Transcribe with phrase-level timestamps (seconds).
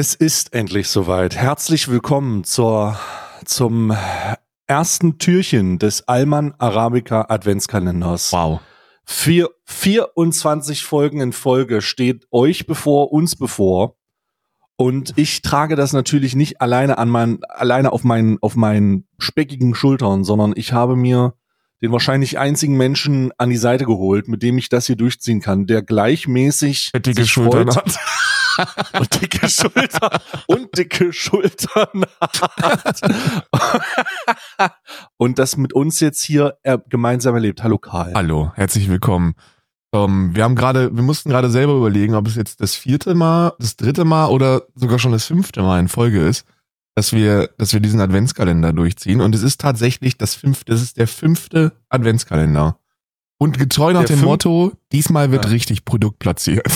[0.00, 1.34] Es ist endlich soweit.
[1.34, 2.96] Herzlich willkommen zur,
[3.44, 3.92] zum
[4.68, 8.32] ersten Türchen des Alman Arabica Adventskalenders.
[8.32, 8.60] Wow.
[9.04, 13.96] Vier, 24 Folgen in Folge steht euch bevor, uns bevor.
[14.76, 19.74] Und ich trage das natürlich nicht alleine an mein, alleine auf meinen, auf meinen speckigen
[19.74, 21.34] Schultern, sondern ich habe mir
[21.82, 25.66] den wahrscheinlich einzigen Menschen an die Seite geholt, mit dem ich das hier durchziehen kann,
[25.66, 27.98] der gleichmäßig Fettige sich Schultern freut hat.
[28.98, 33.00] und dicke Schultern und dicke Schultern hat.
[35.16, 37.62] und das mit uns jetzt hier äh, gemeinsam erlebt.
[37.62, 38.12] Hallo Karl.
[38.14, 39.34] Hallo, herzlich willkommen.
[39.94, 43.52] Ähm, wir haben gerade, wir mussten gerade selber überlegen, ob es jetzt das vierte Mal,
[43.58, 46.44] das dritte Mal oder sogar schon das fünfte Mal in Folge ist,
[46.94, 49.20] dass wir, dass wir diesen Adventskalender durchziehen.
[49.20, 52.78] Und es ist tatsächlich das fünfte, das ist der fünfte Adventskalender.
[53.38, 55.50] Und getreu nach Der dem Motto, diesmal wird Ja.
[55.52, 56.66] richtig Produkt platziert.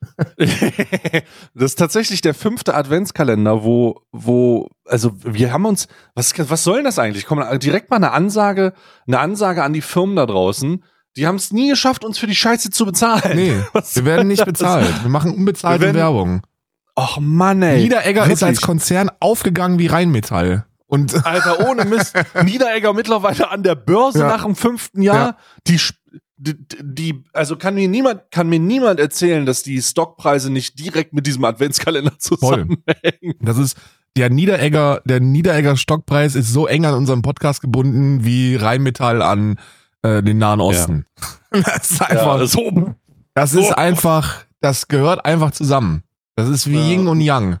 [0.36, 1.22] das
[1.54, 6.84] ist tatsächlich der fünfte Adventskalender, wo, wo, also wir haben uns, was, was soll denn
[6.84, 7.26] das eigentlich?
[7.26, 8.72] Komm, direkt mal eine Ansage,
[9.06, 10.84] eine Ansage an die Firmen da draußen.
[11.16, 13.36] Die haben es nie geschafft, uns für die Scheiße zu bezahlen.
[13.36, 14.58] Nee, Was wir werden nicht soll das?
[14.60, 15.02] bezahlt.
[15.02, 16.42] Wir machen unbezahlte Wir werden- Werbung.
[16.96, 17.82] Och Mann, ey.
[17.82, 18.60] Niederegger ist als Wirklich.
[18.62, 20.64] Konzern aufgegangen wie Rheinmetall.
[20.86, 22.14] Und Alter, ohne Mist.
[22.44, 24.28] Niederegger mittlerweile an der Börse Ja.
[24.28, 25.16] nach dem fünften Jahr.
[25.16, 25.36] Ja.
[25.68, 25.78] Die,
[26.38, 31.26] die, also kann mir niemand, kann mir niemand erzählen, dass die Stockpreise nicht direkt mit
[31.26, 33.34] diesem Adventskalender zusammenhängen.
[33.40, 33.76] Das ist
[34.16, 39.56] der Niederegger, der Niederegger Stockpreis ist so eng an unserem Podcast gebunden wie Rheinmetall an
[40.02, 41.06] äh, den Nahen Osten.
[41.50, 42.94] Das ist einfach, Ja, so,
[43.32, 46.02] das ist einfach, das gehört einfach zusammen.
[46.36, 46.88] Das ist wie Ja.
[46.90, 47.58] Yin und Yang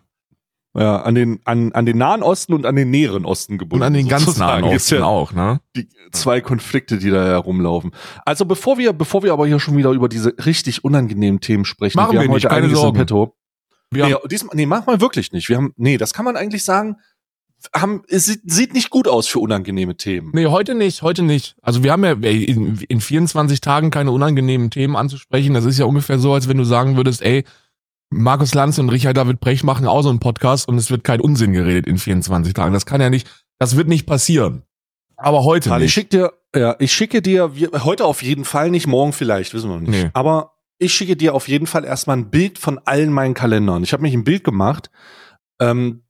[0.78, 3.82] ja, an den, an, an den Nahen Osten und an den näheren Osten gebunden.
[3.82, 4.36] und an den ganz.
[4.36, 5.60] Nahen Osten ja auch, ne?
[5.74, 7.92] Die zwei Konflikte, die da herumlaufen.
[8.24, 11.98] Also bevor wir, bevor wir aber hier schon wieder über diese richtig unangenehmen Themen sprechen,
[11.98, 12.98] Machen wir haben nicht, heute keine Sorgen.
[12.98, 13.34] Petto.
[13.90, 15.48] Wir nee, haben, diesmal, nee, mach mal wirklich nicht.
[15.48, 16.96] Wir haben, nee, das kann man eigentlich sagen.
[17.74, 20.30] Haben, es sieht, sieht nicht gut aus für unangenehme Themen.
[20.32, 21.56] nee, heute nicht, heute nicht.
[21.60, 25.54] Also wir haben ja in, in 24 Tagen keine unangenehmen Themen anzusprechen.
[25.54, 27.44] Das ist ja ungefähr so, als wenn du sagen würdest, ey,
[28.10, 31.20] Markus Lanz und Richard David Brecht machen auch so einen Podcast und es wird kein
[31.20, 32.72] Unsinn geredet in 24 Tagen.
[32.72, 34.62] Das kann ja nicht, das wird nicht passieren.
[35.16, 35.94] Aber heute Karl, ich nicht.
[35.94, 37.52] schicke dir, ja, ich schicke dir,
[37.84, 40.04] heute auf jeden Fall nicht, morgen vielleicht, wissen wir noch nicht.
[40.04, 40.10] Nee.
[40.14, 43.82] Aber ich schicke dir auf jeden Fall erstmal ein Bild von allen meinen Kalendern.
[43.82, 44.90] Ich habe mich ein Bild gemacht.
[45.60, 46.04] Ähm,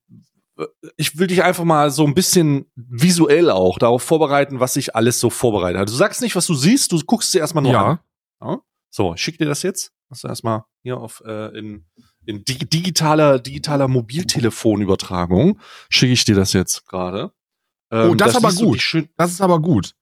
[0.96, 5.20] ich will dich einfach mal so ein bisschen visuell auch darauf vorbereiten, was ich alles
[5.20, 5.90] so vorbereitet habe.
[5.90, 7.98] Du sagst nicht, was du siehst, du guckst dir erstmal nur an.
[8.42, 8.58] ja,
[8.90, 9.92] So, ich schick dir das jetzt.
[10.10, 11.84] Hast du erstmal hier auf äh, in,
[12.24, 15.60] in dig digitaler digitaler Mobiltelefonübertragung
[15.90, 17.32] schicke ich dir das jetzt gerade.
[17.90, 18.66] Ähm, Oh, das aber siehst du
[19.00, 19.08] gut.
[19.16, 19.94] das ist aber gut.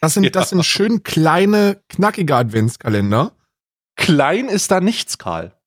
[0.00, 0.30] Das sind, Ja.
[0.30, 3.32] das sind schön kleine, knackige Adventskalender.
[3.96, 5.57] Klein ist da nichts, Karl.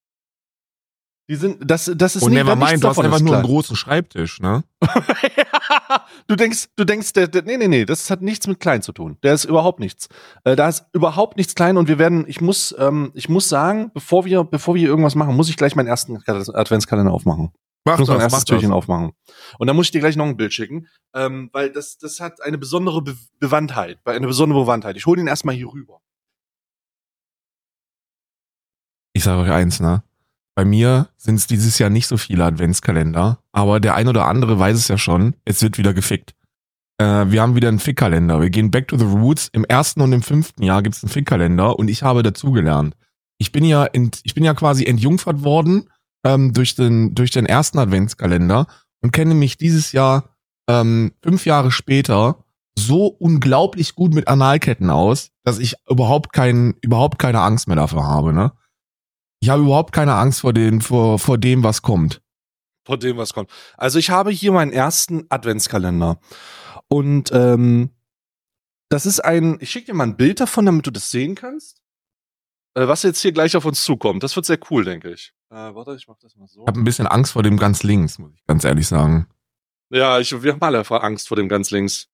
[1.32, 4.40] Die sind das das ist Und never mind, du hast einfach nur einen großen Schreibtisch,
[4.40, 4.64] ne?
[6.26, 8.92] du denkst, du denkst, der, der, nee, nee, nee, das hat nichts mit klein zu
[8.92, 9.16] tun.
[9.22, 10.10] Der ist überhaupt nichts.
[10.44, 13.90] Äh, da ist überhaupt nichts klein und wir werden, ich muss, ähm, ich muss sagen,
[13.94, 17.50] bevor wir, bevor wir irgendwas machen, muss ich gleich meinen ersten Adventskalender aufmachen.
[17.86, 18.76] Mach Ich muss mein das, erstes mach Türchen das.
[18.76, 19.12] aufmachen.
[19.58, 22.42] Und dann muss ich dir gleich noch ein Bild schicken, ähm, weil das, das hat
[22.42, 24.98] eine besondere Be Bewandtheit, eine besondere Bewandtheit.
[24.98, 26.02] Ich hole den erstmal hier rüber.
[29.14, 30.02] Ich sage euch eins, ne?
[30.54, 34.58] Bei mir sind es dieses Jahr nicht so viele Adventskalender, aber der ein oder andere
[34.58, 36.34] weiß es ja schon, es wird wieder gefickt.
[36.98, 38.40] Äh, wir haben wieder einen Fickkalender.
[38.40, 39.48] Wir gehen back to the roots.
[39.52, 42.94] Im ersten und im fünften Jahr gibt's einen Fickkalender und ich habe dazugelernt.
[43.38, 45.88] Ich bin ja ent, ich bin ja quasi entjungfert worden
[46.24, 48.66] ähm, durch den durch den ersten Adventskalender
[49.00, 50.36] und kenne mich dieses Jahr
[50.68, 52.44] ähm, fünf Jahre später
[52.78, 58.04] so unglaublich gut mit Analketten aus, dass ich überhaupt kein überhaupt keine Angst mehr dafür
[58.04, 58.52] habe, ne?
[59.42, 62.22] Ich habe überhaupt keine Angst vor, den, vor, vor dem, was kommt.
[62.86, 63.50] Von dem, was kommt.
[63.76, 66.20] Also ich habe hier meinen ersten Adventskalender.
[66.86, 67.90] Und ähm,
[68.88, 71.82] das ist ein, ich schicke dir mal ein Bild davon, damit du das sehen kannst.
[72.74, 74.22] Äh, was jetzt hier gleich auf uns zukommt.
[74.22, 75.34] Das wird sehr cool, denke ich.
[75.50, 76.60] Äh, warte, ich mach das mal so.
[76.60, 79.26] Ich habe ein bisschen Angst vor dem ganz links, muss ich ganz ehrlich sagen.
[79.90, 82.08] Ja, ich, wir haben alle Angst vor dem ganz links.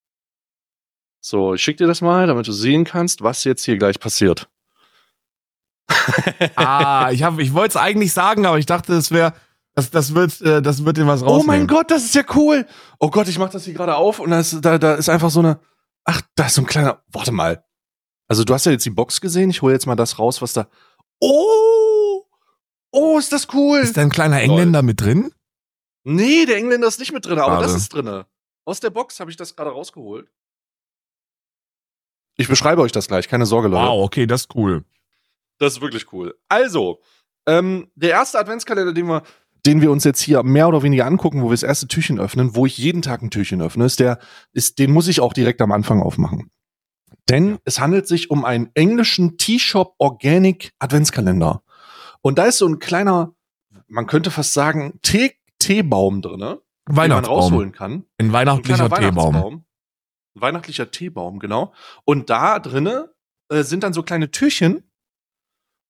[1.21, 4.49] So, ich schicke dir das mal, damit du sehen kannst, was jetzt hier gleich passiert.
[6.57, 9.33] Ah, ich, hab, ich wollte es eigentlich sagen, aber ich dachte, es wäre,
[9.75, 11.47] das, das wird, äh, das wird dir was Oh rausnehmen.
[11.47, 12.67] mein Gott, das ist ja cool.
[12.99, 15.31] Oh Gott, ich mach das hier gerade auf und da ist, da, da ist einfach
[15.31, 15.61] so eine.
[16.05, 17.03] Ach, da ist so ein kleiner.
[17.09, 17.65] Warte mal.
[18.29, 19.51] Also du hast ja jetzt die Box gesehen.
[19.51, 20.69] Ich hole jetzt mal das raus, was da.
[21.21, 22.25] Oh!
[22.91, 23.79] Oh, ist das cool.
[23.81, 25.33] Ist da ein kleiner Engländer mit drin?
[26.05, 27.67] nee, der Engländer ist nicht mit drin, aber Schade.
[27.67, 28.27] das ist drinne.
[28.65, 30.31] Aus der Box habe ich das gerade rausgeholt.
[32.37, 33.89] Ich beschreibe euch das gleich, keine Sorge, Leute.
[33.89, 34.85] Wow, okay, das ist cool.
[35.59, 36.35] Das ist wirklich cool.
[36.49, 37.01] Also,
[37.47, 39.23] ähm, der erste Adventskalender, den wir,
[39.67, 42.55] den wir uns jetzt hier mehr oder weniger angucken, wo wir das erste Türchen öffnen,
[42.55, 44.19] wo ich jeden Tag ein Türchen öffne, ist der,
[44.53, 46.51] ist, den muss ich auch direkt am Anfang aufmachen.
[47.29, 51.63] Denn es handelt sich um einen englischen T-Shop Organic Adventskalender.
[52.23, 53.35] Und da ist so ein kleiner,
[53.87, 57.39] man könnte fast sagen, Tee, Teebaum drinne, den man Weihnachtsbaum.
[57.39, 58.05] rausholen kann.
[58.19, 59.35] Ein Ein weihnachtlicher kleiner Teebaum.
[59.35, 59.55] Weihnachtsbaum.
[60.35, 61.73] Ein weihnachtlicher Teebaum, genau.
[62.05, 63.13] Und da drinne
[63.51, 64.88] äh, sind dann so kleine Türchen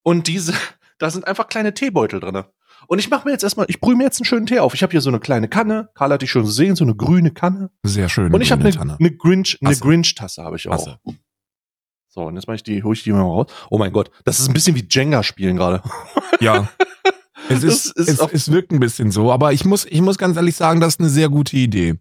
[0.08, 0.54] und diese,
[0.98, 2.46] da sind einfach kleine Teebeutel drinne.
[2.86, 4.72] Und ich mache mir jetzt erstmal, ich brühe mir jetzt einen schönen Tee auf.
[4.72, 7.30] Ich habe hier so eine kleine Kanne, Karl hat die schon gesehen, so eine grüne
[7.30, 7.70] Kanne.
[7.82, 8.32] Sehr schön.
[8.32, 9.82] Und ich habe eine, eine Grinch, eine Tasse.
[9.82, 10.82] Grinch-Tasse habe ich auch.
[10.82, 10.98] Tasse.
[12.08, 13.48] So, und jetzt mache ich die, hole ich die mal raus.
[13.68, 15.82] Oh mein Gott, das ist ein bisschen wie Jenga spielen gerade.
[16.40, 16.68] Ja.
[17.48, 20.36] Es, ist, ist es, es wirkt ein bisschen so, aber ich muss, ich muss ganz
[20.36, 21.96] ehrlich sagen, das ist eine sehr gute Idee.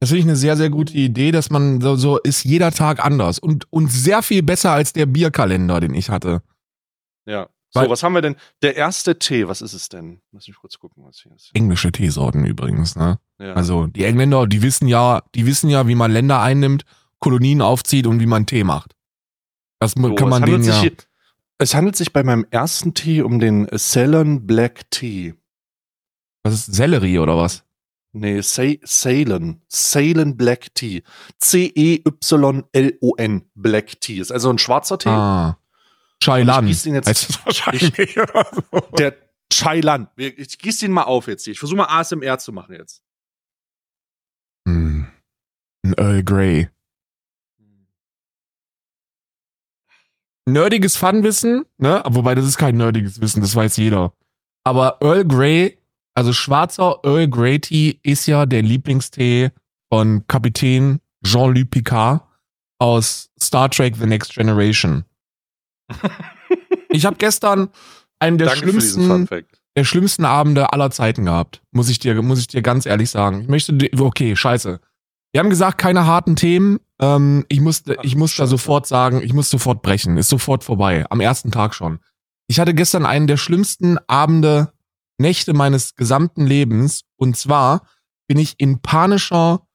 [0.00, 3.02] Das finde ich eine sehr, sehr gute Idee, dass man so, so ist jeder Tag
[3.02, 6.42] anders und, und sehr viel besser als der Bierkalender, den ich hatte.
[7.30, 7.48] Ja.
[7.72, 8.34] So, Weil- was haben wir denn?
[8.62, 10.20] Der erste Tee, was ist es denn?
[10.32, 11.50] Lass mich kurz gucken, was hier ist.
[11.54, 13.20] Englische Teesorten übrigens, ne?
[13.38, 13.52] Ja.
[13.54, 16.84] Also die Engländer, die wissen ja, die wissen ja, wie man Länder einnimmt,
[17.20, 18.96] Kolonien aufzieht und wie man Tee macht.
[19.78, 20.80] Das So, kann man denen ja.
[20.80, 20.92] hier-
[21.58, 25.34] Es handelt sich bei meinem ersten Tee um den Ceylon Black Tea.
[26.42, 27.62] Was ist Sellerie oder was?
[28.12, 29.60] Nee, Cey- Ceylon.
[29.70, 31.02] Ceylon Black Tea.
[32.20, 34.18] C-E-Y-L-O-N Black Tea.
[34.20, 35.08] Ist also ein schwarzer Tee.
[35.10, 35.56] Ah.
[36.20, 36.66] Und Chailan.
[36.68, 38.18] ich den jetzt- heißt wahrscheinlich.
[38.18, 38.80] oder so.
[38.98, 39.16] Der
[39.52, 40.08] Chailan.
[40.16, 41.52] Ich gieße den mal auf jetzt hier.
[41.52, 43.02] Ich versuche mal ASMR zu machen jetzt.
[44.68, 45.06] Hm.
[45.84, 46.68] Ein Earl Grey.
[50.46, 52.02] Nerdiges Funwissen, ne?
[52.06, 54.12] Wobei das ist kein nerdiges Wissen, das weiß jeder.
[54.64, 55.78] Aber Earl Grey,
[56.14, 59.50] also schwarzer Earl Grey Tea ist ja der Lieblingstee
[59.92, 62.22] von Kapitän Jean-Luc Picard
[62.78, 65.04] aus Star Trek The Next Generation.
[66.88, 67.68] Ich habe gestern
[68.18, 69.28] einen der Danke schlimmsten
[69.76, 71.62] der schlimmsten Abende aller Zeiten gehabt.
[71.70, 73.42] Muss ich dir, muss ich dir ganz ehrlich sagen.
[73.42, 74.80] Ich möchte, okay, scheiße.
[75.32, 76.80] Wir haben gesagt, keine harten Themen.
[77.00, 80.16] Ähm, ich musste, ich muss da sofort sagen, ich muss sofort brechen.
[80.16, 81.06] Ist sofort vorbei.
[81.08, 82.00] Am ersten Tag schon.
[82.48, 84.72] Ich hatte gestern einen der schlimmsten Abende,
[85.18, 87.04] Nächte meines gesamten Lebens.
[87.16, 87.86] Und zwar
[88.26, 89.66] bin ich in panischer,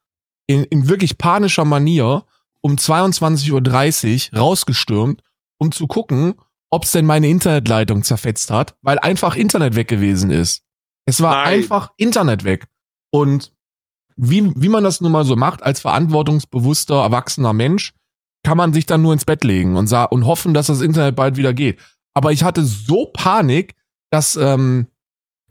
[0.47, 2.25] in, in wirklich panischer Manier
[2.61, 5.21] um 22.30 Uhr rausgestürmt,
[5.57, 6.35] um zu gucken,
[6.69, 10.63] ob's denn meine Internetleitung zerfetzt hat, weil einfach Internet weg gewesen ist.
[11.05, 11.59] Es war Nein.
[11.59, 12.67] einfach Internet weg.
[13.11, 13.53] Und
[14.17, 17.93] wie, wie man das nun mal so macht, als verantwortungsbewusster, erwachsener Mensch,
[18.43, 21.15] kann man sich dann nur ins Bett legen und, sa und hoffen, dass das Internet
[21.15, 21.79] bald wieder geht.
[22.13, 23.75] Aber ich hatte so Panik,
[24.11, 24.87] dass ähm,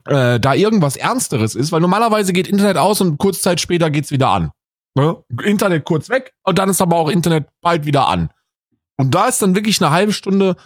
[0.07, 4.11] äh, da irgendwas Ernsteres ist, weil normalerweise geht Internet aus und kurz Zeit später geht's
[4.11, 4.51] wieder an.
[4.97, 5.17] Ne?
[5.43, 8.31] Internet kurz weg und dann ist aber auch Internet bald wieder an.
[8.97, 10.57] Und da ist dann wirklich eine halbe Stunde,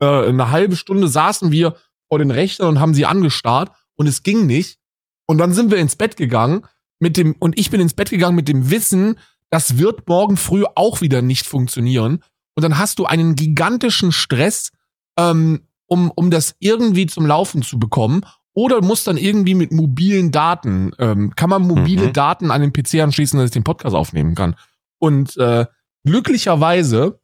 [0.00, 1.76] äh, eine halbe Stunde saßen wir
[2.08, 4.78] vor den Rechnern und haben sie angestarrt und es ging nicht.
[5.26, 6.66] Und dann sind wir ins Bett gegangen
[7.00, 9.18] mit dem, und ich bin ins Bett gegangen mit dem Wissen,
[9.50, 12.22] das wird morgen früh auch wieder nicht funktionieren.
[12.54, 14.70] Und dann hast du einen gigantischen Stress,
[15.18, 18.22] ähm, um, um das irgendwie zum Laufen zu bekommen.
[18.54, 22.12] Oder musst dann irgendwie mit mobilen Daten, ähm, kann man mobile Mhm.
[22.14, 24.56] Daten an den PC anschließen, dass ich den Podcast aufnehmen kann.
[24.98, 25.66] Und äh,
[26.04, 27.20] glücklicherweise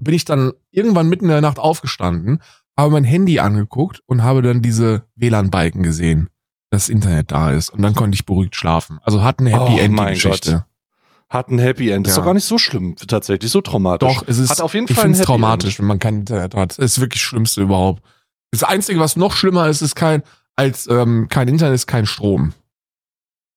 [0.00, 2.42] bin ich dann irgendwann mitten in der Nacht aufgestanden,
[2.76, 6.28] habe mein Handy angeguckt und habe dann diese WLAN-Balken gesehen,
[6.70, 7.70] dass Internet da ist.
[7.70, 8.98] Und dann konnte ich beruhigt schlafen.
[9.02, 10.64] Also hat eine Happy Oh End Geschichte.
[11.28, 12.06] Hat ein Happy End.
[12.08, 12.20] Ist Ja.
[12.22, 14.08] doch gar nicht so schlimm, tatsächlich, so traumatisch.
[14.16, 16.20] Doch, es ist, Hat auf jeden ich Fall ein finde es traumatisch, wenn man kein
[16.20, 16.72] Internet hat.
[16.72, 18.02] Es ist wirklich das Schlimmste überhaupt.
[18.50, 20.22] Das Einzige, was noch schlimmer ist, ist kein,
[20.56, 22.52] als ähm, kein Internet ist kein Strom.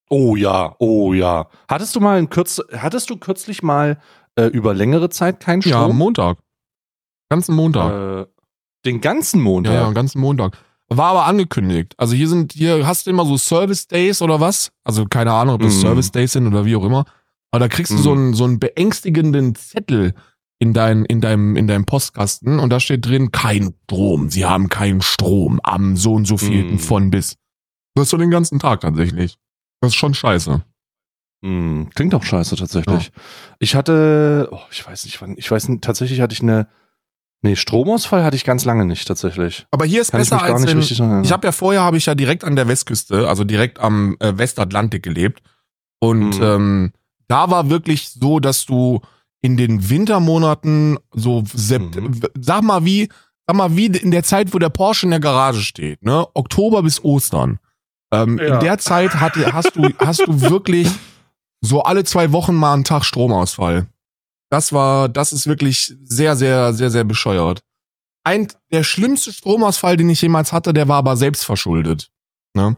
[0.10, 1.48] Oh ja, oh ja.
[1.68, 3.98] Hattest du mal ein kürz, hattest du kürzlich mal
[4.36, 5.98] äh, über längere Zeit keinen Ja, am Strom?
[5.98, 6.38] Montag.
[7.30, 7.92] Ganzen Montag.
[7.92, 8.26] äh,
[8.86, 9.74] den ganzen Montag.
[9.74, 10.58] Ja, ja, ganzen Montag.
[10.90, 11.94] War aber angekündigt.
[11.98, 14.72] Also hier sind, hier hast du immer so Service Days oder was?
[14.84, 15.80] Also keine Ahnung, ob das Mhm.
[15.82, 17.06] Service Days sind oder wie auch immer.
[17.52, 18.02] Aber da kriegst du Mhm.
[18.02, 20.14] so einen, so einen beängstigenden Zettel
[20.60, 24.30] in, dein, in, deinem, in deinem Postkasten und da steht drin, kein Strom.
[24.30, 26.80] Sie haben keinen Strom am so und so vielten Mhm.
[26.80, 27.36] von bis.
[27.96, 29.38] Das ist so den ganzen Tag tatsächlich.
[29.82, 30.64] Das ist schon scheiße.
[31.44, 33.12] Hm, klingt auch scheiße tatsächlich.
[33.60, 36.68] Ich hatte, oh, ich weiß nicht, wann, ich weiß nicht, tatsächlich hatte ich eine,
[37.42, 39.68] nee, Stromausfall hatte ich ganz lange nicht tatsächlich.
[39.70, 41.24] Aber hier ist Kann ich besser gar als nicht in, richtig erinnern.
[41.24, 44.38] Ich habe ja vorher habe ich ja direkt an der Westküste, also direkt am äh,
[44.38, 45.42] Westatlantik gelebt
[46.00, 46.44] und Mhm.
[46.44, 46.94] ähm,
[47.28, 49.02] da war wirklich so, dass du
[49.42, 52.22] in den Wintermonaten so Sept Mhm.
[52.40, 53.10] sag mal wie
[53.46, 56.82] sag mal wie in der Zeit, wo der Porsche in der Garage steht, ne, Oktober
[56.84, 57.60] bis Ostern.
[58.14, 58.54] Ähm, Ja.
[58.54, 60.88] In der Zeit hatte, hast du hast du wirklich
[61.66, 63.88] so alle zwei Wochen mal einen Tag Stromausfall.
[64.50, 67.62] Das war, das ist wirklich sehr, sehr, sehr, sehr bescheuert.
[68.26, 72.12] Ein, der schlimmste Stromausfall, den ich jemals hatte, der war aber selbst verschuldet.
[72.54, 72.78] Ne?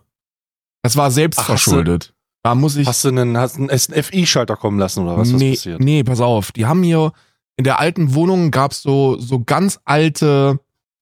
[0.84, 2.13] Das war selbst Ach, hast du- verschuldet.
[2.44, 2.88] Da muss ich.
[2.88, 5.80] Hast du einen, hast einen, einen FI-Schalter kommen lassen oder was, was nee, passiert?
[5.82, 6.51] nee, pass auf.
[6.51, 7.12] Die haben hier
[7.58, 10.60] in der alten Wohnung gab's so so ganz alte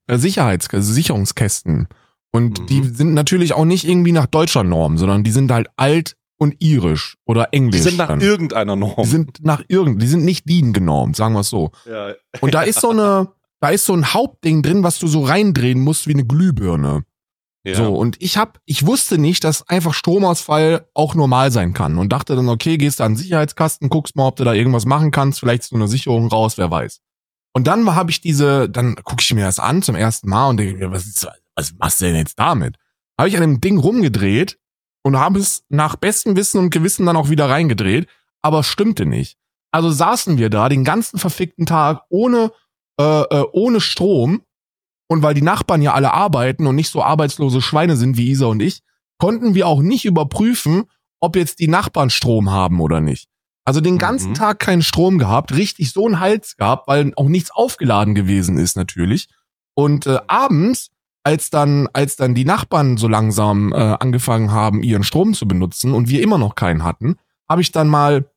[0.08, 1.90] äh, Sicherheits also Sicherungskästen
[2.32, 2.66] und Mhm.
[2.68, 6.56] die sind natürlich auch nicht irgendwie nach deutscher Norm, sondern die sind halt alt und
[6.60, 7.82] irisch oder Die englisch.
[7.82, 8.22] sind nach dann.
[8.22, 8.96] irgendeiner Norm.
[9.04, 11.72] die sind nach irgend, die sind nicht DIN genormt, sagen wir es so.
[11.86, 12.14] ja.
[12.42, 13.30] Und da ist so eine,
[13.62, 17.04] da ist so ein Hauptding drin, was du so reindrehen musst wie eine Glühbirne.
[17.66, 17.76] ja.
[17.76, 22.12] So, und ich hab, ich wusste nicht, dass einfach Stromausfall auch normal sein kann und
[22.14, 25.12] dachte dann, okay, gehst da an den Sicherheitskasten, guckst mal, ob du da irgendwas machen
[25.12, 27.00] kannst, vielleicht ist so eine Sicherung raus, wer weiß.
[27.56, 30.58] Und dann habe ich diese, dann gucke ich mir das an zum ersten Mal und
[30.58, 32.78] denke mir, was, ist, was machst du denn jetzt damit?
[33.18, 34.58] Habe ich an dem Ding rumgedreht
[35.03, 38.07] und habe es nach bestem Wissen und Gewissen dann auch wieder reingedreht,
[38.41, 39.38] aber stimmte nicht.
[39.72, 42.51] Also saßen wir da den ganzen verfickten Tag ohne,
[43.00, 44.41] äh, äh, ohne Strom
[45.07, 48.45] und weil die Nachbarn ja alle arbeiten und nicht so arbeitslose Schweine sind wie Isa
[48.48, 48.81] und ich,
[49.17, 50.86] konnten wir auch nicht überprüfen,
[51.19, 53.27] ob jetzt die Nachbarn Strom haben oder nicht.
[53.65, 54.36] Also den ganzen Mhm.
[54.36, 58.75] Tag keinen Strom gehabt, richtig so einen Hals gehabt, weil auch nichts aufgeladen gewesen ist
[58.75, 59.29] natürlich.
[59.74, 60.91] Und äh, abends,
[61.24, 65.94] als dann, als dann die Nachbarn so langsam äh, angefangen haben, ihren Strom zu benutzen
[65.94, 67.15] und wir immer noch keinen hatten,
[67.50, 68.30] habe ich dann mal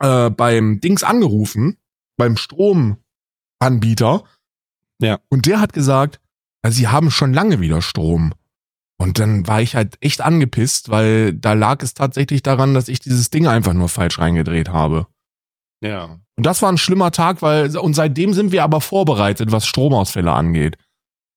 [0.00, 1.76] äh, beim Dings angerufen,
[2.16, 4.24] beim Stromanbieter.
[5.00, 5.18] Ja.
[5.28, 6.20] Und der hat gesagt,
[6.66, 8.32] sie haben schon lange wieder Strom.
[8.98, 12.98] Und dann war ich halt echt angepisst, weil da lag es tatsächlich daran, dass ich
[12.98, 15.06] dieses Ding einfach nur falsch reingedreht habe.
[15.82, 16.18] ja.
[16.38, 20.32] Und das war ein schlimmer Tag, weil, und seitdem sind wir aber vorbereitet, was Stromausfälle
[20.32, 20.76] angeht.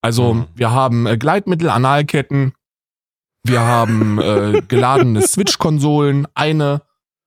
[0.01, 0.45] Also, Mhm.
[0.55, 2.53] wir haben äh, Gleitmittel, Analketten,
[3.43, 6.81] wir haben äh, geladene Switch-Konsolen, eine,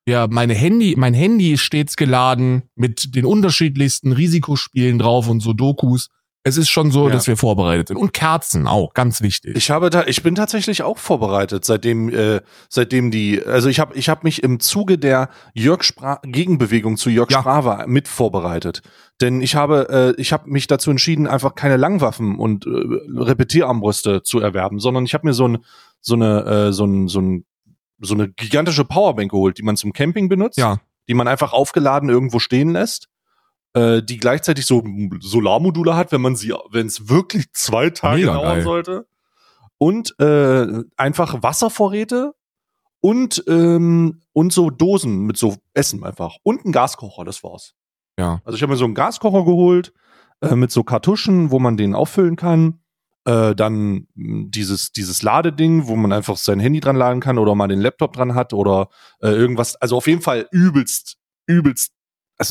[0.06, 5.52] ja, meine Handy, mein Handy ist stets geladen mit den unterschiedlichsten Risikospielen drauf und so
[5.52, 6.08] Dokus.
[6.44, 7.14] Es ist schon so, Ja.
[7.14, 7.96] dass wir vorbereitet sind.
[7.98, 9.56] Und Kerzen auch, ganz wichtig.
[9.56, 13.94] Ich habe da, ich bin tatsächlich auch vorbereitet, seitdem, äh, seitdem die, also ich habe,
[13.96, 17.40] ich habe mich im Zuge der Jörg Spra Gegenbewegung zu Jörg Ja.
[17.40, 18.82] Sprava mit vorbereitet,
[19.20, 22.70] denn ich habe, äh, ich habe mich dazu entschieden, einfach keine Langwaffen und äh,
[23.22, 25.58] Repetierarmbrüste zu erwerben, sondern ich habe mir so ein,
[26.00, 27.44] so eine, äh, so ein, so ein,
[28.00, 32.08] so eine gigantische Powerbank geholt, die man zum Camping benutzt, ja, die man einfach aufgeladen
[32.08, 33.08] irgendwo stehen lässt.
[33.74, 34.84] Äh, die gleichzeitig so
[35.20, 38.62] Solarmodule hat, wenn man sie, wenn es wirklich zwei Tage Mega dauern geil.
[38.62, 39.06] sollte
[39.78, 42.34] und äh, einfach Wasservorräte
[43.00, 47.74] und ähm, und so Dosen mit so Essen einfach und ein Gaskocher, das war's.
[48.18, 48.42] ja.
[48.44, 49.94] Also ich habe mir so einen Gaskocher geholt
[50.42, 52.80] äh, mit so Kartuschen, wo man den auffüllen kann.
[53.24, 57.54] Äh, dann mh, dieses dieses Ladeding, wo man einfach sein Handy dran laden kann oder
[57.54, 58.88] mal den Laptop dran hat oder
[59.20, 59.76] äh, irgendwas.
[59.76, 61.92] Also auf jeden Fall übelst übelst.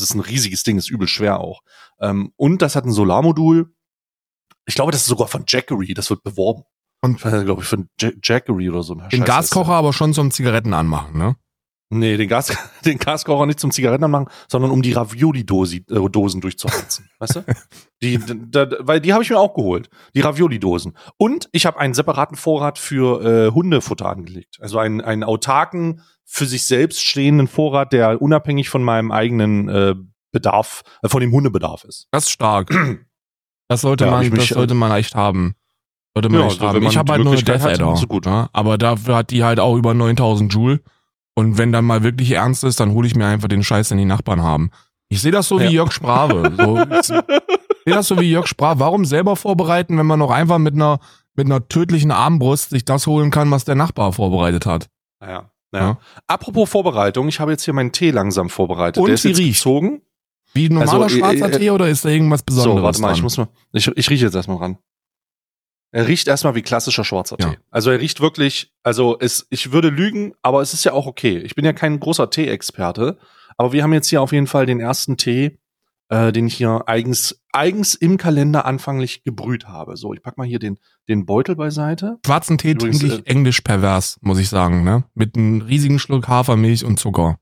[0.10, 1.60] ist ein riesiges Ding, ist übel schwer auch.
[2.00, 3.74] Ähm, und das hat ein Solarmodul.
[4.66, 5.94] Ich glaube, das ist sogar von Jackery.
[5.94, 6.62] Das wird beworben.
[7.04, 8.94] Und glaube ich von Ja- Jackery oder so.
[8.94, 11.36] den Scheiß Gaskocher aber schon zum Zigaretten anmachen, ne?
[11.94, 12.56] Nee, den, Gas,
[12.86, 17.10] den Gaskocher nicht zum Zigaretten anmachen, sondern um die Ravioli-Dosen durchzuheizen.
[17.18, 17.44] weißt du?
[18.02, 18.18] Die,
[18.50, 19.90] da, weil die habe ich mir auch geholt.
[20.14, 20.96] Die Ravioli-Dosen.
[21.18, 24.56] Und ich habe einen separaten Vorrat für äh, Hundefutter angelegt.
[24.60, 29.94] Also einen, einen autarken, für sich selbst stehenden Vorrat, der unabhängig von meinem eigenen äh,
[30.32, 32.08] Bedarf, äh, von dem Hundebedarf ist.
[32.10, 32.70] Das ist stark.
[33.68, 35.54] Das sollte Ja, man, das sollte man echt haben.
[36.14, 36.82] Sollte man Ja, echt also haben.
[36.86, 37.94] Ich habe halt nur eine Death Adder.
[37.94, 38.26] ist gut.
[38.26, 40.80] Ja, aber dafür hat die halt auch über 9000 Joule.
[41.34, 43.96] Und wenn dann mal wirklich ernst ist, dann hole ich mir einfach den Scheiß, den
[43.96, 44.70] die Nachbarn haben.
[45.08, 45.70] Ich sehe das so wie Ja.
[45.70, 46.52] Jörg Sprave.
[46.54, 47.24] So, ich sehe
[47.94, 48.80] das so wie Jörg Sprave.
[48.80, 50.98] Warum selber vorbereiten, wenn man noch einfach mit einer,
[51.34, 54.88] mit einer tödlichen Armbrust sich das holen kann, was der Nachbar vorbereitet hat?
[55.22, 55.50] Ja.
[55.72, 55.80] Ja.
[55.80, 55.98] Ja.
[56.26, 59.00] Apropos Vorbereitung, ich habe jetzt hier meinen Tee langsam vorbereitet.
[59.00, 59.54] Und Der ist wie jetzt riecht?
[59.58, 60.02] gezogen.
[60.54, 63.00] Wie ein normaler Also, äh, schwarzer äh, Tee oder ist da irgendwas Besonderes So, warte
[63.00, 63.16] mal, dran?
[63.16, 64.78] ich muss mal, ich, ich rieche jetzt erstmal ran.
[65.94, 67.50] Er riecht erstmal wie klassischer schwarzer Ja.
[67.50, 67.58] Tee.
[67.70, 71.38] Also er riecht wirklich, also es, ich würde lügen, aber es ist ja auch okay.
[71.38, 73.18] Ich bin ja kein großer Tee-Experte,
[73.58, 75.58] aber wir haben jetzt hier auf jeden Fall den ersten Tee,
[76.08, 79.96] äh, den ich hier eigens, eigens im Kalender anfanglich gebrüht habe.
[79.96, 80.78] So, ich pack mal hier den,
[81.08, 82.18] den Beutel beiseite.
[82.24, 85.04] Schwarzen Tee Übrigens, trinke ich äh, englisch pervers, muss ich sagen, ne?
[85.14, 87.38] Mit einem riesigen Schluck Hafermilch und Zucker.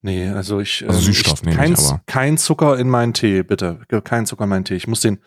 [0.00, 2.02] Nee, also ich, Also ähm, Süßstoff ich, kein, ich aber.
[2.06, 3.80] kein Zucker in meinen Tee, bitte.
[4.04, 4.76] Kein Zucker in meinen Tee.
[4.76, 5.18] Ich muss den,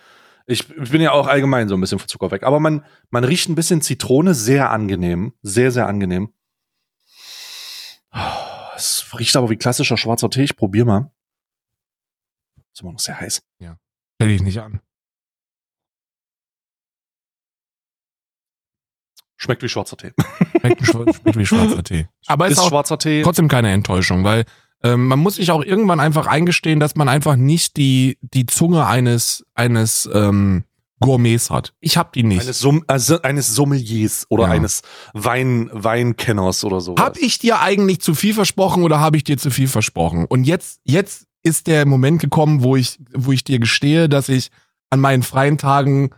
[0.48, 2.44] ich, ich bin ja auch allgemein so ein bisschen von Zucker weg.
[2.44, 5.34] Aber man, man riecht ein bisschen Zitrone, sehr angenehm.
[5.41, 6.30] Sehr, sehr angenehm.
[8.75, 10.44] Es riecht aber wie klassischer schwarzer Tee.
[10.44, 11.12] Ich probier mal.
[12.74, 13.42] Ist immer noch sehr heiß.
[13.60, 14.82] Stell ich nicht an.
[19.38, 20.12] Schmeckt wie schwarzer Tee.
[20.60, 22.08] Schmeckt, schmeckt wie schwarzer Tee.
[22.28, 23.24] Aber ist ist auch schwarzer Tee.
[23.24, 24.46] trotzdem keine Enttäuschung, weil
[24.84, 28.86] ähm, man muss sich auch irgendwann einfach eingestehen, dass man einfach nicht die, die Zunge
[28.86, 30.63] eines, eines ähm,
[31.00, 31.74] Gourmets hat.
[31.80, 32.42] Ich habe die nicht.
[32.42, 34.51] Eines, Sum also eines Sommeliers oder Ja.
[34.51, 36.96] eines Wein Weinkenners oder so.
[36.98, 40.25] Hab ich dir eigentlich zu viel versprochen oder habe ich dir zu viel versprochen?
[40.25, 44.50] Und jetzt, jetzt ist der Moment gekommen, wo ich, wo ich dir gestehe, dass ich
[44.89, 46.12] an meinen freien Tagen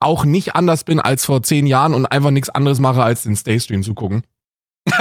[0.00, 3.36] auch nicht anders bin als vor zehn Jahren und einfach nichts anderes mache, als den
[3.36, 4.22] Stay-Stream zu gucken.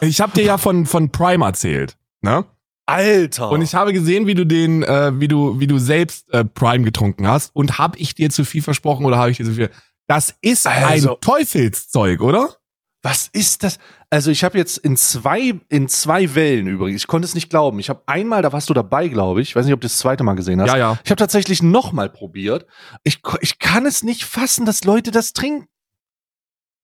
[0.00, 2.44] ich habe dir ja von, von Prime erzählt, ne?
[2.86, 3.50] Alter.
[3.50, 6.84] Und ich habe gesehen, wie du den, äh, wie du, wie du selbst äh, Prime
[6.84, 7.54] getrunken hast.
[7.54, 9.70] Und habe ich dir zu viel versprochen oder habe ich dir zu viel?
[10.06, 12.56] Das ist Also- ein Teufelszeug, oder?
[13.02, 13.78] Was ist das?
[14.10, 17.02] Also ich habe jetzt in zwei in zwei Wellen übrigens.
[17.02, 17.78] Ich konnte es nicht glauben.
[17.78, 19.50] Ich habe einmal, da warst du dabei, glaube ich.
[19.50, 20.68] Ich weiß nicht, ob du das zweite Mal gesehen hast.
[20.68, 20.98] Ja, ja.
[21.04, 22.66] Ich habe tatsächlich noch mal probiert.
[23.04, 25.68] Ich, ich kann es nicht fassen, dass Leute das trinken.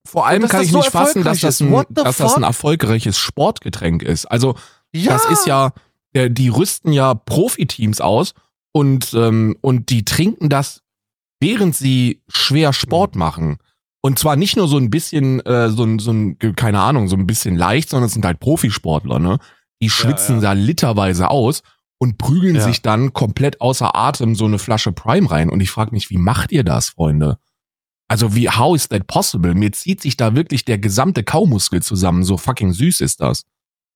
[0.06, 4.02] Vor allem kann ich so nicht fassen, dass das, ein, dass das ein erfolgreiches Sportgetränk
[4.02, 4.26] ist.
[4.26, 4.54] Also
[4.92, 5.12] Ja.
[5.14, 5.72] das ist ja,
[6.14, 8.34] die rüsten ja Profiteams aus
[8.72, 10.82] und, ähm, und die trinken das,
[11.40, 13.56] während sie schwer Sport machen.
[14.04, 17.16] Und zwar nicht nur so ein bisschen, äh, so ein, so ein, keine Ahnung, so
[17.16, 19.38] ein bisschen leicht, sondern es sind halt Profisportler, ne?
[19.80, 20.40] Die schwitzen ja.
[20.42, 21.62] da literweise aus
[21.98, 22.60] und prügeln Ja.
[22.64, 25.48] sich dann komplett außer Atem so eine Flasche Prime rein.
[25.48, 27.38] Und ich frage mich, wie macht ihr das, Freunde?
[28.06, 29.54] Also wie, how is that possible?
[29.54, 32.24] Mir zieht sich da wirklich der gesamte Kaumuskel zusammen.
[32.24, 33.44] So fucking süß ist das.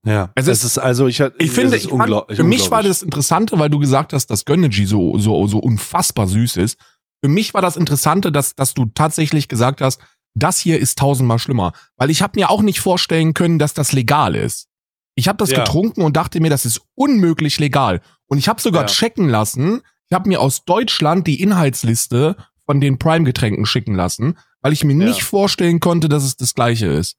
[0.06, 0.30] Ja.
[0.34, 2.82] Es Es, ist- ist, also ich, Ich finde, es ist ich fand, für mich war
[2.82, 6.78] das Interessante, weil du gesagt hast, dass Gönnergy so, so, so unfassbar süß ist.
[7.22, 10.00] Für mich war das Interessante, dass, dass du tatsächlich gesagt hast,
[10.34, 11.72] das hier ist tausendmal schlimmer.
[11.96, 14.68] Weil ich habe mir auch nicht vorstellen können, dass das legal ist.
[15.16, 15.64] Ich habe das Ja.
[15.64, 18.00] getrunken und dachte mir, das ist unmöglich legal.
[18.26, 18.86] Und ich habe sogar Ja.
[18.88, 24.72] checken lassen, ich habe mir aus Deutschland die Inhaltsliste von den Prime-Getränken schicken lassen, weil
[24.72, 25.06] ich mir Ja.
[25.06, 27.16] nicht vorstellen konnte, dass es das gleiche ist.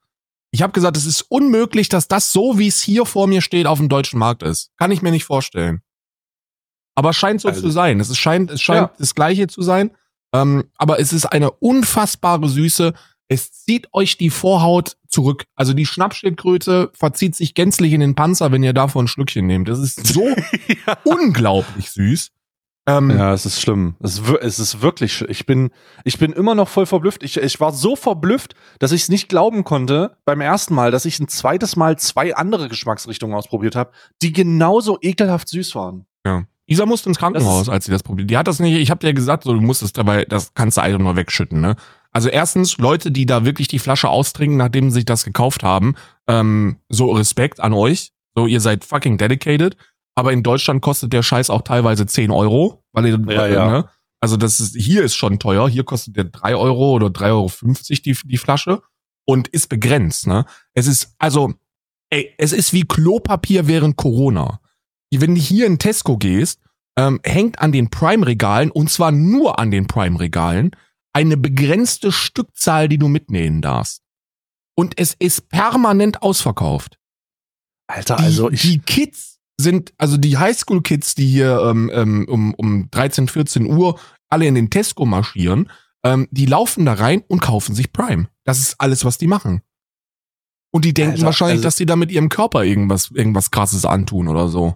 [0.52, 3.68] Ich habe gesagt, es ist unmöglich, dass das so, wie es hier vor mir steht,
[3.68, 4.72] auf dem deutschen Markt ist.
[4.78, 5.82] Kann ich mir nicht vorstellen.
[7.00, 8.00] Aber es scheint so Also- zu sein.
[8.02, 8.96] Es ist, scheint, es scheint Ja.
[9.00, 9.92] das gleiche zu sein.
[10.34, 12.94] Ähm, aber es ist eine unfassbare Süße.
[13.30, 15.46] Es zieht euch die Vorhaut zurück.
[15.56, 19.70] Also die Schnappschildkröte verzieht sich gänzlich in den Panzer, wenn ihr davon ein Schlückchen nehmt.
[19.70, 20.28] Das ist so
[21.04, 22.32] unglaublich süß.
[22.88, 23.96] Ähm, Ja, es ist schlimm.
[24.02, 25.70] Es ist, es ist wirklich, ich bin,
[26.04, 27.24] ich bin immer noch voll verblüfft.
[27.24, 31.06] Ich, ich war so verblüfft, dass ich es nicht glauben konnte beim ersten Mal, dass
[31.06, 36.06] ich ein zweites Mal zwei andere Geschmacksrichtungen ausprobiert habe, die genauso ekelhaft süß waren.
[36.26, 36.46] Ja.
[36.70, 38.30] Isa musste ins Krankenhaus, als sie das probiert.
[38.30, 40.82] Die hat das nicht, ich habe dir gesagt, so, du musstest dabei, das kannst du
[40.82, 41.76] einfach nur wegschütten, ne?
[42.12, 45.96] Also erstens, Leute, die da wirklich die Flasche austrinken, nachdem sie sich das gekauft haben,
[46.28, 48.12] ähm, so Respekt an euch.
[48.36, 49.78] So, ihr seid fucking dedicated.
[50.16, 52.84] Aber in Deutschland kostet der Scheiß auch teilweise 10 Euro.
[52.94, 53.70] Weil ihr, Ja, ja.
[53.70, 53.90] Ne?
[54.22, 55.70] Also das ist, hier ist schon teuer.
[55.70, 57.50] Hier kostet der 3 Euro oder 3,50 Euro
[58.06, 58.82] die, die Flasche.
[59.26, 60.46] Und ist begrenzt, ne?
[60.74, 61.54] Es ist, also,
[62.10, 64.60] ey, es ist wie Klopapier während Corona
[65.12, 66.60] wenn du hier in Tesco gehst,
[66.98, 70.72] ähm, hängt an den Prime-Regalen, und zwar nur an den Prime-Regalen,
[71.14, 74.02] eine begrenzte Stückzahl, die du mitnehmen darfst.
[74.76, 76.98] Und es ist permanent ausverkauft.
[77.88, 82.54] Alter, Die, also ich, die Kids sind, also die Highschool-Kids, die hier ähm, ähm, um,
[82.54, 85.70] um 13, 14 Uhr alle in den Tesco marschieren,
[86.06, 88.30] ähm, die laufen da rein und kaufen sich Prime.
[88.46, 89.62] Das ist alles, was die machen.
[90.72, 93.86] Und die denken Alter, wahrscheinlich, also- dass die da mit ihrem Körper irgendwas, irgendwas krasses
[93.86, 94.76] antun oder so.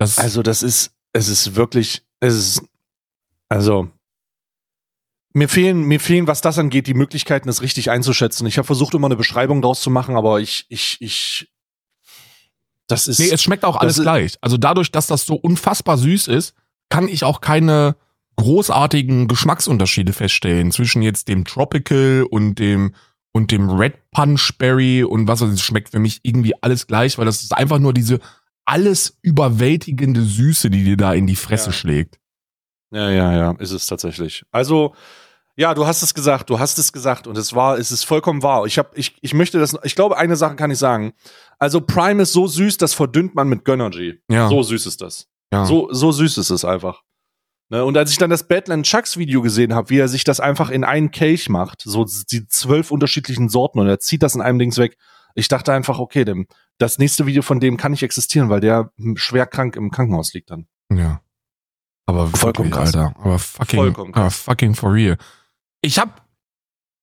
[0.00, 2.62] Das, also das ist, es ist wirklich, es ist,
[3.50, 3.90] also
[5.34, 8.46] mir fehlen, mir fehlen, was das angeht, die Möglichkeiten, das richtig einzuschätzen.
[8.46, 11.52] Ich habe versucht, immer eine Beschreibung draus zu machen, aber ich, ich, ich,
[12.88, 14.38] das ist, Nee, es schmeckt auch alles gleich.
[14.40, 16.54] Also dadurch, dass das so unfassbar süß ist,
[16.88, 17.94] kann ich auch keine
[18.36, 22.94] großartigen Geschmacksunterschiede feststellen zwischen jetzt dem Tropical und dem
[23.32, 26.86] und dem Red Punch Berry und was weiß ich, es schmeckt für mich irgendwie alles
[26.86, 28.18] gleich, weil das ist einfach nur diese
[28.64, 31.72] alles überwältigende Süße, die dir da in die Fresse Ja.
[31.72, 32.18] schlägt.
[32.92, 34.44] Ja, ja, ja, ist es tatsächlich.
[34.50, 34.94] Also,
[35.56, 38.42] ja, du hast es gesagt, du hast es gesagt und es war, es ist vollkommen
[38.42, 38.64] wahr.
[38.66, 41.12] Ich habe, ich, ich möchte das, ich glaube, eine Sache kann ich sagen.
[41.58, 44.20] Also Prime ist so süß, das verdünnt man mit Gönnergy.
[44.28, 44.48] Ja.
[44.48, 45.28] So süß ist das.
[45.52, 45.64] ja.
[45.66, 47.02] So, so süß ist es einfach.
[47.68, 47.84] Ne?
[47.84, 50.70] Und als ich dann das Badland Chucks Video gesehen habe, wie er sich das einfach
[50.70, 54.58] in einen Kelch macht, so die zwölf unterschiedlichen Sorten und er zieht das in einem
[54.58, 54.96] Dings weg.
[55.34, 56.46] Ich dachte einfach, okay, dem,
[56.78, 60.50] das nächste Video von dem kann nicht existieren, weil der schwer krank im Krankenhaus liegt
[60.50, 60.66] dann.
[60.92, 61.20] Ja.
[62.06, 62.96] Aber Vollkommen wirklich, krass.
[62.96, 63.14] Alter.
[63.20, 64.22] Aber fucking, Vollkommen krass.
[64.22, 65.16] aber fucking for real.
[65.82, 66.26] Ich hab,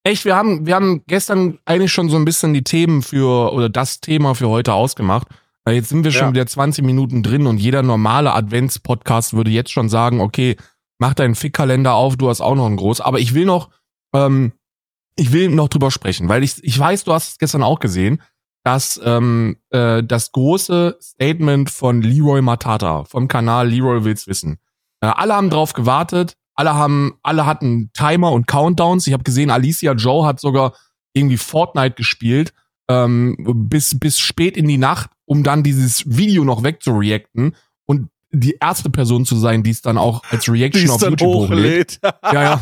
[0.03, 3.69] echt, wir haben, wir haben gestern eigentlich schon so ein bisschen die Themen für, oder
[3.69, 5.27] das Thema für heute ausgemacht.
[5.65, 6.33] Äh, Jetzt sind wir schon Ja.
[6.33, 10.57] wieder 20 Minuten drin und jeder normale Advents-Podcast würde jetzt schon sagen, okay,
[10.99, 12.99] mach deinen Fickkalender auf, du hast auch noch einen groß.
[13.01, 13.69] Aber ich will noch,
[14.13, 14.51] ähm,
[15.17, 18.21] ich will noch drüber sprechen, weil ich, ich weiß, du hast es gestern auch gesehen,
[18.63, 24.59] dass ähm, äh, das große Statement von Leroy Matata vom Kanal Leroy will's wissen.
[25.01, 29.07] Äh, alle haben drauf gewartet, Alle haben, alle hatten Timer und Countdowns.
[29.07, 30.73] Ich habe gesehen, Alicia Joe hat sogar
[31.13, 32.53] irgendwie Fortnite gespielt
[32.89, 33.35] ähm,
[33.69, 37.55] bis bis spät in die Nacht, um dann dieses Video noch wegzureacten
[38.31, 41.99] die erste Person zu sein, die es dann auch als Reaction auf YouTube hochlädt.
[42.23, 42.59] Ja, ja.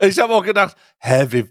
[0.00, 1.44] ich habe auch gedacht, hä, wie,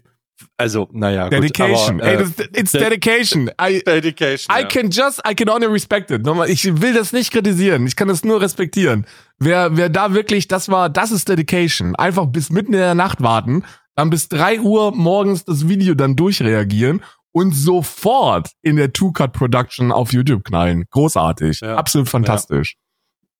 [0.56, 2.00] also, naja, gut, Dedication.
[2.00, 3.50] aber, Ey, äh, it's dedication.
[3.60, 4.54] I, Dedication.
[4.54, 4.68] I ja.
[4.68, 6.22] can just, I can only respect it.
[6.24, 7.86] Nochmal, Ich will das nicht kritisieren.
[7.86, 9.06] Ich kann das nur respektieren.
[9.38, 11.96] Wer, wer da wirklich, das war, das ist Dedication.
[11.96, 13.64] Einfach bis mitten in der Nacht warten,
[13.96, 17.02] dann bis drei Uhr morgens das Video dann durchreagieren
[17.32, 20.84] und sofort in der Two-Cut-Production auf YouTube knallen.
[20.90, 21.60] Großartig.
[21.60, 21.76] Ja.
[21.76, 22.76] Absolut fantastisch.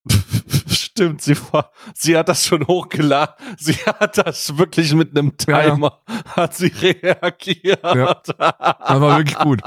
[0.68, 3.34] Stimmt, sie war, sie hat das schon hochgeladen.
[3.58, 5.70] Sie hat das wirklich mit einem Ja, ja.
[5.74, 6.00] Timer,
[6.36, 7.80] hat sie reagiert.
[8.38, 9.60] Das war wirklich gut.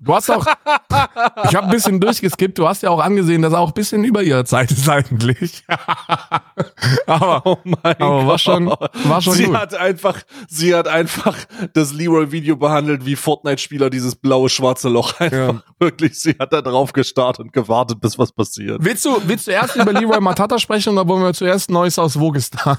[0.00, 3.58] Du hast auch, ich habe ein bisschen durchgeskippt, du hast ja auch angesehen, dass er
[3.58, 5.64] auch ein bisschen über ihrer Zeit ist eigentlich.
[7.06, 8.40] aber Oh mein Aber war Gott.
[8.40, 9.56] schon- war schon sie gut.
[9.56, 11.36] hat einfach, sie hat einfach
[11.74, 15.62] das Leroy-Video behandelt, wie Fortnite-Spieler dieses blaue schwarze Loch einfach Ja.
[15.80, 16.20] wirklich.
[16.20, 18.78] Sie hat da drauf gestartet und gewartet, bis was passiert.
[18.84, 22.18] willst du, willst du erst über Leroy Matata sprechen oder wollen wir zuerst Neues aus
[22.18, 22.78] Wogestan?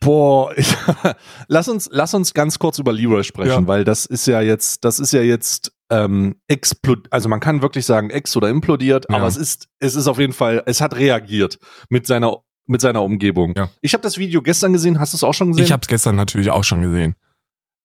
[0.00, 0.74] Boah, ich,
[1.48, 3.66] lass uns, lass uns ganz kurz über Leroy sprechen, Ja.
[3.66, 7.84] weil das ist ja jetzt, das ist ja jetzt ähm, explod, also man kann wirklich
[7.84, 9.16] sagen ex oder implodiert, Ja.
[9.16, 13.02] aber es ist, es ist auf jeden Fall, es hat reagiert mit seiner mit seiner
[13.02, 13.52] Umgebung.
[13.56, 13.68] Ja.
[13.80, 15.00] Ich habe das Video gestern gesehen.
[15.00, 15.64] Hast du es auch schon gesehen?
[15.64, 17.16] Ich habe es gestern natürlich auch schon gesehen.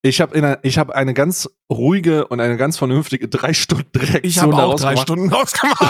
[0.08, 4.20] Ich habe eine, ich habe eine ganz ruhige und eine ganz vernünftige drei Stunden Reaktion
[4.22, 5.02] Ich habe auch drei gemacht.
[5.02, 5.80] Stunden draus gemacht.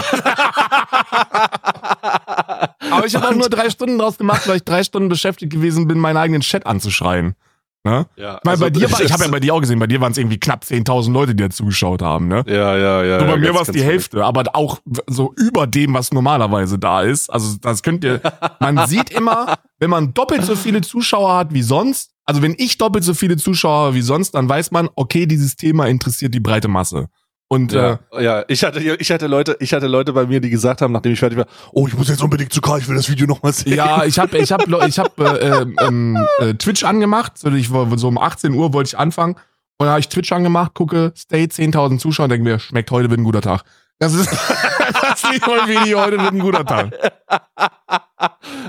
[2.91, 5.87] Aber ich habe auch nur drei Stunden draus gemacht, weil ich drei Stunden beschäftigt gewesen
[5.87, 7.35] bin, meinen eigenen Chat anzuschreien.
[7.83, 8.07] Ne?
[8.17, 9.87] Ja, Ich meine, also bei dir, war, ich habe ja bei dir auch gesehen, bei
[9.87, 12.27] dir waren es irgendwie knapp 10.000 Leute, die da zugeschaut haben.
[12.27, 12.43] Ne?
[12.47, 13.19] ja, ja, ja.
[13.19, 16.79] So, bei ja, mir war es die Hälfte, aber auch so über dem, was normalerweise
[16.79, 17.29] da ist.
[17.29, 18.19] Also das könnt ihr,
[18.59, 22.77] man sieht immer, wenn man doppelt so viele Zuschauer hat wie sonst, also wenn ich
[22.77, 26.67] doppelt so viele Zuschauer wie sonst, dann weiß man, okay, dieses Thema interessiert die breite
[26.67, 27.07] Masse.
[27.49, 30.49] Und äh, Ja, ja, ich hatte, ich hatte Leute, ich hatte Leute bei mir, die
[30.49, 32.97] gesagt haben, nachdem ich fertig war, oh, ich muss jetzt unbedingt zu Karl, ich will
[32.97, 33.73] das Video nochmal sehen.
[33.75, 37.37] Ja, ich habe ich hab, ich hab, äh, ähm, äh, Twitch angemacht.
[37.37, 39.35] So, ich, war- so um 18 Uhr wollte ich anfangen.
[39.79, 43.21] Und da habe ich Twitch angemacht, gucke, Stay 10.000 Zuschauer, denke mir, schmeckt heute wird
[43.21, 43.61] ein guter Tag.
[43.99, 44.27] Das ist
[45.33, 46.93] das Video, heute wird ein guter Tag.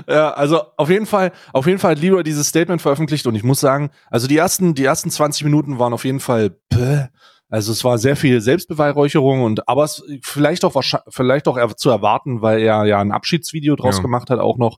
[0.07, 3.43] Ja, also auf jeden Fall, auf jeden Fall hat Leroy dieses Statement veröffentlicht und ich
[3.43, 7.05] muss sagen, also die ersten, die ersten 20 Minuten waren auf jeden Fall, bäh.
[7.49, 11.89] also es war sehr viel Selbstbeweihräucherung und aber es vielleicht auch wahrscheinlich, vielleicht auch zu
[11.89, 14.01] erwarten, weil er ja ein Abschiedsvideo draus Ja.
[14.03, 14.77] gemacht hat auch noch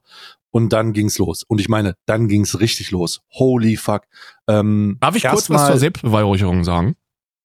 [0.50, 3.20] und dann ging's los und ich meine, dann ging's richtig los.
[3.30, 4.02] Holy fuck.
[4.48, 6.96] Ähm, Darf ich kurz was zur Selbstbeweihräucherung sagen?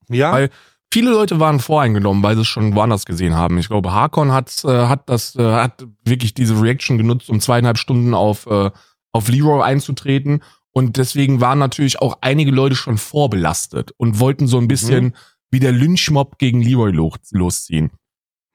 [0.10, 0.50] Ja, Weil-
[0.94, 3.58] Viele Leute waren voreingenommen, weil sie es schon woanders gesehen haben.
[3.58, 7.78] Ich glaube, Harkon hat, äh, hat das, äh, hat wirklich diese Reaction genutzt, um zweieinhalb
[7.78, 8.72] Stunden auf, äh,
[9.12, 10.42] auf Leroy einzutreten.
[10.72, 15.16] Und deswegen waren natürlich auch einige Leute schon vorbelastet und wollten so ein bisschen
[15.50, 17.92] wie der Lynchmob gegen Leroy lo losziehen.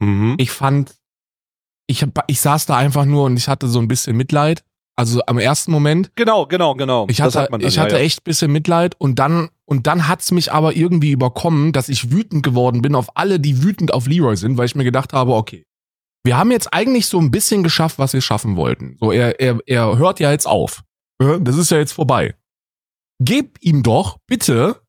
[0.01, 0.37] mhm.
[0.39, 0.95] Ich fand,
[1.87, 4.65] ich, hab, ich saß da einfach nur und ich hatte so ein bisschen Mitleid.
[4.95, 6.13] Also am ersten Moment.
[6.17, 7.07] genau, genau, genau.
[7.09, 8.03] Ich Das hatte, hat man dann, ich hatte ja.
[8.03, 12.43] echt bisschen Mitleid und dann, und dann hat's mich aber irgendwie überkommen, dass ich wütend
[12.43, 15.65] geworden bin auf alle, die wütend auf Leroy sind, weil ich mir gedacht habe, okay,
[16.25, 18.97] wir haben jetzt eigentlich so ein bisschen geschafft, was wir schaffen wollten.
[19.01, 20.83] So, er, er, er hört ja jetzt auf.
[21.19, 22.35] Das ist ja jetzt vorbei.
[23.21, 24.83] Gib ihm doch bitte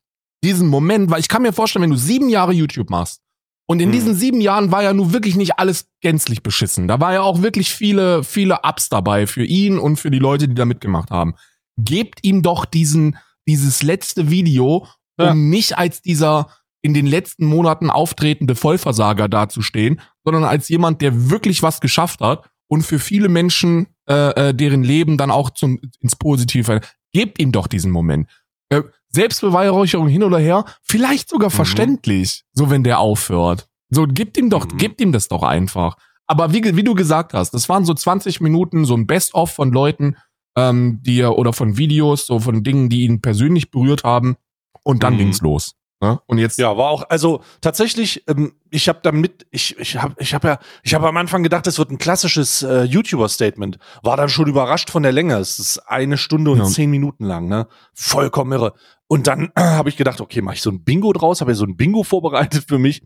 [0.44, 3.22] diesen Moment, weil ich kann mir vorstellen, wenn du sieben Jahre YouTube machst
[3.68, 3.92] und in Hm.
[3.94, 6.88] diesen sieben Jahren war ja nun wirklich nicht alles gänzlich beschissen.
[6.88, 10.48] Da war ja auch wirklich viele, viele Ups dabei für ihn und für die Leute,
[10.48, 11.36] die da mitgemacht haben.
[11.78, 15.34] Gebt ihm doch diesen, dieses letzte Video, um Ja.
[15.34, 16.48] nicht als dieser
[16.82, 22.50] in den letzten Monaten auftretende Vollversager dazustehen, sondern als jemand, der wirklich was geschafft hat
[22.68, 26.82] und für viele Menschen äh, äh, deren Leben dann auch zum, ins Positive.
[27.14, 28.30] Gebt ihm doch diesen Moment.
[28.70, 28.82] Äh,
[29.28, 31.54] Selbstbeweihräucherung hin oder her, vielleicht sogar Mhm.
[31.54, 33.68] verständlich, so wenn der aufhört.
[33.90, 34.78] So, gebt ihm doch, Mhm.
[34.78, 35.96] gebt ihm das doch einfach.
[36.28, 39.72] Aber wie, wie du gesagt hast, das waren so 20 Minuten, so ein Best-of von
[39.72, 40.18] Leuten,
[40.56, 44.36] ähm, die er, oder von Videos, so von Dingen, die ihn persönlich berührt haben.
[44.84, 45.18] Und dann Mhm.
[45.20, 45.76] ging's los.
[46.02, 46.20] Ne?
[46.28, 50.34] Und jetzt, Ja, war auch, also tatsächlich, ähm, ich habe damit, ich, ich habe ich
[50.34, 53.78] hab ja, ich habe am Anfang gedacht, es wird ein klassisches äh, YouTuber-Statement.
[54.02, 55.36] War dann schon überrascht von der Länge.
[55.38, 56.66] Es ist eine Stunde und Ja.
[56.66, 57.68] zehn Minuten lang, ne?
[57.94, 58.74] Vollkommen irre.
[59.08, 61.66] Und dann habe ich gedacht, okay, mache ich so ein Bingo draus, habe ja so
[61.66, 63.02] ein Bingo vorbereitet für mich.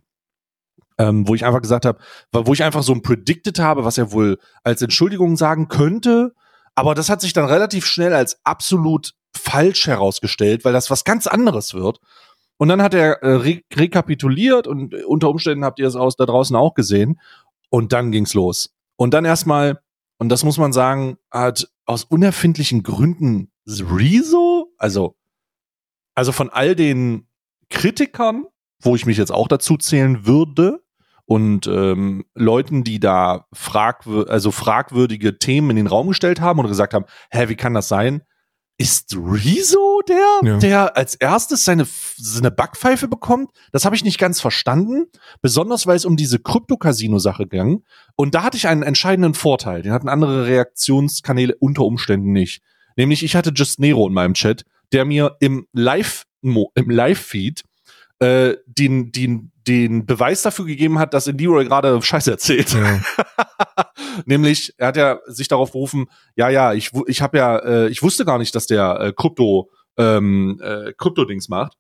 [0.99, 1.99] Ähm, wo ich einfach gesagt habe,
[2.31, 6.33] wo ich einfach so ein Predicted habe, was er wohl als Entschuldigung sagen könnte.
[6.78, 11.28] Aber das hat sich dann relativ schnell als absolut falsch herausgestellt, weil das was ganz
[11.28, 12.00] anderes wird.
[12.58, 16.16] Und dann hat er äh, re rekapituliert und äh, unter Umständen habt ihr es aus
[16.16, 17.20] da draußen auch gesehen.
[17.70, 18.74] Und dann ging's los.
[18.96, 19.82] Und dann erstmal
[20.18, 25.16] und das muss man sagen, hat aus unerfindlichen Gründen Rezo, also,
[26.16, 27.28] also von all den
[27.70, 28.46] Kritikern,
[28.80, 30.84] wo ich mich jetzt auch dazu zählen würde,
[31.28, 36.68] und ähm, Leuten, die da fragw also fragwürdige Themen in den Raum gestellt haben und
[36.68, 38.24] gesagt haben, hä, wie kann das sein?
[38.80, 40.58] Ist Rezo der, Ja.
[40.60, 41.86] der als erstes seine,
[42.16, 43.50] seine Backpfeife bekommt?
[43.72, 45.08] Das habe ich nicht ganz verstanden.
[45.42, 47.84] Besonders weil es um diese Krypto-Casino-Sache ging.
[48.16, 49.82] Und da hatte ich einen entscheidenden Vorteil.
[49.82, 52.62] Den hatten andere Reaktionskanäle unter Umständen nicht.
[52.96, 54.63] Nämlich ich hatte Just Nero in meinem Chat,
[54.94, 57.63] der mir im Live, im Live-Feed
[58.19, 62.73] äh, den, den, den Beweis dafür gegeben hat, dass Leroy gerade Scheiße erzählt.
[62.73, 63.01] Ja.
[64.25, 68.01] Nämlich, er hat ja sich darauf berufen, ja, ja, ich, ich habe ja, äh, ich
[68.01, 71.73] wusste gar nicht, dass der äh, Krypto, ähm, äh, Krypto-Dings macht,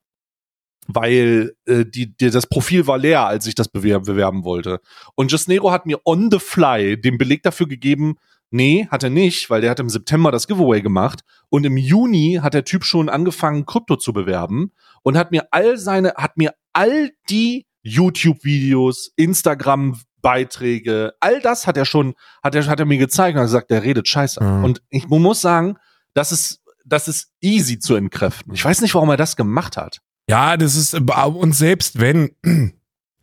[0.87, 4.79] weil äh, die, die, das Profil war leer, als ich das bewerben, bewerben wollte.
[5.15, 8.17] Und Just Nero hat mir on the fly den Beleg dafür gegeben,
[8.49, 12.39] nee, hat er nicht, weil der hat im September das Giveaway gemacht und im Juni
[12.41, 14.71] hat der Typ schon angefangen, Krypto zu bewerben
[15.03, 21.85] und hat mir all seine, hat mir all die YouTube-Videos, Instagram-Beiträge, all das hat er
[21.85, 24.39] schon, hat er, hat er mir gezeigt und hat gesagt, der redet scheiße.
[24.41, 24.61] Ja.
[24.63, 25.77] Und ich muss sagen,
[26.13, 28.53] das ist, das ist easy zu entkräften.
[28.53, 29.99] Ich weiß nicht, warum er das gemacht hat.
[30.29, 32.31] Ja, das ist, und selbst wenn,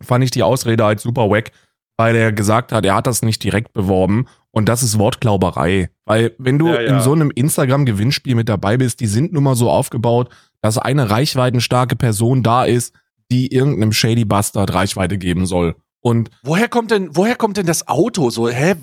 [0.01, 1.51] fand ich die Ausrede halt super wack,
[1.97, 5.90] weil er gesagt hat, er hat das nicht direkt beworben und das ist Wortglauberei.
[6.05, 6.97] Weil wenn du Ja, ja.
[6.97, 10.31] in so einem Instagram-Gewinnspiel mit dabei bist, die sind nun mal so aufgebaut,
[10.62, 12.95] dass eine reichweitenstarke Person da ist,
[13.31, 15.75] die irgendeinem Shady Bastard Reichweite geben soll.
[16.01, 18.31] Und Woher kommt denn, woher kommt denn das Auto?
[18.31, 18.75] So, hä?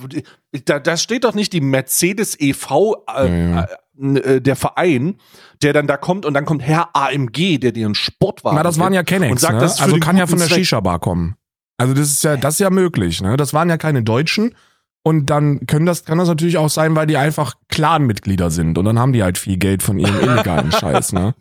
[0.65, 3.67] Da, da steht doch nicht die Mercedes e.V., äh, Ja,
[4.01, 5.15] äh, der Verein,
[5.61, 8.79] der dann da kommt und dann kommt Herr AMG, der dir einen Sportwagen na, das
[8.79, 9.59] waren ja Kennex, und sagt, ne?
[9.59, 10.47] das also kann ja von der.
[10.47, 11.35] Shisha-Bar kommen.
[11.77, 13.37] Also das ist ja, das ist ja möglich, ne?
[13.37, 14.55] Das waren ja keine Deutschen.
[15.03, 18.77] Und dann können das, kann das natürlich auch sein, weil die einfach Clan-Mitglieder sind.
[18.77, 21.33] Und dann haben die halt viel Geld von ihrem illegalen Scheiß, ne?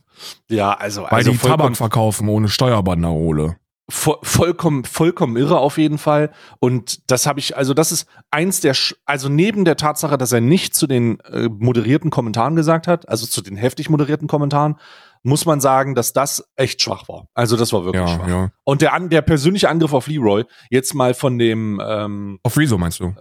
[0.49, 3.57] Ja, also, Weil also die Tabak verkaufen ohne Steuerbanderole.
[3.90, 6.31] vo vollkommen, vollkommen irre auf jeden Fall.
[6.59, 8.75] Und das habe ich, also das ist eins der,
[9.07, 13.27] also neben der Tatsache, dass er nicht zu den äh, moderierten Kommentaren gesagt hat, also
[13.27, 14.77] zu den heftig moderierten Kommentaren,
[15.23, 17.27] muss man sagen, dass das echt schwach war.
[17.35, 18.29] Also das war wirklich Ja, schwach.
[18.29, 18.51] ja.
[18.64, 22.79] Und der, an, der persönliche Angriff auf Leroy, jetzt mal von dem, ähm, Auf Rezo
[22.79, 23.14] meinst du?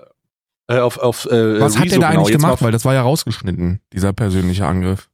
[0.70, 2.62] Äh, auf, auf äh, Was hat Rezo, der da genau, eigentlich jetzt gemacht?
[2.62, 5.10] Weil das war ja rausgeschnitten, dieser persönliche Angriff.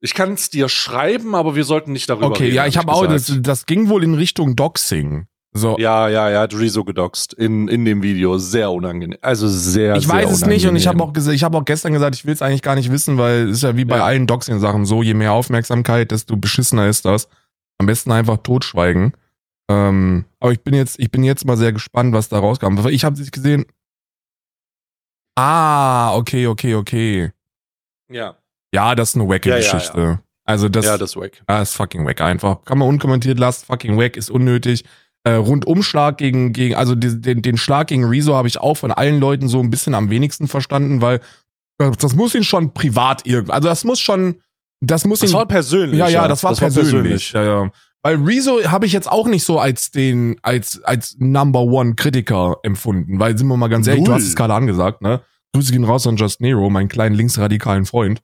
[0.00, 2.56] Ich kann es dir schreiben, aber wir sollten nicht darüber Okay, reden.
[2.56, 5.26] ja, ich hab habe auch, das, das ging wohl in Richtung Doxing.
[5.52, 8.36] So, Ja, ja, ja, hat Rezo gedoxt in, in dem Video.
[8.36, 9.18] Sehr unangenehm.
[9.22, 11.94] Also sehr, ich sehr weiß es nicht und ich habe auch, ich hab auch gestern
[11.94, 14.04] gesagt, ich will es eigentlich gar nicht wissen, weil es ist ja wie bei Ja.
[14.04, 17.28] allen Doxing-Sachen so, je mehr Aufmerksamkeit, desto beschissener ist das.
[17.78, 19.14] Am besten einfach totschweigen.
[19.70, 22.78] Ähm, aber ich bin jetzt, ich bin jetzt mal sehr gespannt, was da rauskam.
[22.88, 23.64] Ich habe nicht gesehen.
[25.36, 27.30] Ah, okay, okay, okay.
[28.10, 28.36] Ja,
[28.72, 30.20] Ja, das ist eine wacke Ja, ja, Geschichte.
[30.44, 31.42] Also das, ja, das ist wack.
[31.46, 32.64] Ah, ist fucking wack einfach.
[32.64, 34.84] Kann man unkommentiert lassen, fucking wack, ist unnötig.
[35.24, 38.92] Äh, Rundumschlag gegen, gegen, also die, den, den Schlag gegen Rezo habe ich auch von
[38.92, 41.20] allen Leuten so ein bisschen am wenigsten verstanden, weil
[41.78, 44.40] das muss ihn schon privat irgendwie, also das muss schon,
[44.80, 45.98] das muss Das ihn, war persönlich.
[45.98, 47.32] ja, ja, das war persönlich.
[47.32, 47.70] Ja, ja.
[48.06, 52.58] Weil Rezo habe ich jetzt auch nicht so als den, als, als Number One Kritiker
[52.62, 55.22] empfunden, weil sind wir mal ganz ehrlich, du hast es gerade angesagt, ne?
[55.52, 58.22] Grüße gehen raus an Just Nero, meinen kleinen linksradikalen Freund.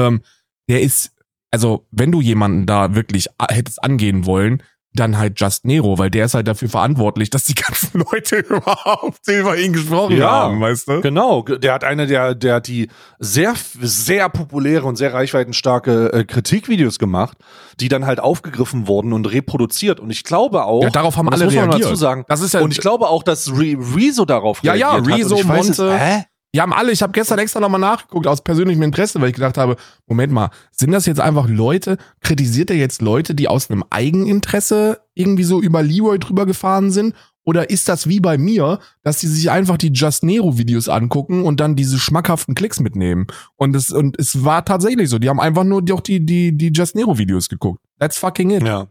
[0.00, 0.22] Ähm,
[0.70, 1.12] der ist,
[1.50, 4.62] also, wenn du jemanden da wirklich hättest angehen wollen,
[4.96, 9.20] dann halt Just Nero, weil der ist halt dafür verantwortlich, dass die ganzen Leute überhaupt
[9.28, 10.30] über ihn gesprochen Ja.
[10.30, 11.00] haben, weißt du?
[11.02, 12.88] Genau, ge- der hat eine der, der hat die
[13.20, 17.38] sehr, sehr populäre und sehr reichweitenstarke äh, Kritikvideos gemacht,
[17.80, 20.00] die dann halt aufgegriffen wurden und reproduziert.
[20.00, 21.84] Und ich glaube auch, Ja, darauf haben alle muss man reagiert.
[21.86, 24.92] dazu sagen, Das ist ja, und ich glaube auch, dass Re Rezo darauf Ja, ja,
[24.94, 25.18] reagiert hat.
[25.20, 25.98] Rezo, und ich weiß Monte.
[25.98, 26.24] hä?
[26.56, 29.58] Die haben alle, ich habe gestern extra nochmal nachgeguckt aus persönlichem Interesse, weil ich gedacht
[29.58, 33.84] habe, Moment mal, sind das jetzt einfach Leute, kritisiert er jetzt Leute, die aus einem
[33.90, 37.14] Eigeninteresse irgendwie so über Leroy drüber gefahren sind?
[37.44, 41.44] Oder ist das wie bei mir, dass die sich einfach die Just Nero Videos angucken
[41.44, 43.26] und dann diese schmackhaften Klicks mitnehmen?
[43.56, 46.56] Und es, und es war tatsächlich so, die haben einfach nur die, auch die, die,
[46.56, 47.82] die Just Nero Videos geguckt.
[47.98, 48.62] That's fucking it.
[48.62, 48.86] Ja.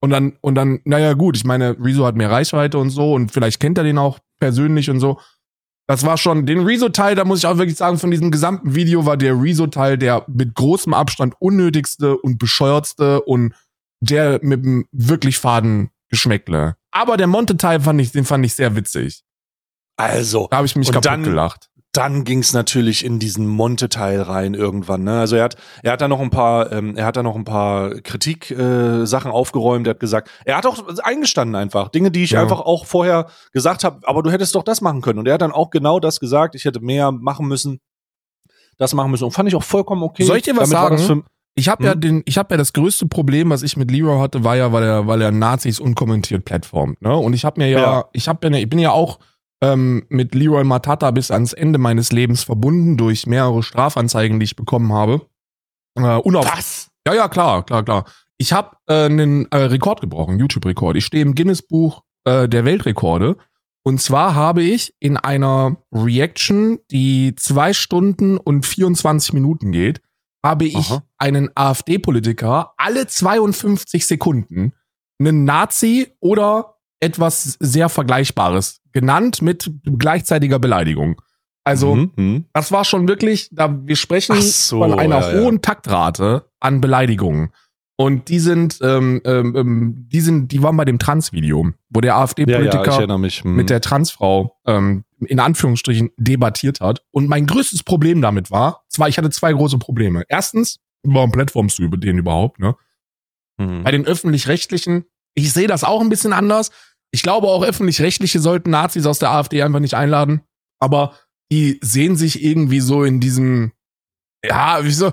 [0.00, 3.30] Und dann, und dann, naja, gut, ich meine, Rezo hat mehr Reichweite und so und
[3.30, 5.20] vielleicht kennt er den auch persönlich und so.
[5.86, 9.04] Das war schon, den Rezo-Teil, da muss ich auch wirklich sagen, von diesem gesamten Video
[9.04, 13.54] war der Rezo-Teil der mit großem Abstand unnötigste und bescheuertste und
[14.00, 16.76] der mit einem wirklich faden Geschmäckle.
[16.90, 19.22] Aber der Monte-Teil fand ich, den fand ich sehr witzig.
[19.96, 21.70] Also, Da habe ich mich kaputt dann- gelacht.
[21.96, 25.04] Dann ging's natürlich in diesen Monte-Teil rein irgendwann.
[25.04, 25.18] Ne?
[25.20, 27.44] Also er hat, er hat da noch ein paar, ähm, er hat da noch ein
[27.44, 29.86] paar Kritik-Sachen äh, Sachen aufgeräumt.
[29.86, 32.42] Er hat gesagt, er hat auch eingestanden einfach Dinge, die ich Ja.
[32.42, 34.00] einfach auch vorher gesagt habe.
[34.04, 35.18] Aber du hättest doch das machen können.
[35.20, 36.54] Und er hat dann auch genau das gesagt.
[36.54, 37.80] Ich hätte mehr machen müssen,
[38.76, 39.24] das machen müssen.
[39.24, 40.24] Und fand ich auch vollkommen okay.
[40.24, 41.24] Soll ich dir was Damit sagen?
[41.56, 42.00] Ich habe ja Hm?
[42.00, 44.82] den, ich habe ja das größte Problem, was ich mit Leroy hatte, war ja, weil
[44.82, 47.00] er, weil er Nazis unkommentiert plattformt.
[47.00, 47.14] Ne?
[47.16, 48.04] Und ich habe mir ja, Ja.
[48.12, 49.20] ich habe ja, ich bin ja auch
[49.64, 54.56] ähm, mit Leroy Matata bis ans Ende meines Lebens verbunden durch mehrere Strafanzeigen, die ich
[54.56, 55.26] bekommen habe.
[55.96, 56.90] Äh, unauf Was?
[57.06, 58.04] Ja, ja, klar, klar, klar.
[58.36, 60.96] Ich habe äh, einen äh, Rekord gebrochen, YouTube-Rekord.
[60.96, 63.36] Ich stehe im Guinness-Buch äh, der Weltrekorde.
[63.86, 70.00] Und zwar habe ich in einer Reaction, die zwei Stunden und 24 Minuten geht,
[70.42, 71.02] habe ich Aha.
[71.18, 74.72] einen AfD-Politiker alle 52 Sekunden
[75.18, 81.20] einen Nazi oder etwas sehr Vergleichbares genannt mit gleichzeitiger Beleidigung.
[81.64, 82.44] Also, Mhm, mhm.
[82.52, 85.40] das war schon wirklich, da wir sprechen so, von einer ja, ja.
[85.40, 87.50] hohen Taktrate an Beleidigungen.
[87.96, 92.08] Und die sind, ähm, ähm, ähm, die sind, die waren bei dem Trans-Video, wo der
[92.08, 93.44] ja, ja, AfD-Politiker mich.
[93.44, 93.54] Mhm.
[93.54, 97.04] mit der Transfrau ähm, in Anführungsstrichen debattiert hat.
[97.12, 100.24] Und mein größtes Problem damit war, zwar ich hatte zwei große Probleme.
[100.28, 102.58] Erstens, warum plattformst du über den überhaupt?
[102.58, 102.74] Ne?
[103.58, 103.84] Mhm.
[103.84, 105.04] Bei den öffentlich-rechtlichen,
[105.34, 106.70] ich sehe das auch ein bisschen anders.
[107.10, 110.42] Ich glaube auch öffentlich-rechtliche sollten Nazis aus der AfD einfach nicht einladen.
[110.80, 111.14] Aber
[111.52, 113.72] die sehen sich irgendwie so in diesem,
[114.44, 115.12] ja, wie so,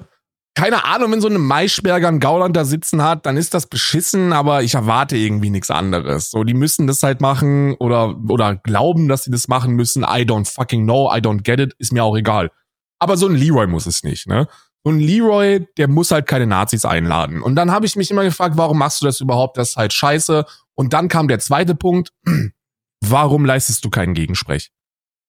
[0.55, 4.33] keine Ahnung, wenn so eine Maischberger ein Gauland da sitzen hat, dann ist das beschissen,
[4.33, 6.29] aber ich erwarte irgendwie nichts anderes.
[6.31, 10.03] So, die müssen das halt machen oder, oder glauben, dass sie das machen müssen.
[10.03, 12.51] I don't fucking know, I don't get it, ist mir auch egal.
[12.99, 14.47] Aber so ein Leroy muss es nicht, ne?
[14.83, 17.41] Ein Leroy, der muss halt keine Nazis einladen.
[17.41, 19.57] Und dann habe ich mich immer gefragt, warum machst du das überhaupt?
[19.57, 20.45] Das ist halt scheiße.
[20.73, 22.11] Und dann kam der zweite Punkt.
[23.03, 24.71] Warum leistest du keinen Gegensprech?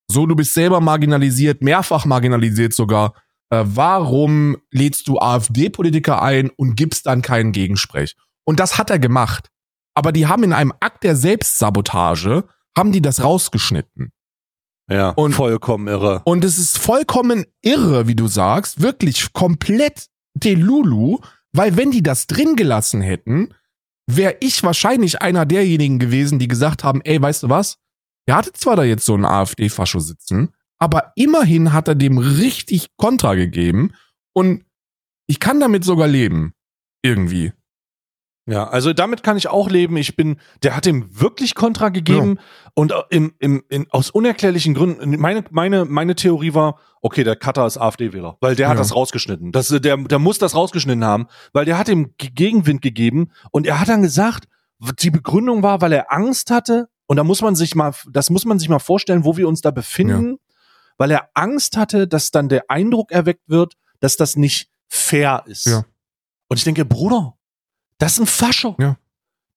[0.07, 3.15] So, du bist selber marginalisiert, mehrfach marginalisiert sogar.
[3.49, 8.15] Äh, warum lädst du AfD-Politiker ein und gibst dann keinen Gegensprech?
[8.45, 9.49] Und das hat er gemacht.
[9.95, 12.45] Aber die haben in einem Akt der Selbstsabotage,
[12.77, 14.13] haben die das rausgeschnitten.
[14.93, 16.21] Ja, Und- vollkommen irre.
[16.25, 21.19] Und es ist vollkommen irre, wie du sagst, wirklich komplett Delulu,
[21.53, 23.55] weil wenn die das drin gelassen hätten,
[24.07, 27.79] wäre ich wahrscheinlich einer derjenigen gewesen, die gesagt haben, ey, weißt du was?
[28.29, 32.89] Der hatte zwar da jetzt so einen AfD-Fascho sitzen, aber immerhin hat er dem richtig
[32.97, 33.93] Kontra gegeben
[34.35, 34.65] und
[35.27, 36.53] ich kann damit sogar leben.
[37.03, 37.53] Irgendwie.
[38.47, 39.97] Ja, also damit kann ich auch leben.
[39.97, 42.39] Ich bin, der hat ihm wirklich Kontra gegeben
[42.75, 47.65] und im, im, in, aus unerklärlichen Gründen, meine, meine, meine Theorie war, okay, der Cutter
[47.67, 48.81] ist AfD-Wähler, weil der hat Ja.
[48.83, 49.53] das rausgeschnitten.
[49.53, 53.65] Das, der, der muss das rausgeschnitten haben, weil der hat ihm Ge- Gegenwind gegeben und
[53.67, 54.49] er hat dann gesagt,
[54.99, 58.45] die Begründung war, weil er Angst hatte und da muss man sich mal, das muss
[58.45, 60.39] man sich mal vorstellen, wo wir uns da befinden,
[60.99, 65.67] weil er Angst hatte, dass dann der Eindruck erweckt wird, dass das nicht fair ist.
[65.67, 65.85] Ja.
[66.49, 67.35] Und ich denke, Bruder,
[68.03, 68.77] das ist ein Fascho.
[68.81, 68.97] Ja.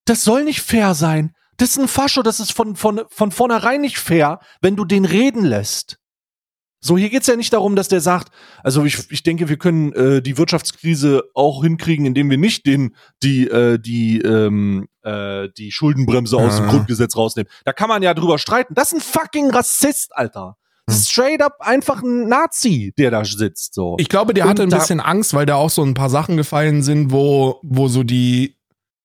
[0.04, 1.34] Das soll nicht fair sein.
[1.56, 5.04] Das ist ein Fascho, das ist von, von, von vornherein nicht fair, wenn du den
[5.04, 5.98] reden lässt.
[6.80, 8.28] So, hier geht's ja nicht darum, dass der sagt,
[8.62, 12.94] also ich, ich denke, wir können äh, die Wirtschaftskrise auch hinkriegen, indem wir nicht den,
[13.22, 16.70] die, äh, die, ähm, äh, die Schuldenbremse aus dem Ja.
[16.70, 17.50] Grundgesetz rausnehmen.
[17.64, 18.74] Da kann man ja drüber streiten.
[18.74, 20.56] Das ist ein fucking Rassist, Alter.
[20.88, 23.74] Straight up einfach ein Nazi, der da sitzt.
[23.74, 23.96] So.
[23.98, 26.36] Ich glaube, der Und hatte ein bisschen Angst, weil da auch so ein paar Sachen
[26.36, 28.56] gefallen sind, wo, wo so die,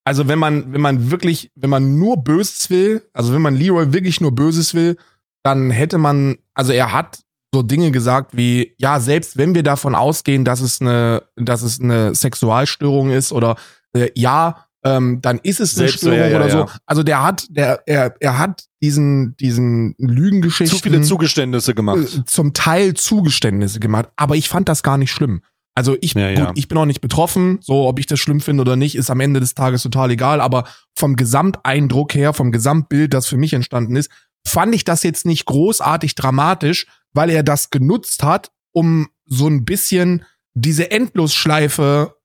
[0.04, 3.94] also wenn man, wenn man wirklich, wenn man nur Böses will, also wenn man Leroy
[3.94, 4.98] wirklich nur Böses will,
[5.44, 9.96] dann hätte man, also er hat so Dinge gesagt wie, ja, selbst wenn wir davon
[9.96, 13.56] ausgehen, dass es eine, dass es eine Sexualstörung ist oder
[13.94, 16.58] äh, ja, ähm, dann ist es eine Störung ja, ja, oder so.
[16.60, 16.67] ja.
[16.86, 22.18] Also der hat, der, er, er hat diesen, diesen Lügengeschichten zu viele Zugeständnisse gemacht.
[22.18, 25.41] äh, zum Teil Zugeständnisse gemacht, aber ich fand das gar nicht schlimm.
[25.74, 28.76] Also ich, gut, ich bin auch nicht betroffen, so ob ich das schlimm finde oder
[28.76, 33.28] nicht, ist am Ende des Tages total egal, aber vom Gesamteindruck her, vom Gesamtbild, das
[33.28, 34.12] für mich entstanden ist,
[34.45, 39.64] fand ich das jetzt nicht großartig dramatisch, weil er das genutzt hat, um so ein
[39.64, 42.16] bisschen diese Endlosschleife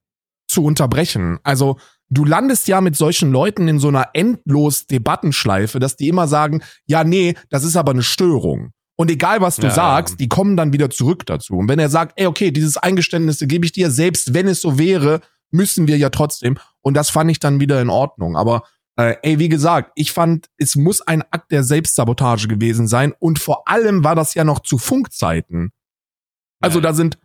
[0.49, 1.39] zu unterbrechen.
[1.45, 1.78] Also
[2.11, 6.62] du landest ja mit solchen Leuten in so einer endlos Debattenschleife, dass die immer sagen,
[6.86, 8.72] ja, nee, das ist aber eine Störung.
[8.98, 10.16] Und egal, was du Ja, sagst, ja.
[10.18, 11.54] die kommen dann wieder zurück dazu.
[11.59, 14.78] Und wenn er sagt, ey, okay, dieses Eingeständnisse gebe ich dir, selbst wenn es so
[14.78, 16.59] wäre, müssen wir ja trotzdem.
[16.80, 18.36] Und das fand ich dann wieder in Ordnung.
[18.36, 18.62] Aber
[18.96, 23.12] äh, ey, wie gesagt, ich fand, es muss ein Akt der Selbstsabotage gewesen sein.
[23.18, 25.72] Und vor allem war das ja noch zu Funkzeiten.
[26.61, 26.84] Also Ja.
[26.84, 27.18] da sind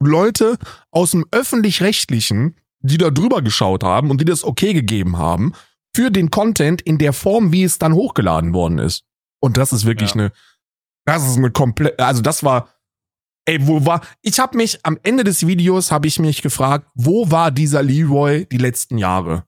[0.00, 0.56] Leute
[0.90, 5.52] aus dem öffentlich-rechtlichen, die da drüber geschaut haben und die das okay gegeben haben
[5.94, 9.04] für den Content in der Form, wie es dann hochgeladen worden ist.
[9.40, 10.20] Und das ist wirklich Ja.
[10.22, 10.32] eine,
[11.04, 12.68] das ist eine komplett, also das war,
[13.46, 17.30] Ey, wo war, ich habe mich, am Ende des Videos habe ich mich gefragt, wo
[17.30, 19.44] war dieser Leroy die letzten Jahre?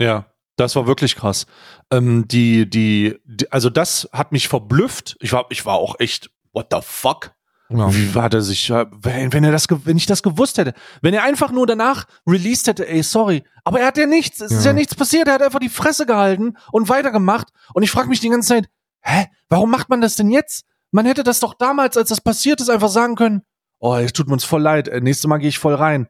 [0.00, 0.26] Ja,
[0.56, 1.46] das war wirklich krass.
[1.90, 5.16] Ähm, die, die, die, also das hat mich verblüfft.
[5.20, 7.32] Ich war, ich war auch echt, what the fuck?
[7.72, 7.94] Ja.
[7.94, 11.14] Wie hat er sich, ja, wenn, wenn er das, wenn ich das gewusst hätte, wenn
[11.14, 14.64] er einfach nur danach released hätte, ey, sorry, aber er hat ja nichts, es ist
[14.64, 14.70] Ja.
[14.70, 18.18] ja nichts passiert, er hat einfach die Fresse gehalten und weitergemacht und ich frage mich
[18.20, 18.68] die ganze Zeit,
[19.02, 20.64] hä, warum macht man das denn jetzt?
[20.90, 23.42] Man hätte das doch damals, als das passiert ist, einfach sagen können,
[23.78, 26.08] oh, es tut mir uns voll leid, äh, nächstes Mal gehe ich voll rein.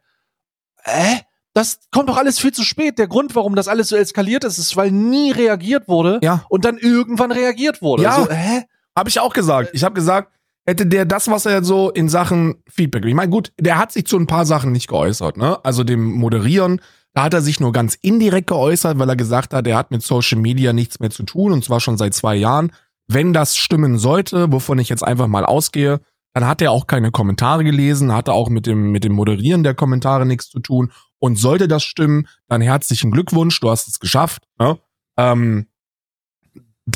[0.82, 1.20] Hä?
[1.52, 2.98] Das kommt doch alles viel zu spät.
[2.98, 6.44] Der Grund, warum das alles so eskaliert ist, ist, weil nie reagiert wurde Ja.
[6.48, 8.04] und dann irgendwann reagiert wurde.
[8.04, 8.16] Ja.
[8.16, 8.64] Also, hä?
[8.96, 9.70] Habe ich auch gesagt.
[9.72, 10.32] Ich habe gesagt,
[10.70, 14.06] hätte der das, was er so in Sachen Feedback, ich meine, gut, der hat sich
[14.06, 15.62] zu ein paar Sachen nicht geäußert, ne?
[15.64, 16.80] Also dem Moderieren,
[17.12, 20.02] da hat er sich nur ganz indirekt geäußert, weil er gesagt hat, er hat mit
[20.02, 22.72] Social Media nichts mehr zu tun und zwar schon seit zwei Jahren.
[23.08, 26.00] Wenn das stimmen sollte, wovon ich jetzt einfach mal ausgehe,
[26.32, 29.74] dann hat er auch keine Kommentare gelesen, hatte auch mit dem, mit dem Moderieren der
[29.74, 30.92] Kommentare nichts zu tun.
[31.18, 34.44] Und sollte das stimmen, dann herzlichen Glückwunsch, du hast es geschafft.
[34.58, 34.78] Ne?
[35.18, 35.66] Ähm,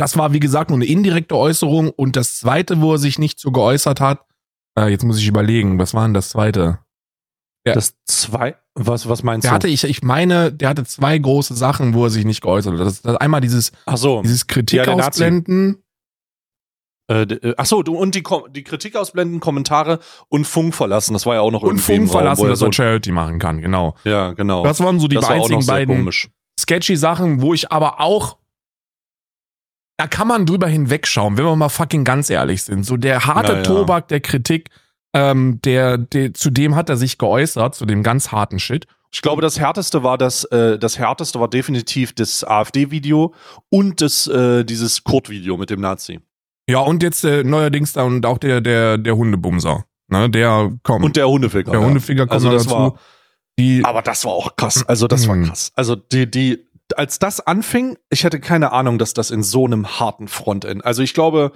[0.01, 1.91] das war, wie gesagt, nur eine indirekte Äußerung.
[1.91, 4.25] Und das zweite, wo er sich nicht so geäußert hat,
[4.79, 6.79] äh, jetzt muss ich überlegen, was war denn das zweite?
[7.67, 7.75] Ja.
[7.75, 9.55] Das zwei, was, was meinst Der du?
[9.55, 12.81] hatte, ich, ich meine, der hatte zwei große Sachen, wo er sich nicht geäußert hat.
[12.81, 14.21] Das, das einmal dieses, Ach so.
[14.23, 15.79] dieses Kritik Ja, der ausblenden.
[17.11, 18.23] Äh, äh, ach so, du, und die,
[18.55, 21.13] die Kritik ausblenden, Kommentare und Funk verlassen.
[21.13, 22.73] Das war ja auch noch Und irgendwie im Funk Raum, verlassen, er dass so, er
[22.73, 23.95] Charity machen kann, genau.
[24.05, 24.65] Ja, genau.
[24.65, 26.31] Das waren so die das einzigen beiden komisch.
[26.59, 28.39] sketchy Sachen, wo ich aber auch,
[29.97, 32.85] da kann man drüber hinwegschauen, wenn wir mal fucking ganz ehrlich sind.
[32.85, 33.63] So der harte Ja, ja.
[33.65, 34.71] Tobak der Kritik,
[35.15, 38.87] ähm, der, der, zu dem hat er sich geäußert, zu dem ganz harten Shit.
[39.13, 43.33] Ich glaube, das härteste war das, äh, das härteste war definitiv das AfD-Video
[43.71, 46.19] und das, äh, dieses Kurt-Video mit dem Nazi.
[46.69, 49.85] Ja, und jetzt äh, neuerdings da und auch der, der, der Hundebumser.
[50.09, 51.05] Ne, der kommt.
[51.05, 51.71] Und der Hundeficker.
[51.71, 51.87] der ja.
[51.87, 52.75] Hundefinger kommt Also das dazu.
[52.77, 52.95] war,
[53.59, 54.85] die, aber das war auch krass.
[54.89, 55.47] Also das war Mhm.
[55.47, 55.71] krass.
[55.77, 59.99] Also die, die, als das anfing, ich hätte keine Ahnung, dass das in so einem
[59.99, 60.85] harten Frontend.
[60.85, 61.53] Also ich glaube,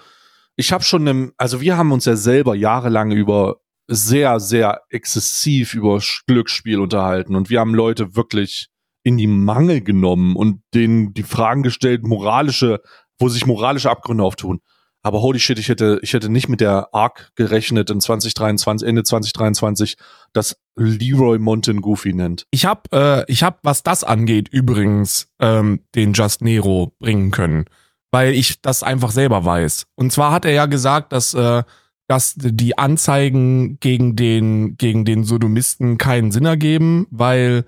[0.57, 3.57] ich habe schon im, also wir haben uns ja selber jahrelang über
[3.87, 8.69] sehr, sehr exzessiv über Glücksspiel unterhalten und wir haben Leute wirklich
[9.03, 12.81] in die Mangel genommen und denen die Fragen gestellt, moralische,
[13.19, 14.61] wo sich moralische Abgründe auftun.
[15.03, 19.05] Aber holy shit, ich hätte, ich hätte nicht mit der Arc gerechnet in 2023, Ende
[19.05, 19.97] 2023,
[20.33, 22.47] dass Leroy Monten Goofy nennt.
[22.51, 27.67] ich hab, äh, ich hab, was das angeht, übrigens ähm, den Just Nero bringen können,
[28.11, 29.87] weil ich das einfach selber weiß.
[29.95, 31.63] Und zwar hat er ja gesagt, dass äh,
[32.09, 37.67] dass die Anzeigen gegen den gegen den Sodomisten keinen Sinn ergeben, weil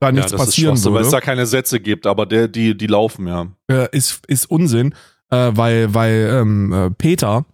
[0.00, 1.16] da nichts passieren Schwachsinn, weil es würde.
[1.16, 3.48] da keine Sätze gibt, aber der, die, die laufen, ja.
[3.68, 4.94] äh, ist, ist Unsinn,
[5.30, 7.44] äh, weil, weil ähm, äh, Peter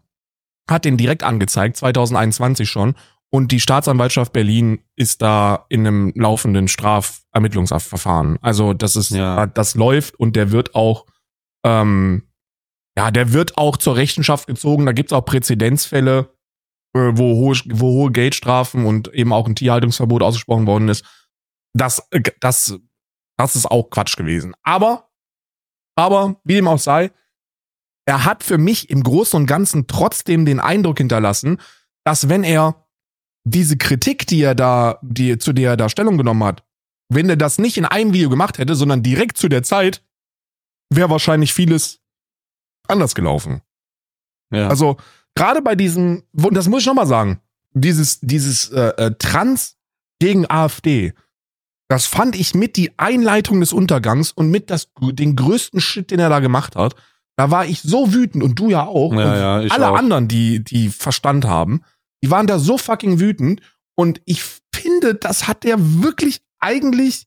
[0.69, 2.95] hat den direkt angezeigt, 2021 schon.
[3.31, 8.39] Und die Staatsanwaltschaft Berlin ist da in einem laufenden Strafermittlungsverfahren.
[8.41, 9.47] Also das ist, Ja.
[9.47, 11.07] das läuft und der wird auch,
[11.65, 12.29] ähm,
[12.97, 14.87] ja, der wird auch zur Rechenschaft gezogen.
[14.87, 16.33] Da gibt's auch Präzedenzfälle,
[16.95, 21.05] äh, wo hohe, wo hohe Geldstrafen und eben auch ein Tierhaltungsverbot ausgesprochen worden ist.
[21.73, 22.79] Das, äh, das,
[23.37, 24.55] das ist auch Quatsch gewesen.
[24.63, 25.11] Aber
[25.97, 27.11] aber wie dem auch sei,
[28.07, 31.61] er hat für mich im Großen und Ganzen trotzdem den Eindruck hinterlassen,
[32.05, 32.87] dass wenn er
[33.45, 36.65] diese Kritik, die er da, die, zu der er da Stellung genommen hat,
[37.09, 40.03] wenn er das nicht in einem Video gemacht hätte, sondern direkt zu der Zeit,
[40.91, 42.01] wäre wahrscheinlich vieles
[42.89, 43.63] anders gelaufen.
[44.51, 44.69] ja.
[44.69, 44.97] Also
[45.35, 47.41] gerade bei diesem, und das muss ich nochmal sagen,
[47.73, 49.77] dieses, dieses äh, äh, Trans
[50.21, 51.13] gegen AfD,
[51.89, 56.21] das fand ich mit die Einleitung des Untergangs und mit das, den größten Shit, den
[56.21, 56.95] er da gemacht hat.
[57.37, 59.13] Da war ich so wütend und du ja auch.
[59.13, 59.97] Ja, und ja, alle auch.
[59.97, 61.83] anderen, die, die Verstand haben,
[62.23, 63.61] die waren da so fucking wütend.
[63.97, 64.43] Und ich
[64.75, 67.27] finde, das hat der wirklich eigentlich,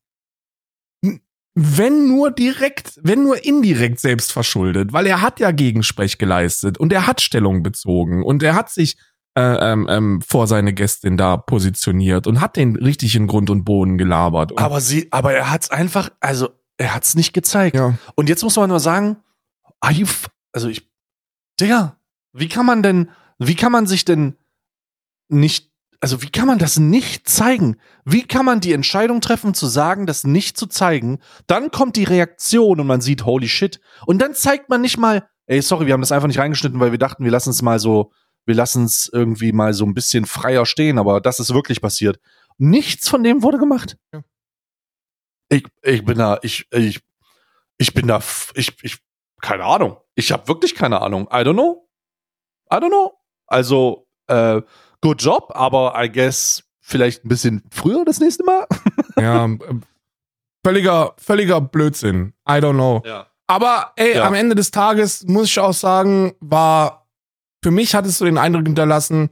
[1.55, 6.93] wenn nur direkt, wenn nur indirekt selbst verschuldet, weil er hat ja Gegensprech geleistet und
[6.93, 8.97] er hat Stellung bezogen und er hat sich
[9.37, 13.65] äh, ähm, ähm, vor seine Gästin da positioniert und hat den richtig in Grund und
[13.65, 14.57] Boden gelabert.
[14.57, 17.75] Aber sie, aber er hat's einfach, also er hat's nicht gezeigt.
[17.75, 17.97] ja.
[18.15, 19.17] Und jetzt muss man nur sagen,
[19.79, 20.05] are you
[20.51, 20.89] also ich,
[21.59, 21.99] Digga,
[22.33, 24.37] wie kann man denn, wie kann man sich denn
[25.29, 27.77] nicht, also wie kann man das nicht zeigen?
[28.05, 31.19] Wie kann man die Entscheidung treffen, zu sagen, das nicht zu zeigen?
[31.47, 33.79] Dann kommt die Reaktion und man sieht, holy shit.
[34.05, 36.91] Und dann zeigt man nicht mal, ey, sorry, wir haben das einfach nicht reingeschnitten, weil
[36.91, 38.11] wir dachten, wir lassen es mal so,
[38.45, 42.19] wir lassen es irgendwie mal so ein bisschen freier stehen, aber das ist wirklich passiert.
[42.57, 43.97] Nichts von dem wurde gemacht.
[44.13, 44.23] Ja.
[45.49, 47.01] Ich, ich bin da, ich, ich,
[47.77, 48.21] ich bin da,
[48.55, 48.97] ich, ich,
[49.41, 49.97] keine Ahnung.
[50.15, 51.27] Ich habe wirklich keine Ahnung.
[51.31, 51.87] I don't know.
[52.71, 53.13] I don't know.
[53.47, 54.61] Also, äh,
[55.01, 58.65] good job, aber I guess vielleicht ein bisschen früher das nächste Mal.
[59.19, 59.57] Ja, äh,
[60.65, 62.33] völliger, völliger Blödsinn.
[62.47, 63.01] I don't know.
[63.05, 63.27] Ja.
[63.47, 64.25] Aber ey, Ja.
[64.27, 67.07] am Ende des Tages muss ich auch sagen, war
[67.63, 69.29] für mich hat es so den Eindruck hinterlassen,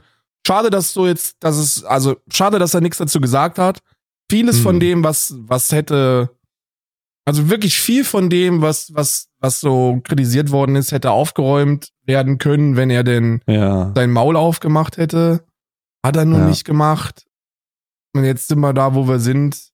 [0.47, 3.80] schade, dass so jetzt, dass es, also schade, dass er nichts dazu gesagt hat.
[4.32, 4.64] Vieles Hm.
[4.64, 6.30] von dem, was, was hätte,
[7.26, 12.38] also wirklich viel von dem, was, was, was so kritisiert worden ist, hätte aufgeräumt werden
[12.38, 13.91] können, wenn er denn Ja.
[13.95, 15.43] sein Maul aufgemacht hätte.
[16.05, 16.47] Hat er nur Ja.
[16.47, 17.26] nicht gemacht.
[18.13, 19.71] Und jetzt sind wir da, wo wir sind.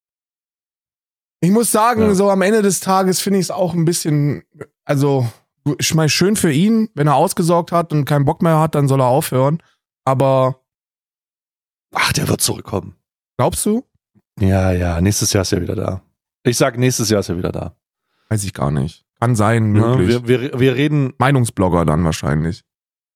[1.41, 2.14] Ich muss sagen, Ja.
[2.16, 4.43] so am Ende des Tages finde ich es auch ein bisschen,
[4.86, 5.28] also,
[5.80, 8.88] ich meine, schön für ihn, wenn er ausgesorgt hat und keinen Bock mehr hat, dann
[8.88, 9.62] soll er aufhören.
[10.06, 10.62] Aber
[11.93, 12.95] Ach, der wird zurückkommen.
[13.38, 13.84] glaubst du?
[14.39, 16.02] Ja, ja, nächstes Jahr ist er wieder da.
[16.44, 17.76] Ich sag, nächstes Jahr ist er wieder da.
[18.30, 19.06] Weiß ich gar nicht.
[19.20, 20.10] Kann sein, möglich.
[20.26, 22.64] Wir, wir, wir reden, Meinungsblogger dann wahrscheinlich.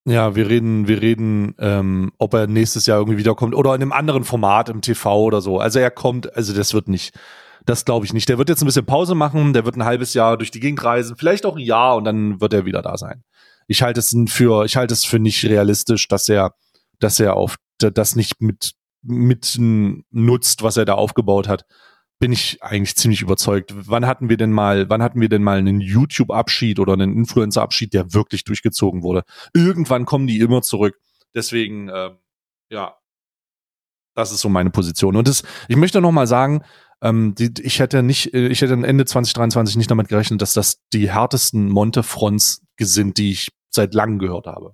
[0.05, 3.91] ja, wir reden, wir reden, ähm, ob er nächstes Jahr irgendwie wiederkommt oder in einem
[3.91, 5.59] anderen Format im TV oder so.
[5.59, 7.17] Also er kommt, also das wird nicht,
[7.65, 8.30] das glaube ich nicht.
[8.30, 10.84] Der wird jetzt ein bisschen Pause machen, der wird ein halbes Jahr durch die Gegend
[10.84, 13.23] reisen, vielleicht auch ein Jahr und dann wird er wieder da sein.
[13.67, 16.53] Ich halte es für, ich halte es für nicht realistisch, dass er,
[16.99, 21.65] dass er auf das nicht mit, mit nutzt, was er da aufgebaut hat.
[22.20, 23.74] Bin ich eigentlich ziemlich überzeugt.
[23.76, 27.93] Wann hatten wir denn mal, wann hatten wir denn mal einen YouTube-Abschied oder einen Influencer-Abschied,
[27.93, 29.24] der wirklich durchgezogen wurde?
[29.53, 30.97] Irgendwann kommen die immer zurück.
[31.34, 32.18] Deswegen, ähm,
[32.70, 32.95] ja,
[34.13, 35.18] das ist so meine Position.
[35.18, 36.63] Und das, ich möchte noch mal sagen,
[37.01, 40.80] ähm, die, ich hätte nicht, äh, ich hätte Ende 2023 nicht damit gerechnet, dass das
[40.93, 44.74] die härtesten Monte-Fronts sind, die ich seit langem gehört habe.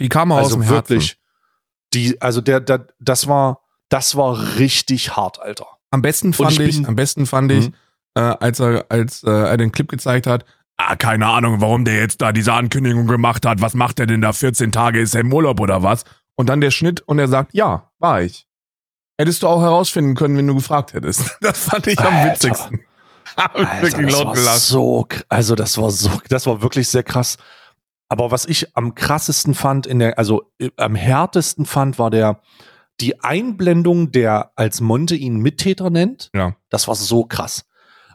[0.00, 0.74] Die kam aus Also dem Herzen.
[0.74, 1.18] wirklich,
[1.94, 5.68] die, also der, der, das war, das war richtig hart, Alter.
[5.94, 7.74] Am besten fand ich am besten fand ich, Mhm.
[8.16, 10.44] äh, als er, als äh, er den Clip gezeigt hat,
[10.76, 13.60] ah, keine Ahnung, warum der jetzt da diese Ankündigung gemacht hat.
[13.60, 15.00] Was macht er denn da 14 Tage?
[15.00, 16.04] Ist er im Urlaub oder was?
[16.36, 18.46] Und dann der Schnitt und er sagt, ja, war ich.
[19.18, 21.36] Hättest du auch herausfinden können, wenn du gefragt hättest.
[21.40, 22.32] Das fand ich am Alter.
[22.34, 22.80] witzigsten.
[23.36, 24.58] Hab ich Alter, wirklich das laut war gelacht.
[24.60, 27.36] so, also das war so, das war wirklich sehr krass.
[28.08, 32.40] Aber was ich am krassesten fand, in der, also äh, am härtesten fand, war der,
[33.00, 36.30] die Einblendung, der als Monte ihn Mittäter nennt.
[36.34, 36.56] Ja.
[36.70, 37.64] Das war so krass.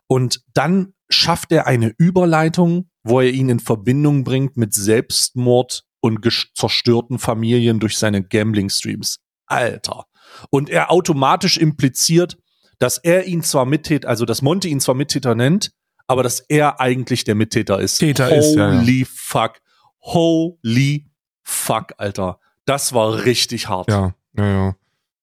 [0.08, 6.26] Und dann schafft er eine Überleitung, wo er ihn in Verbindung bringt mit Selbstmord und
[6.56, 9.18] zerstörten Familien durch seine Gambling-Streams.
[9.46, 10.06] Alter.
[10.50, 12.38] Und er automatisch impliziert,
[12.78, 15.72] dass er ihn zwar Mittäter, also dass Monte ihn zwar Mittäter nennt,
[16.08, 18.00] aber dass er eigentlich der Mittäter ist.
[18.00, 19.06] Täter Holy ist, ja, ja.
[19.14, 19.60] fuck.
[20.02, 21.08] Holy
[21.44, 22.40] fuck, Alter.
[22.66, 23.90] Das war richtig hart.
[23.90, 24.76] Ja, ja, ja.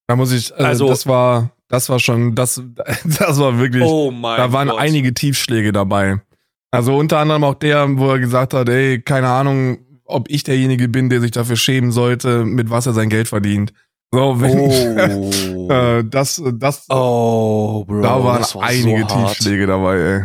[0.08, 2.62] Da muss ich, also, Also- das war, das war schon, das,
[3.04, 4.78] das war wirklich, Oh mein da waren Gott.
[4.78, 6.20] einige Tiefschläge dabei.
[6.70, 10.88] Also unter anderem auch der, wo er gesagt hat, ey, keine Ahnung, ob ich derjenige
[10.88, 13.72] bin, der sich dafür schämen sollte, mit was er sein Geld verdient.
[14.12, 15.70] So, wenn, Oh.
[15.72, 18.02] äh, das, das, oh, Bro.
[18.02, 19.16] da waren das war einige so.
[19.16, 20.24] Tiefschläge dabei, ey.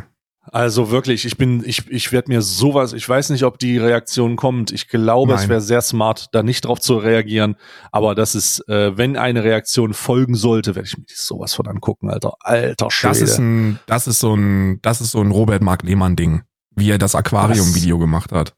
[0.53, 4.35] Also wirklich, ich bin, ich, ich werde mir sowas, ich weiß nicht, ob die Reaktion
[4.35, 4.71] kommt.
[4.71, 5.49] Ich glaube, es Nein.
[5.49, 7.55] wäre sehr smart, da nicht drauf zu reagieren.
[7.93, 12.09] Aber das ist, äh, wenn eine Reaktion folgen sollte, werde ich mir sowas von angucken,
[12.09, 12.33] Alter.
[12.41, 13.19] Alter Schwede.
[13.19, 16.41] Das ist ein, das ist so ein, das ist so ein Robert Mark Lehmann Ding,
[16.75, 18.53] wie er das Aquarium-Video gemacht hat.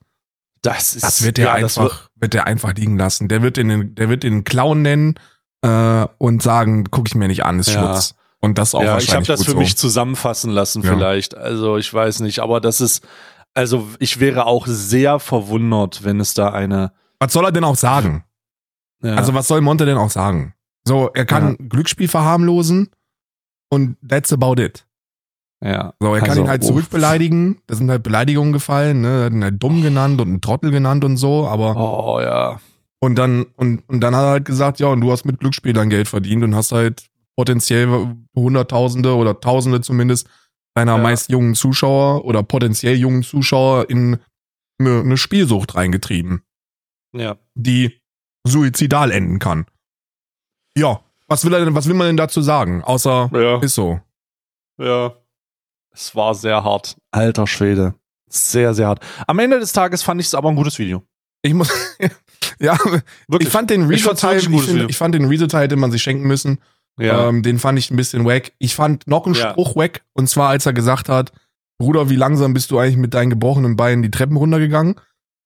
[0.63, 3.27] das, ist, Das wird er ja, einfach, wird er einfach liegen lassen.
[3.27, 5.13] Der wird den, der wird den Clown nennen
[5.61, 7.83] äh, und sagen, guck ich mir nicht an, ist Ja.
[7.83, 8.15] Schmutz.
[8.43, 9.57] Und das auch ja, ich habe das für so.
[9.57, 10.91] mich zusammenfassen lassen, Ja.
[10.91, 11.37] vielleicht.
[11.37, 13.01] Also ich weiß nicht, aber das ist,
[13.53, 16.91] also ich wäre auch sehr verwundert, wenn es da eine.
[17.19, 18.25] Was soll er denn auch sagen?
[19.01, 20.53] Ja, Also was soll Monte denn auch sagen?
[20.85, 22.89] So, er kann Glücksspiel verharmlosen
[23.69, 24.85] und that's about it.
[25.63, 25.93] ja.
[26.01, 26.67] So, er kann Also, ihn halt uff.
[26.67, 27.61] zurückbeleidigen.
[27.67, 29.19] Da sind halt Beleidigungen gefallen, ne?
[29.21, 32.59] Er hat ihn halt dumm genannt und einen Trottel genannt und so, aber Oh ja.
[32.99, 35.71] und dann und, und dann hat er halt gesagt, ja, und du hast mit Glücksspiel
[35.71, 40.27] dein Geld verdient und hast halt potenziell Hunderttausende oder Tausende zumindest
[40.75, 41.03] deiner Ja.
[41.03, 44.19] meist jungen Zuschauer oder potenziell jungen Zuschauer in
[44.79, 46.43] eine, eine Spielsucht reingetrieben,
[47.15, 47.37] Ja.
[47.55, 48.01] die
[48.45, 49.65] suizidal enden kann.
[50.77, 52.83] Ja, was will er denn, was will man denn dazu sagen?
[52.83, 53.59] Außer Ja.
[53.61, 53.99] ist so.
[54.79, 55.13] Ja.
[55.91, 56.97] Es war sehr hart.
[57.11, 57.93] Alter Schwede.
[58.27, 59.05] Sehr, sehr hart.
[59.27, 61.03] Am Ende des Tages fand ich es aber ein gutes Video.
[61.43, 61.69] Ich muss,
[62.59, 62.75] ja,
[63.27, 63.47] Wirklich.
[63.47, 64.87] ich fand den Ich Rezo-Teil, ich, Video.
[64.87, 66.57] ich fand den Rezo-Teil hätte man sich schenken müssen.
[66.99, 67.27] Ja.
[67.29, 68.51] Ähm, den fand ich ein bisschen wack.
[68.59, 69.51] Ich fand noch einen Ja.
[69.51, 70.01] Spruch wack.
[70.13, 71.31] Und zwar, als er gesagt hat,
[71.79, 74.95] Bruder, wie langsam bist du eigentlich mit deinen gebrochenen Beinen die Treppen runtergegangen?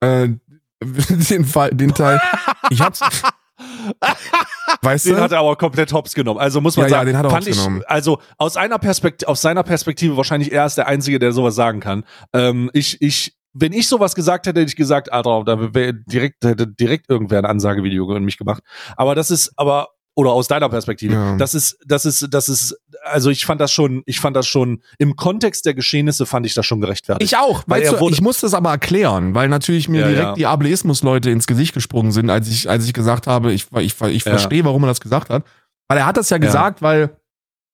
[0.01, 0.29] Äh,
[0.81, 2.21] den, Fall, den Teil.
[2.69, 3.01] Ich hab's.
[4.81, 5.21] weißt Den du?
[5.21, 6.39] hat er aber komplett hops genommen.
[6.39, 7.81] Also muss man Ja, ja, sagen, den hat er fand ich, genommen.
[7.87, 11.79] also aus einer Perspektive, aus seiner Perspektive wahrscheinlich er ist der Einzige, der sowas sagen
[11.79, 12.03] kann.
[12.33, 16.43] Ähm, ich, ich wenn ich sowas gesagt hätte, hätte ich gesagt, Alter, da wäre direkt,
[16.45, 18.61] hätte direkt irgendwer ein Ansagevideo an mich gemacht.
[18.95, 19.87] Aber das ist, aber,
[20.17, 21.37] oder aus deiner Perspektive, Ja.
[21.37, 24.81] das ist, das ist, das ist, also ich fand das schon, ich fand das schon,
[24.97, 27.31] im Kontext der Geschehnisse fand ich das schon gerechtfertigt.
[27.31, 30.07] Ich auch, Weil weißt er du, ich musste es aber erklären, weil natürlich mir Ja,
[30.07, 30.33] direkt ja.
[30.33, 34.23] die Ableismus-Leute ins Gesicht gesprungen sind, als ich, als ich gesagt habe, ich, ich, ich
[34.23, 35.43] verstehe, warum er das gesagt hat.
[35.87, 37.11] Weil er hat das ja gesagt, weil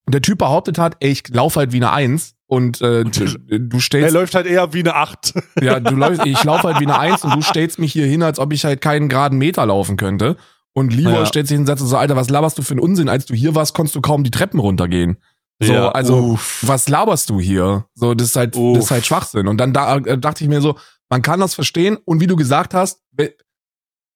[0.05, 3.09] der Typ behauptet hat, ey, ich laufe halt wie eine Eins und äh, du,
[3.57, 5.33] du er stellst, läuft halt eher wie eine Acht.
[5.61, 8.21] ja, du läufst, ich laufe halt wie eine Eins und du stellst mich hier hin,
[8.21, 10.35] als ob ich halt keinen geraden Meter laufen könnte.
[10.73, 11.25] Und Leroy Ja.
[11.25, 13.09] stellt sich hin und sagt so, Alter, was laberst du für einen Unsinn?
[13.09, 15.17] Als du hier warst, konntest du kaum die Treppen runtergehen.
[15.61, 16.63] So, Ja, also, uff.
[16.65, 17.85] was laberst du hier?
[17.93, 18.75] So, das ist halt, Uff.
[18.75, 19.47] das ist halt Schwachsinn.
[19.47, 20.75] Und dann da, äh, dachte ich mir so,
[21.09, 21.97] man kann das verstehen.
[22.05, 23.01] Und wie du gesagt hast,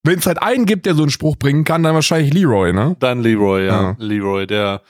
[0.03, 2.95] wenn es halt einen gibt, der so einen Spruch bringen kann, dann wahrscheinlich Leroy, ne?
[2.99, 3.82] Dann Leroy, ja.
[3.82, 3.95] Ja.
[3.99, 4.82] Leroy, der,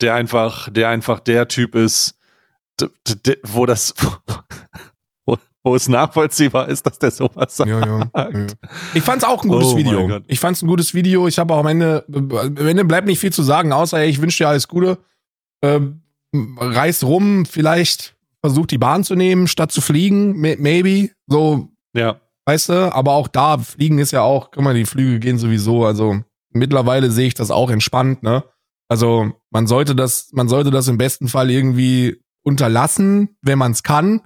[0.00, 2.14] der einfach, der einfach der Typ ist,
[3.44, 3.94] wo das,
[5.66, 7.68] wo, es nachvollziehbar ist, dass der sowas sagt.
[7.68, 8.08] Ja, ja.
[8.14, 8.46] ja.
[8.94, 10.20] Ich fand's auch ein gutes Oh Video.
[10.26, 11.26] Ich fand's ein gutes Video.
[11.28, 14.22] Ich habe auch am Ende, am Ende bleibt nicht viel zu sagen, außer ey, ich
[14.22, 14.98] wünsche dir alles Gute.
[15.62, 16.02] Ähm,
[16.34, 21.10] reiß rum, vielleicht versuch die Bahn zu nehmen, statt zu fliegen, may- maybe.
[21.26, 22.20] So, Ja.
[22.44, 25.84] weißt du, aber auch da, Fliegen ist ja auch, guck mal, die Flüge gehen sowieso,
[25.84, 28.44] also mittlerweile sehe ich das auch entspannt, ne?
[28.88, 33.82] Also man sollte das, man sollte das im besten Fall irgendwie unterlassen, wenn man es
[33.82, 34.20] kann.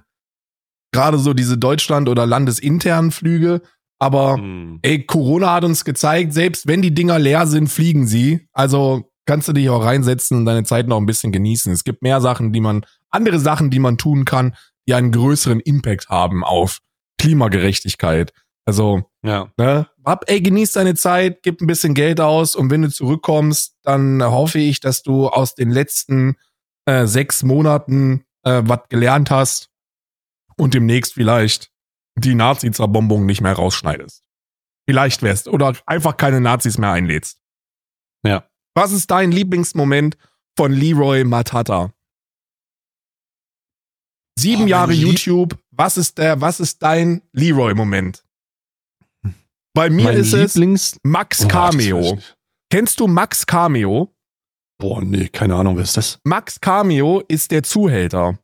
[0.91, 3.61] Gerade so diese Deutschland- oder landesinternen Flüge.
[3.99, 4.79] Aber Hm.
[4.81, 8.47] ey, Corona hat uns gezeigt, selbst wenn die Dinger leer sind, fliegen sie.
[8.51, 11.71] Also kannst du dich auch reinsetzen und deine Zeit noch ein bisschen genießen.
[11.71, 14.55] Es gibt mehr Sachen, die man, andere Sachen, die man tun kann,
[14.87, 16.79] die einen größeren Impact haben auf
[17.19, 18.33] Klimagerechtigkeit.
[18.65, 19.49] Also, Ja.
[19.57, 23.75] ne, hab, ey, genieß deine Zeit, gib ein bisschen Geld aus und wenn du zurückkommst,
[23.83, 26.35] dann hoffe ich, dass du aus den letzten
[26.85, 29.69] äh, sechs Monaten äh, was gelernt hast
[30.61, 31.71] und demnächst vielleicht
[32.15, 34.23] die Nazi-Zerbombung nicht mehr rausschneidest.
[34.87, 37.41] Vielleicht wärst oder einfach keine Nazis mehr einlädst.
[38.23, 38.47] Ja.
[38.75, 40.17] Was ist dein Lieblingsmoment
[40.55, 41.91] von Leroy Matata?
[44.37, 45.57] Sieben Oh, Jahre YouTube.
[45.71, 48.23] Was ist der, was ist dein Leroy-Moment?
[49.73, 52.15] Bei mir Mein ist es Lieblings Max Oh, Cameo.
[52.15, 52.37] nicht.
[52.69, 54.13] Kennst du Max Cameo?
[54.79, 56.19] Boah, nee, keine Ahnung, wer ist das?
[56.23, 58.37] Max Cameo ist der Zuhälter.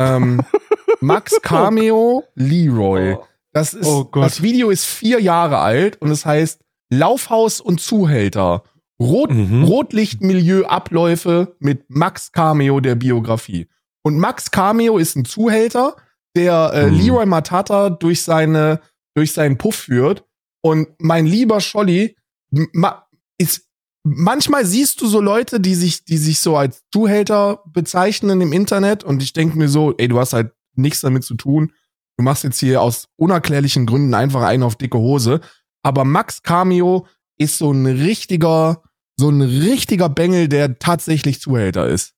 [0.00, 0.42] Ähm,
[1.06, 3.16] Max Cameo Leroy.
[3.52, 8.62] Das, ist, Oh das Video ist vier Jahre alt und es heißt Laufhaus und Zuhälter.
[9.00, 9.64] Rot, Mhm.
[9.64, 13.68] Rotlichtmilieu-Abläufe mit Max Cameo der Biografie.
[14.02, 15.96] Und Max Cameo ist ein Zuhälter,
[16.34, 16.98] der äh, Mhm.
[17.00, 18.80] Leroy Matata durch seine
[19.14, 20.24] durch seinen Puff führt.
[20.62, 22.16] Und mein lieber Scholli,
[22.50, 23.06] ma,
[23.38, 23.62] ist
[24.04, 29.02] manchmal siehst du so Leute, die sich die sich so als Zuhälter bezeichnen im Internet
[29.04, 31.72] und ich denke mir so, ey, du hast halt nichts damit zu tun.
[32.16, 35.40] Du machst jetzt hier aus unerklärlichen Gründen einfach einen auf dicke Hose.
[35.82, 37.06] Aber Max Cameo
[37.38, 38.82] ist so ein richtiger,
[39.16, 42.14] so ein richtiger Bengel, der tatsächlich Zuhälter ist.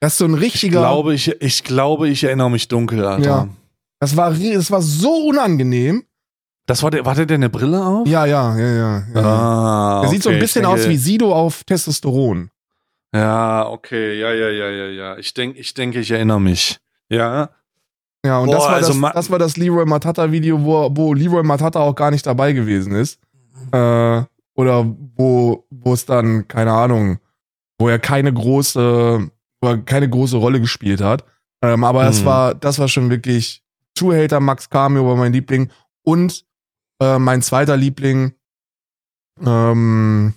[0.00, 0.80] Das ist so ein Ich richtiger.
[0.80, 3.24] glaube, ich, ich glaube, ich erinnere mich dunkel, Alter.
[3.24, 3.48] Ja.
[3.98, 6.04] das war, das war so unangenehm.
[6.66, 8.06] Das war der, war der, der eine Brille auf?
[8.06, 9.02] Ja, ja, ja, ja.
[9.14, 9.22] ja.
[9.22, 12.50] Ah, der sieht so ein bisschen ich denke, aus wie Sido auf Testosteron.
[13.14, 15.16] Ja, okay, ja, ja, ja, ja, ja.
[15.16, 16.78] Ich denke, ich denke, ich erinnere mich.
[17.08, 17.50] Ja.
[18.24, 21.42] Ja, und Boah, das, war also das, das war das Leroy Matata-Video, wo, wo Leroy
[21.42, 23.20] Matata auch gar nicht dabei gewesen ist.
[23.72, 24.22] Äh,
[24.54, 24.84] oder
[25.16, 27.18] wo, wo es dann, keine Ahnung,
[27.78, 31.24] wo er keine große, wo er keine große Rolle gespielt hat.
[31.62, 32.26] Ähm, aber das Mhm.
[32.26, 33.62] war, das war schon wirklich
[33.94, 35.70] Zuhälter Max Cameo war mein Liebling.
[36.02, 36.44] Und
[37.00, 38.32] äh, mein zweiter Liebling,
[39.44, 40.34] ähm,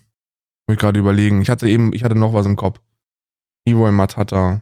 [0.68, 1.42] muss ich gerade überlegen.
[1.42, 2.80] Ich hatte eben, ich hatte noch was im Kopf.
[3.68, 4.62] Leroy Matata.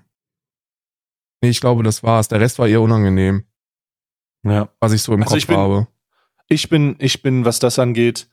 [1.42, 2.28] Nee, ich glaube, das war's.
[2.28, 3.44] Der Rest war eher unangenehm,
[4.44, 4.70] Ja.
[4.80, 5.88] was ich so im Also Kopf ich bin- habe.
[6.52, 8.28] Ich bin, ich bin, was das angeht,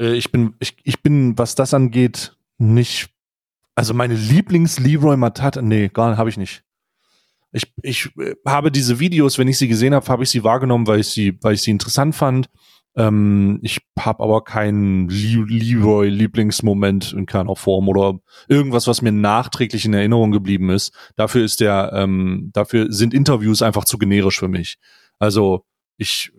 [0.00, 3.08] äh, ich bin, ich, ich bin, was das angeht, nicht.
[3.74, 6.64] Also meine Lieblings-Leroy Matata, nee, gar habe ich nicht.
[7.52, 10.86] Ich, ich äh, habe diese Videos, wenn ich sie gesehen habe, habe ich sie wahrgenommen,
[10.86, 12.50] weil ich sie, weil ich sie interessant fand.
[12.96, 18.18] Ähm, ich habe aber keinen Le Leroy-Lieblingsmoment in keiner Form oder
[18.48, 20.92] irgendwas, was mir nachträglich in Erinnerung geblieben ist.
[21.16, 24.78] Dafür ist der, ähm, dafür sind Interviews einfach zu generisch für mich.
[25.18, 25.64] Also
[25.96, 26.32] ich,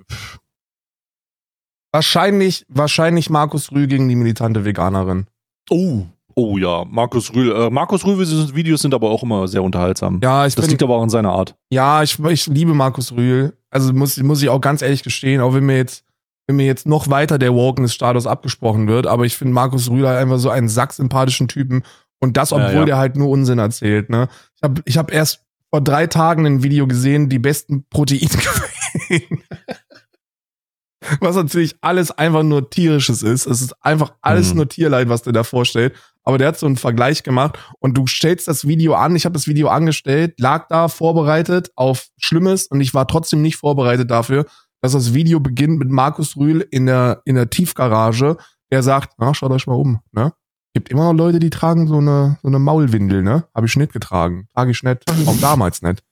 [1.94, 5.28] Wahrscheinlich, wahrscheinlich Markus Rühl gegen die militante Veganerin.
[5.70, 6.02] Oh.
[6.36, 7.52] Oh ja, Markus Rühl.
[7.56, 10.20] Äh, Markus Rühl Videos sind aber auch immer sehr unterhaltsam.
[10.24, 11.56] Ja, ich das bin, liegt aber auch in seiner Art.
[11.70, 13.56] ja, ich, ich liebe Markus Rühl.
[13.70, 16.04] Also muss, muss ich auch ganz ehrlich gestehen, auch wenn mir jetzt,
[16.48, 20.18] wenn mir jetzt noch weiter der Wokeness-Status abgesprochen wird, aber ich finde Markus Rühl halt
[20.20, 21.84] einfach so einen sacksympathischen Typen
[22.20, 22.86] und das, obwohl Ja, ja.
[22.86, 24.28] der halt nur Unsinn erzählt, ne.
[24.58, 28.62] Ich habe ich hab erst vor drei Tagen ein Video gesehen, die besten Proteinquellen,
[31.20, 33.46] was natürlich alles einfach nur tierisches ist.
[33.46, 34.58] Es ist einfach alles Mhm.
[34.58, 35.94] nur Tierleid, was der da vorstellt.
[36.26, 39.14] Aber der hat so einen Vergleich gemacht und du stellst das Video an.
[39.18, 43.58] Ich habe das Video angestellt, lag da vorbereitet auf Schlimmes und ich war trotzdem nicht
[43.58, 44.46] vorbereitet dafür,
[44.84, 48.36] dass das Video beginnt mit Markus Rühl in der, in der Tiefgarage,
[48.70, 50.34] der sagt, na, schaut euch mal um, ne?
[50.74, 53.46] Gibt immer noch Leute, die tragen so eine, so eine Maulwindel, ne?
[53.56, 54.50] Habe ich nicht getragen.
[54.54, 55.04] Trage ich nicht.
[55.26, 56.04] Auch damals nicht.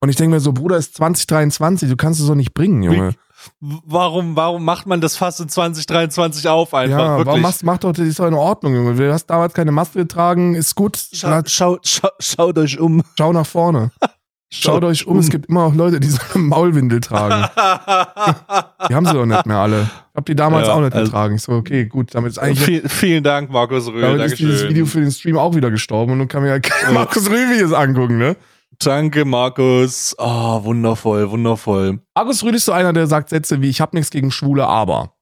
[0.00, 3.14] Und ich denke mir so, Bruder, ist 2023, du kannst es doch nicht bringen, Junge.
[3.60, 6.96] Warum, warum macht man das fast in 2023 auf einfach?
[6.96, 7.26] Ja, wirklich?
[7.26, 8.94] warum machst, mach doch, das ist doch in Ordnung, Junge.
[8.94, 11.04] Du hast damals keine Maske getragen, ist gut.
[11.12, 13.02] Schau, schau, schau, schaut euch um.
[13.18, 13.90] Schau nach vorne.
[14.62, 17.44] Schaut euch um, es gibt immer noch Leute, die so eine Maulwindel tragen.
[18.88, 19.82] Die haben sie doch nicht mehr alle.
[19.82, 21.34] Ich hab die damals Ja, auch nicht also- getragen.
[21.36, 24.02] Ich so, okay, gut, damit ist eigentlich Viel, vielen Dank, Markus Röhl.
[24.02, 24.70] damit ist dieses Dankeschön.
[24.70, 26.92] Video für den Stream auch wieder gestorben und nun kann mir ja kein Ja.
[26.92, 28.36] Markus Rühl-Videos angucken, ne?
[28.78, 30.14] Danke, Markus.
[30.18, 32.00] Oh, wundervoll, wundervoll.
[32.14, 35.14] Markus Rühl ist so einer, der sagt Sätze wie, ich hab nichts gegen Schwule, aber.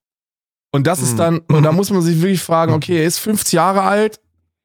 [0.72, 1.18] Und das ist Mhm.
[1.18, 4.20] dann, und da muss man sich wirklich fragen, okay, er ist 50 Jahre alt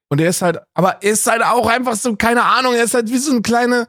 [0.09, 2.93] und er ist halt, aber er ist halt auch einfach so, keine Ahnung, er ist
[2.93, 3.87] halt wie so ein kleine,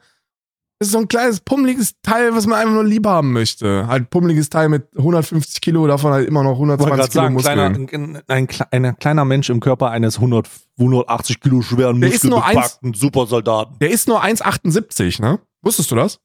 [0.81, 3.87] ist so ein kleines pummeliges Teil, was man einfach nur lieb haben möchte.
[3.89, 7.41] Halt pummeliges Teil mit 150 Kilo, davon halt immer noch Ich wollte 120 gerade Kilo
[7.41, 7.87] sagen, Muskeln.
[7.89, 10.49] kleiner, ein, ein, ein, ein kleiner Mensch im Körper eines 100,
[10.79, 13.79] 180 Kilo schweren, Der muskelbepackten Supersoldaten.
[13.81, 15.41] Der ist nur 1,78, ne?
[15.63, 16.21] Wusstest du das?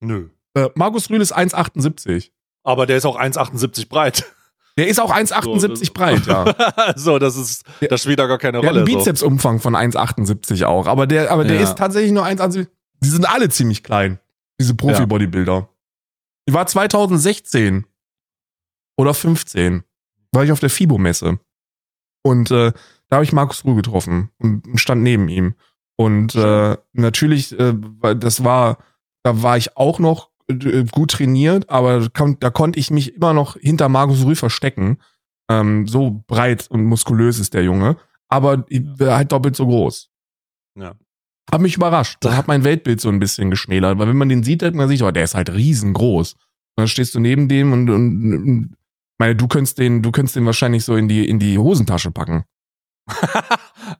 [0.00, 0.28] Nö.
[0.54, 2.30] Äh, Markus Rühl ist 1,78.
[2.64, 4.24] Aber der ist auch 1,78 breit.
[4.78, 6.94] Der ist auch 1,78 breit, ja.
[6.96, 8.84] so, das ist, das spielt da gar keine Der hat Rolle.
[8.86, 8.98] einen so.
[8.98, 10.86] Bizepsumfang von 1,78 auch.
[10.86, 11.62] Aber der, aber der Ja.
[11.64, 12.68] ist tatsächlich nur 1,78.
[13.02, 14.18] Die sind alle ziemlich klein,
[14.60, 15.68] diese Profi-Bodybuilder.
[16.46, 17.86] Ich war 2016
[18.96, 19.82] oder 15,
[20.32, 21.38] war ich auf der FIBO-Messe.
[22.24, 22.72] Und äh,
[23.08, 25.54] da habe ich Markus Ruh getroffen und stand neben ihm.
[25.96, 27.74] Und äh, natürlich, äh,
[28.16, 28.78] das war,
[29.24, 33.14] da war ich auch noch äh, gut trainiert, aber da kon- da konnte ich mich
[33.16, 34.98] immer noch hinter Markus Rühl verstecken.
[35.50, 37.96] Ähm, so breit und muskulös ist der Junge,
[38.28, 38.64] aber
[39.00, 40.10] halt doppelt so groß.
[40.78, 40.94] Ja.
[41.50, 42.18] Hat mich überrascht.
[42.20, 44.88] Das hat mein Weltbild so ein bisschen geschmälert, weil wenn man den sieht, denkt man
[44.88, 46.32] sich, oh, der ist halt riesengroß.
[46.34, 46.40] Und
[46.76, 48.76] dann stehst du neben dem und, und, und
[49.18, 52.44] meine, du könntest den, du könntest den wahrscheinlich so in die, in die Hosentasche packen.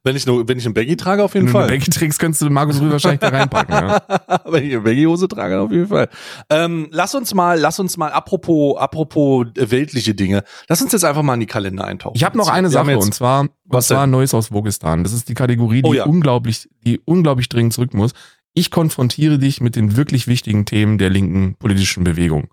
[0.05, 1.69] wenn ich nur, wenn ich einen Baggy trage, auf jeden Wenn du Fall.
[1.69, 3.75] eine Baggy trägst, könntest du Markus Rühl wahrscheinlich da reinpacken.
[3.75, 4.03] Ja.
[4.47, 6.09] Wenn ich eine Baggy-Hose trage, auf jeden Fall.
[6.51, 11.23] Ähm, lass uns mal, lass uns mal, apropos, apropos weltliche Dinge, lass uns jetzt einfach
[11.23, 12.17] mal in die Kalender eintauchen.
[12.17, 14.11] Ich habe noch eine Wir Sache jetzt- und zwar, Was denn?
[14.11, 15.03] Neues aus Wogistan.
[15.05, 16.05] Das ist die Kategorie, die Oh ja.
[16.05, 18.13] unglaublich, die unglaublich dringend zurück muss.
[18.55, 22.49] Ich konfrontiere dich mit den wirklich wichtigen Themen der linken politischen Bewegung.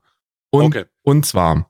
[0.52, 0.86] Und, Okay.
[1.04, 1.70] und zwar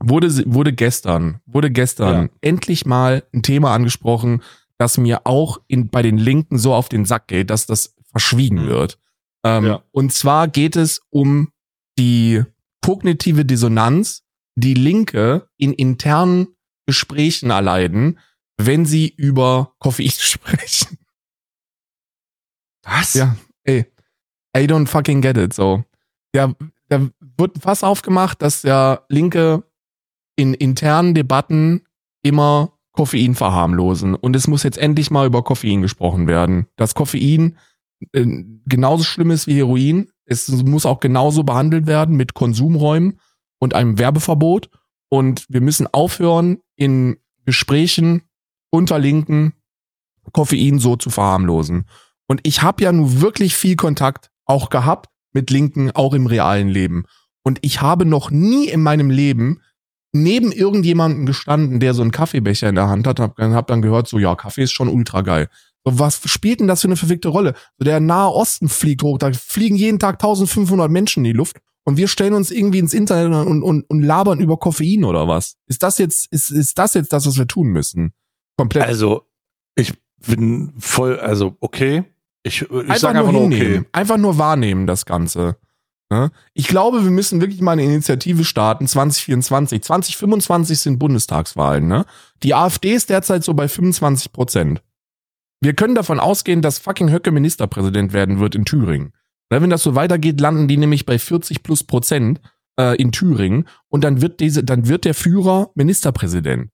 [0.00, 2.28] wurde, wurde gestern, wurde gestern Ja.
[2.40, 4.42] endlich mal ein Thema angesprochen,
[4.78, 8.64] das mir auch in, bei den Linken so auf den Sack geht, dass das verschwiegen
[8.64, 8.68] Mhm.
[8.68, 8.98] wird.
[9.44, 9.82] Ähm, Ja.
[9.92, 11.52] Und zwar geht es um
[11.98, 12.42] die
[12.84, 14.22] kognitive Dissonanz,
[14.56, 16.48] die Linke in internen
[16.86, 18.18] Gesprächen erleiden,
[18.56, 20.98] wenn sie über Koffein sprechen.
[22.84, 23.14] Was?
[23.14, 23.86] Ja, ey.
[24.56, 25.52] I don't fucking get it.
[25.52, 25.84] So.
[26.34, 26.54] Ja,
[26.88, 29.62] da wird fast aufgemacht, dass der Linke
[30.36, 31.84] in internen Debatten
[32.22, 34.16] immer Koffein verharmlosen.
[34.16, 36.66] Und es muss jetzt endlich mal über Koffein gesprochen werden.
[36.74, 37.56] Dass Koffein
[38.10, 38.26] äh,
[38.66, 40.10] genauso schlimm ist wie Heroin.
[40.24, 43.20] Es muss auch genauso behandelt werden mit Konsumräumen
[43.60, 44.68] und einem Werbeverbot.
[45.08, 48.22] Und wir müssen aufhören, in Gesprächen
[48.70, 49.52] unter Linken
[50.32, 51.84] Koffein so zu verharmlosen.
[52.26, 56.68] Und ich habe ja nun wirklich viel Kontakt auch gehabt mit Linken, auch im realen
[56.68, 57.04] Leben.
[57.44, 59.60] Und ich habe noch nie in meinem Leben
[60.12, 64.08] neben irgendjemanden gestanden, der so einen Kaffeebecher in der Hand hat, hab, hab dann gehört,
[64.08, 65.48] so ja, Kaffee ist schon ultra geil.
[65.84, 67.54] So, was spielt denn das für eine verfickte Rolle?
[67.78, 71.58] So, der Nahe Osten fliegt hoch, da fliegen jeden Tag 1500 Menschen in die Luft
[71.84, 75.56] und wir stellen uns irgendwie ins Internet und, und, und labern über Koffein oder was?
[75.66, 78.12] Ist das jetzt, ist, ist das jetzt das, was wir tun müssen?
[78.56, 78.84] Komplett.
[78.84, 79.22] Also,
[79.74, 79.94] ich
[80.26, 82.04] bin voll, also, okay.
[82.42, 83.78] Ich, ich einfach sag nur einfach nur hinnehmen.
[83.78, 83.88] okay.
[83.92, 85.56] Einfach nur wahrnehmen, das Ganze.
[86.10, 86.30] Ne?
[86.54, 89.82] Ich glaube, wir müssen wirklich mal eine Initiative starten, 2024.
[89.82, 91.86] 2025 sind Bundestagswahlen.
[91.86, 92.06] Ne?
[92.42, 94.82] Die AfD ist derzeit so bei 25 Prozent.
[95.60, 99.12] Wir können davon ausgehen, dass fucking Höcke Ministerpräsident werden wird in Thüringen.
[99.50, 102.40] Ne, Wenn das so weitergeht, landen die nämlich bei 40 plus Prozent
[102.78, 106.70] äh, in Thüringen und dann wird diese, dann wird der Führer Ministerpräsident.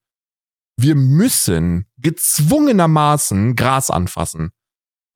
[0.77, 4.51] Wir müssen gezwungenermaßen Gras anfassen.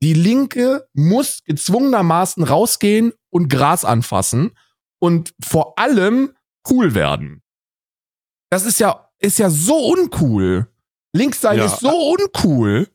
[0.01, 4.51] Die Linke muss gezwungenermaßen rausgehen und Gras anfassen
[4.99, 6.33] und vor allem
[6.69, 7.41] cool werden.
[8.49, 10.67] Das ist ja, ist ja so uncool.
[11.13, 11.65] Links sein Ja.
[11.65, 12.87] ist so uncool.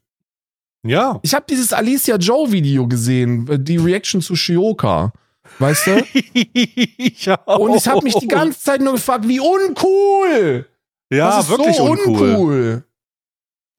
[0.86, 1.18] Ja.
[1.22, 5.12] Ich habe dieses Alicia Joe Video gesehen, die Reaction zu Shioka.
[5.58, 5.96] Weißt du?
[7.46, 7.58] auch.
[7.58, 10.66] Und ich habe mich die ganze Zeit nur gefragt, wie uncool!
[11.10, 12.30] ja, das ist wirklich so uncool.
[12.30, 12.84] uncool.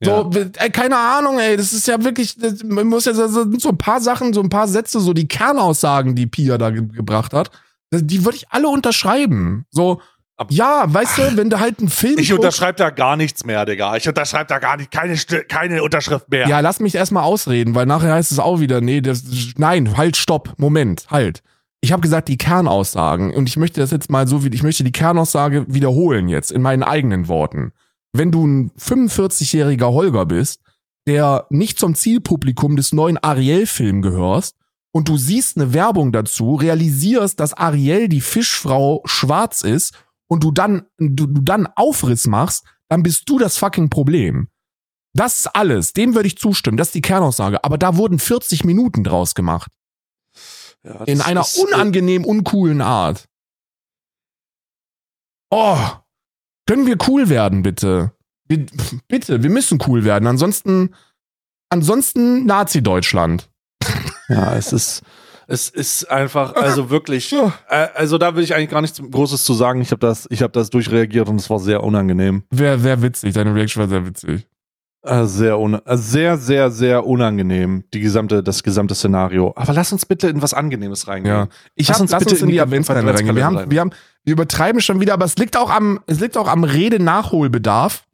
[0.03, 3.61] So, ey, keine Ahnung, ey, das ist ja wirklich, das, man muss ja, das sind
[3.61, 6.85] so ein paar Sachen, so ein paar Sätze, so die Kernaussagen, die Pia da ge
[6.85, 7.49] gebracht hat,
[7.91, 9.65] die würde ich alle unterschreiben.
[9.71, 10.01] So,
[10.37, 13.65] Ab- ja, weißt du, wenn du halt einen Film Ich unterschreibe da gar nichts mehr,
[13.65, 13.95] Digga.
[13.95, 15.15] Ich unterschreibe da gar nicht, keine,
[15.47, 16.45] keine Unterschrift mehr.
[16.49, 19.23] Ja, lass mich erstmal ausreden, weil nachher heißt es auch wieder, nee, das,
[19.55, 21.41] nein, halt, stopp, Moment, halt.
[21.79, 24.83] Ich habe gesagt, die Kernaussagen, und ich möchte das jetzt mal so, wie ich möchte
[24.83, 27.71] die Kernaussage wiederholen jetzt in meinen eigenen Worten.
[28.17, 30.61] Wenn du ein 45-jähriger Holger bist,
[31.07, 34.55] der nicht zum Zielpublikum des neuen Ariel-Film gehörst,
[34.91, 39.93] und du siehst eine Werbung dazu, realisierst, dass Ariel die Fischfrau schwarz ist,
[40.27, 44.47] und du dann, du, du dann Aufriss machst, dann bist du das fucking Problem.
[45.13, 45.93] Das ist alles.
[45.93, 46.77] Dem würde ich zustimmen.
[46.77, 47.63] Das ist die Kernaussage.
[47.63, 49.71] Aber da wurden 40 Minuten draus gemacht.
[50.83, 53.27] Ja, In einer äh, unangenehm uncoolen Art.
[55.49, 55.77] Oh.
[56.67, 58.11] Können wir cool werden, bitte?
[58.47, 58.65] Wir,
[59.07, 60.27] bitte, wir müssen cool werden.
[60.27, 60.93] Ansonsten,
[61.69, 63.49] ansonsten Nazi-Deutschland.
[64.29, 65.01] Ja, es ist,
[65.47, 67.53] es ist einfach, also wirklich, Ja.
[67.69, 69.81] äh, also da will ich eigentlich gar nichts Großes zu sagen.
[69.81, 72.43] Ich habe das, ich habe das durchreagiert und es war sehr unangenehm.
[72.49, 73.33] Wäre sehr witzig.
[73.33, 74.47] Deine Reaction war sehr witzig.
[75.03, 75.55] Äh, sehr,
[75.85, 79.53] äh, sehr, sehr, sehr unangenehm, die gesamte, das gesamte Szenario.
[79.55, 81.35] Aber lass uns bitte in was Angenehmes reingehen.
[81.35, 81.47] Ja.
[81.75, 83.35] Ich Lass hab, uns lass bitte uns in in die Adventskalender reingehen.
[83.35, 83.91] Wir haben, wir haben,
[84.25, 86.63] wir übertreiben schon wieder, aber es liegt auch am, es liegt auch am
[87.19, 88.05] Rede-Nachholbedarf,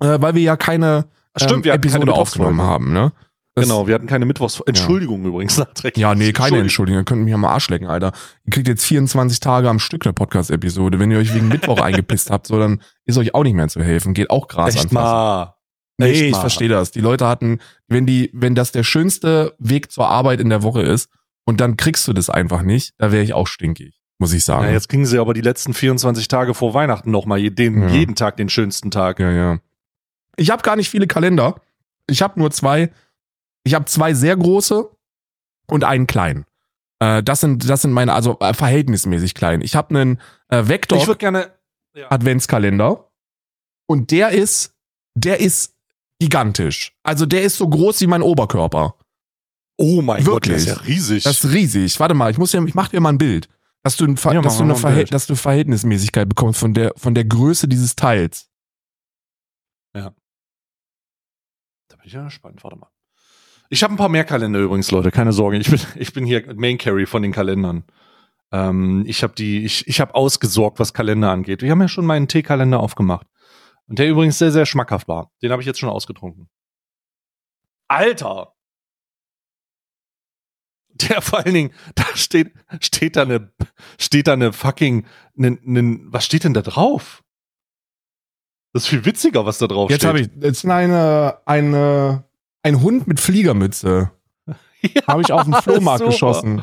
[0.00, 1.06] äh, weil wir ja keine
[1.36, 3.12] Stimmt, ähm, wir Episode aufgenommen haben, ne?
[3.54, 4.60] Das- Genau, wir hatten keine Mittwochs.
[4.66, 6.00] Entschuldigung übrigens nachträglich.
[6.02, 6.62] Ja, nee, keine Entschuldigung.
[6.62, 7.00] Entschuldigung.
[7.00, 8.12] Ihr könnt mich am Arsch lecken, Alter.
[8.44, 10.98] Ihr kriegt jetzt 24 Tage am Stück eine Podcast-Episode.
[10.98, 13.82] Wenn ihr euch wegen Mittwoch eingepisst habt, so, dann ist euch auch nicht mehr zu
[13.82, 14.12] helfen.
[14.12, 14.94] Geht auch Gras Echt anfassen.
[14.94, 15.54] mal.
[15.98, 16.40] Nee, Echt ich mal.
[16.40, 16.90] verstehe das.
[16.90, 20.82] Die Leute hatten, wenn die, wenn das der schönste Weg zur Arbeit in der Woche
[20.82, 21.08] ist
[21.46, 24.64] und dann kriegst du das einfach nicht, da wäre ich auch stinkig, muss ich sagen.
[24.66, 27.88] Ja, jetzt kriegen sie aber die letzten 24 Tage vor Weihnachten nochmal jeden, Ja.
[27.88, 29.20] jeden Tag den schönsten Tag.
[29.20, 29.58] Ja, ja.
[30.36, 31.60] Ich habe gar nicht viele Kalender.
[32.08, 32.92] Ich habe nur zwei.
[33.64, 34.88] Ich habe zwei sehr große
[35.68, 36.44] und einen kleinen.
[37.00, 39.60] Äh, das sind, das sind meine, also äh, verhältnismäßig klein.
[39.60, 41.50] Ich habe einen äh, Vector Ich würde gerne.
[41.94, 42.10] Ja.
[42.10, 43.10] Adventskalender
[43.86, 44.74] und der ist,
[45.14, 45.74] der ist
[46.20, 46.92] gigantisch.
[47.02, 48.96] Also der ist so groß wie mein Oberkörper.
[49.78, 50.56] Oh mein Gott, der Wirklich?
[50.56, 51.24] ist ja riesig.
[51.24, 51.98] Das ist riesig.
[51.98, 53.48] Warte mal, ich muss ja, ich mach dir mal ein Bild,
[53.86, 56.92] dass du, ein, Ver Ja, dass, du eine Verhält dass du Verhältnismäßigkeit bekommst von der,
[56.96, 58.50] von der Größe dieses Teils.
[61.86, 62.64] da bin ich ja gespannt.
[62.64, 62.88] Warte mal.
[63.70, 65.12] Ich habe ein paar mehr Kalender übrigens, Leute.
[65.12, 65.58] Keine Sorge.
[65.58, 67.84] Ich bin, ich bin hier Main Carry von den Kalendern.
[68.50, 71.62] Ähm, ich habe die, ich, ich habe ausgesorgt, was Kalender angeht.
[71.62, 73.28] Wir haben ja schon meinen Teekalender aufgemacht.
[73.86, 75.30] Und der übrigens sehr, sehr schmackhaft war.
[75.42, 76.48] Den habe ich jetzt schon ausgetrunken.
[77.86, 78.55] Alter!
[81.02, 83.52] Der vor allen Dingen, da steht, steht da eine,
[83.98, 87.22] steht da eine fucking, ne, ne, was steht denn da drauf?
[88.72, 90.08] Das ist viel witziger, was da drauf Jetzt steht.
[90.08, 92.24] habe ich jetzt eine, eine,
[92.62, 94.10] ein Hund mit Fliegermütze.
[94.82, 96.10] Ja, Habe ich auf den Flohmarkt super.
[96.12, 96.62] geschossen.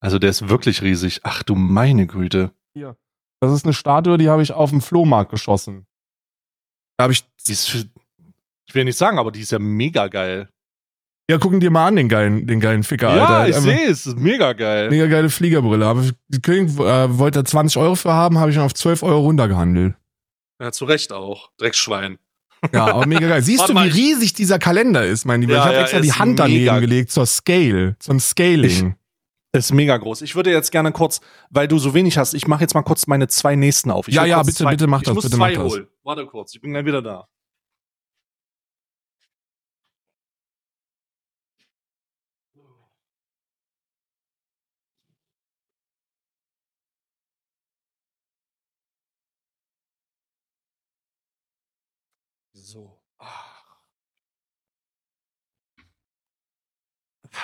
[0.00, 1.20] Also der ist wirklich riesig.
[1.22, 2.52] Ach du meine Güte.
[3.40, 5.86] Das ist eine Statue, die habe ich auf dem Flohmarkt geschossen.
[6.96, 7.24] Da habe ich.
[7.46, 7.74] Die ist,
[8.66, 10.50] ich will nicht sagen, aber die ist ja mega geil.
[11.30, 13.22] Ja, gucken dir mal an, den geilen, den geilen Ficker, Alter.
[13.22, 14.06] ja, ich sehe es.
[14.06, 14.90] ist mega geil.
[14.90, 15.86] Mega geile Fliegerbrille.
[15.86, 19.20] Aber die König äh, wollte 20 Euro für haben, habe ich ihn auf 12 Euro
[19.20, 19.94] runtergehandelt.
[20.60, 21.50] Ja, zu Recht auch.
[21.56, 22.18] Drecksschwein.
[22.74, 23.42] Ja, aber mega geil.
[23.42, 25.54] Siehst Warte du, wie mal, ich- riesig dieser Kalender ist, mein Lieber?
[25.54, 28.96] Ja, ich habe ja, extra die Hand daneben mega- gelegt zur Scale, zum Scaling.
[29.52, 30.22] Ist mega groß.
[30.22, 31.20] Ich würde jetzt gerne kurz,
[31.50, 34.06] weil du so wenig hast, ich mache jetzt mal kurz meine zwei nächsten auf.
[34.06, 35.72] Ich Ja, ja, bitte, zwei, bitte mach ich das, muss bitte zwei mach das.
[35.72, 35.86] holen.
[36.04, 37.26] Warte kurz, ich bin gleich wieder da.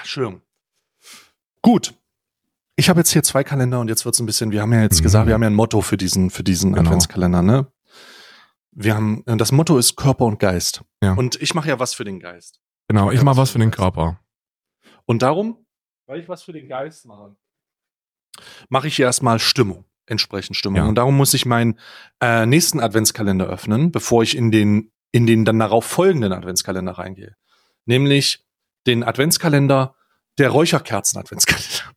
[0.01, 0.43] Entschuldigung.
[1.63, 1.95] Gut.
[2.77, 5.01] Ich habe jetzt hier zwei Kalender und jetzt wird's ein bisschen, wir haben ja jetzt
[5.01, 5.05] Mhm.
[5.05, 6.87] gesagt, wir haben ja ein Motto für diesen, für diesen Genau.
[6.89, 7.67] Adventskalender, ne?
[8.73, 10.83] Wir haben, äh, das Motto ist Körper und Geist.
[11.03, 11.15] Ja.
[11.15, 12.61] Und ich mache ja was für den Geist.
[12.89, 13.71] Genau, ich Ja, mach was für den.
[13.71, 14.21] Körper.
[15.07, 15.65] Und darum,
[16.07, 17.35] weil ich was für den Geist mache,
[18.69, 20.77] mache ich erstmal Stimmung, entsprechend Stimmung.
[20.77, 20.85] Ja.
[20.87, 21.79] Und darum muss ich meinen
[22.21, 27.35] äh, nächsten Adventskalender öffnen, bevor ich in den, in den dann darauf folgenden Adventskalender reingehe.
[27.87, 28.46] Nämlich
[28.87, 29.95] den Adventskalender
[30.39, 31.93] der Räucherkerzen-Adventskalender.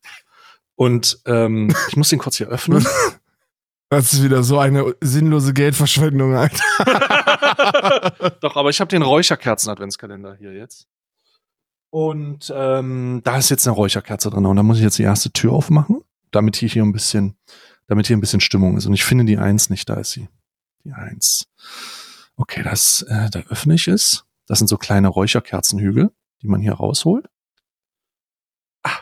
[0.76, 2.86] Und ähm, ich muss den kurz hier öffnen.
[3.92, 6.62] Das ist wieder so eine sinnlose Geldverschwendung, Alter.
[8.40, 10.86] Doch, aber ich habe den Räucherkerzen-Adventskalender hier jetzt.
[11.90, 15.32] Und ähm, da ist jetzt eine Räucherkerze drin und da muss ich jetzt die erste
[15.32, 17.36] Tür aufmachen, damit hier, hier ein bisschen,
[17.88, 18.86] damit hier ein bisschen Stimmung ist.
[18.86, 20.28] Und ich finde die Eins nicht, da ist sie.
[20.84, 21.48] Die Eins.
[22.36, 24.24] Okay, das, äh, da öffne ich es.
[24.46, 26.12] Das sind so kleine Räucherkerzenhügel,
[26.42, 27.28] die man hier rausholt.
[28.82, 29.00] Ah.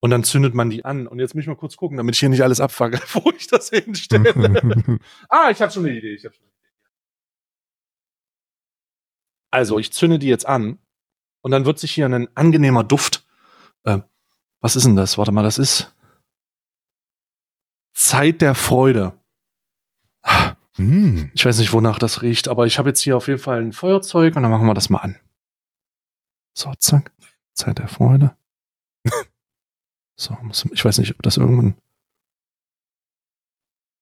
[0.00, 1.06] Und dann zündet man die an.
[1.06, 3.46] Und jetzt muss ich mal kurz gucken, damit ich hier nicht alles abfange, wo ich
[3.46, 4.98] das hinstelle.
[5.28, 6.14] ah, ich habe schon eine Idee.
[6.14, 6.58] Ich hab schon eine Idee.
[9.50, 10.78] Also, ich zünde die jetzt an
[11.42, 13.26] und dann wird sich hier ein angenehmer Duft.
[13.84, 14.00] Äh,
[14.60, 15.18] was ist denn das?
[15.18, 15.94] Warte mal, das ist
[17.92, 19.12] Zeit der Freude.
[20.76, 21.30] Hm.
[21.34, 23.72] Ich weiß nicht, wonach das riecht, aber ich habe jetzt hier auf jeden Fall ein
[23.72, 25.18] Feuerzeug und dann machen wir das mal an.
[26.54, 27.12] So, zack.
[27.54, 28.36] Zeit der Freude.
[30.16, 31.76] so, muss, ich weiß nicht, ob das irgendwann.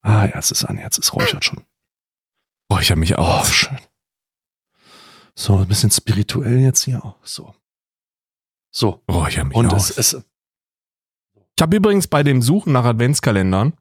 [0.02, 1.64] Ah, ja, es ist an, jetzt ist räuchert schon.
[2.72, 3.44] Habe mich Oh, auch.
[3.46, 3.78] schön.
[5.34, 7.16] So, ein bisschen spirituell jetzt hier auch.
[7.24, 7.54] So.
[8.72, 9.02] So.
[9.08, 9.76] Habe mich Und auch.
[9.76, 13.74] es, es, Ich habe übrigens bei dem Suchen nach Adventskalendern,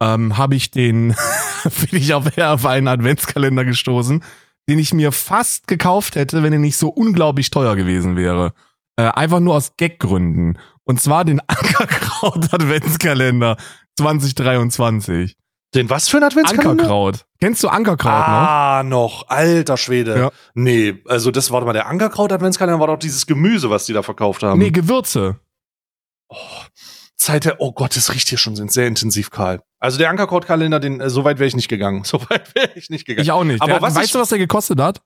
[0.00, 1.08] ähm, habe ich den,
[1.90, 4.22] bin ich auf, auf einen Adventskalender gestoßen,
[4.68, 8.52] den ich mir fast gekauft hätte, wenn er nicht so unglaublich teuer gewesen wäre.
[8.96, 10.58] Äh, einfach nur aus Gaggründen.
[10.84, 13.56] Und zwar den Ankerkraut Adventskalender
[13.98, 15.36] 2023.
[15.74, 16.70] den was für ein Adventskalender?
[16.70, 17.26] Ankerkraut.
[17.40, 18.28] Kennst du Ankerkraut noch?
[18.28, 19.28] Ah, noch.
[19.28, 20.18] Alter Schwede.
[20.18, 20.30] Ja.
[20.54, 24.02] Nee, also das war doch mal der Ankerkraut-Adventskalender, war doch dieses Gemüse, was die da
[24.02, 24.58] verkauft haben.
[24.58, 25.38] Nee, Gewürze.
[26.28, 26.36] Oh,
[27.16, 29.60] Zeit der, oh Gott, das riecht hier schon sehr intensiv, Karl.
[29.86, 32.02] Also der Ankerkraut-Kalender, den, äh, so weit wäre ich nicht gegangen.
[32.04, 33.22] So weit wäre ich nicht gegangen.
[33.22, 33.62] Ich auch nicht.
[33.62, 35.00] Aber Der, was weißt ich- du, was der gekostet hat?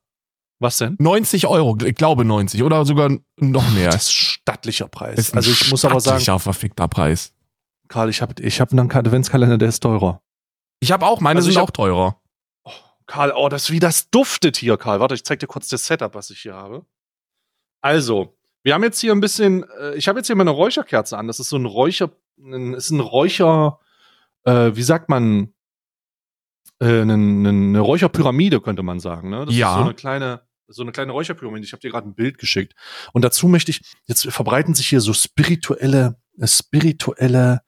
[0.63, 0.95] was denn?
[0.99, 1.77] 90 Euro.
[1.85, 3.91] Ich glaube 90 oder sogar noch mehr.
[3.91, 5.19] Das ist stattlicher Preis.
[5.19, 7.33] Ist also ich muss aber sagen, verfickter Preis.
[7.89, 10.23] Karl, ich habe ich hab einen Adventskalender, der ist teurer.
[10.81, 12.21] Ich habe auch, meine Also ich sind hab- auch teurer.
[12.65, 12.73] Oh,
[13.07, 15.01] Karl, oh, das, wie das duftet hier, Karl.
[15.01, 16.85] Warte, ich zeig dir kurz das Setup, was ich hier habe.
[17.81, 21.17] Also, wir haben jetzt hier ein bisschen, äh, ich habe jetzt hier mal eine Räucherkerze
[21.17, 21.27] an.
[21.27, 23.79] Das ist so ein Räucher, ein, ist ein Räucher,
[24.45, 25.53] äh, wie sagt man,
[26.81, 29.31] äh, eine, eine, Räucherpyramide, könnte man sagen.
[29.31, 29.47] Ne?
[29.47, 29.71] Das Ja.
[29.71, 31.65] ist so eine kleine, so eine kleine Räucherpyramide.
[31.65, 32.75] Ich habe dir gerade ein Bild geschickt.
[33.13, 37.61] Und dazu möchte ich, jetzt verbreiten sich hier so spirituelle, äh, spirituelle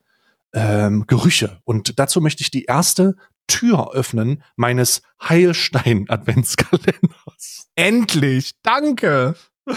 [0.54, 1.60] ähm, Gerüche.
[1.64, 3.16] Und dazu möchte ich die erste
[3.48, 7.68] Tür öffnen meines Heilstein-Adventskalenders.
[7.74, 9.34] Endlich, danke.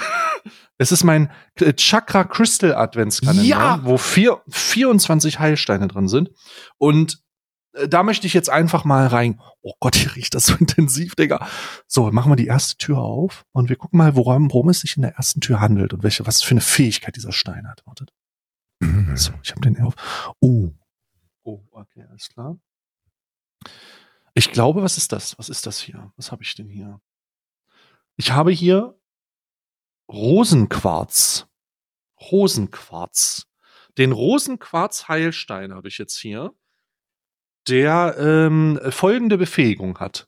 [0.78, 3.80] Es ist mein äh, Chakra Crystal Adventskalender, Ja.
[3.84, 6.32] wo vier, 24 Heilsteine drin sind.
[6.78, 7.24] Und
[7.74, 9.40] äh, da möchte ich jetzt einfach mal rein.
[9.62, 11.48] Oh Gott, hier riecht das so intensiv, Digga.
[11.88, 14.98] So, machen wir die erste Tür auf und wir gucken mal, worum, worum es sich
[14.98, 17.86] in der ersten Tür handelt und welche, was für eine Fähigkeit dieser Stein hat.
[17.86, 18.12] Wartet.
[19.16, 19.96] So, ich habe den auf.
[20.42, 20.72] Oh.
[21.44, 22.58] Oh, okay, alles klar.
[24.34, 25.38] Ich glaube, was ist das?
[25.40, 26.12] Was ist das hier?
[26.18, 27.00] Was habe ich denn hier?
[28.18, 29.00] Ich habe hier
[30.10, 31.48] Rosenquarz.
[32.32, 33.48] Rosenquarz.
[33.98, 36.54] Den Rosenquarz-Heilstein habe ich jetzt hier,
[37.68, 40.28] der ähm, folgende Befähigung hat.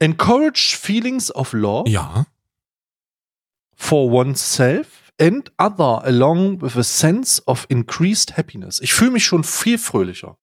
[0.00, 2.26] Encourage feelings of love Ja.
[3.74, 8.80] for oneself and other along with a sense of increased happiness.
[8.80, 10.38] Ich fühle mich schon viel fröhlicher.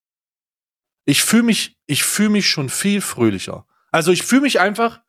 [1.05, 3.65] Ich fühle mich, ich fühle mich schon viel fröhlicher.
[3.91, 5.01] Also ich fühle mich einfach,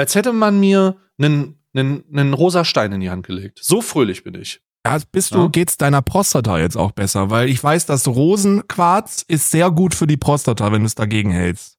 [0.00, 3.60] als hätte man mir einen, einen, einen rosa Stein in die Hand gelegt.
[3.62, 4.60] So fröhlich bin ich.
[4.86, 5.48] Ja, bist du, Ja.
[5.48, 10.06] geht's deiner Prostata jetzt auch besser, weil ich weiß, dass Rosenquarz ist sehr gut für
[10.06, 11.78] die Prostata, wenn du es dagegen hältst.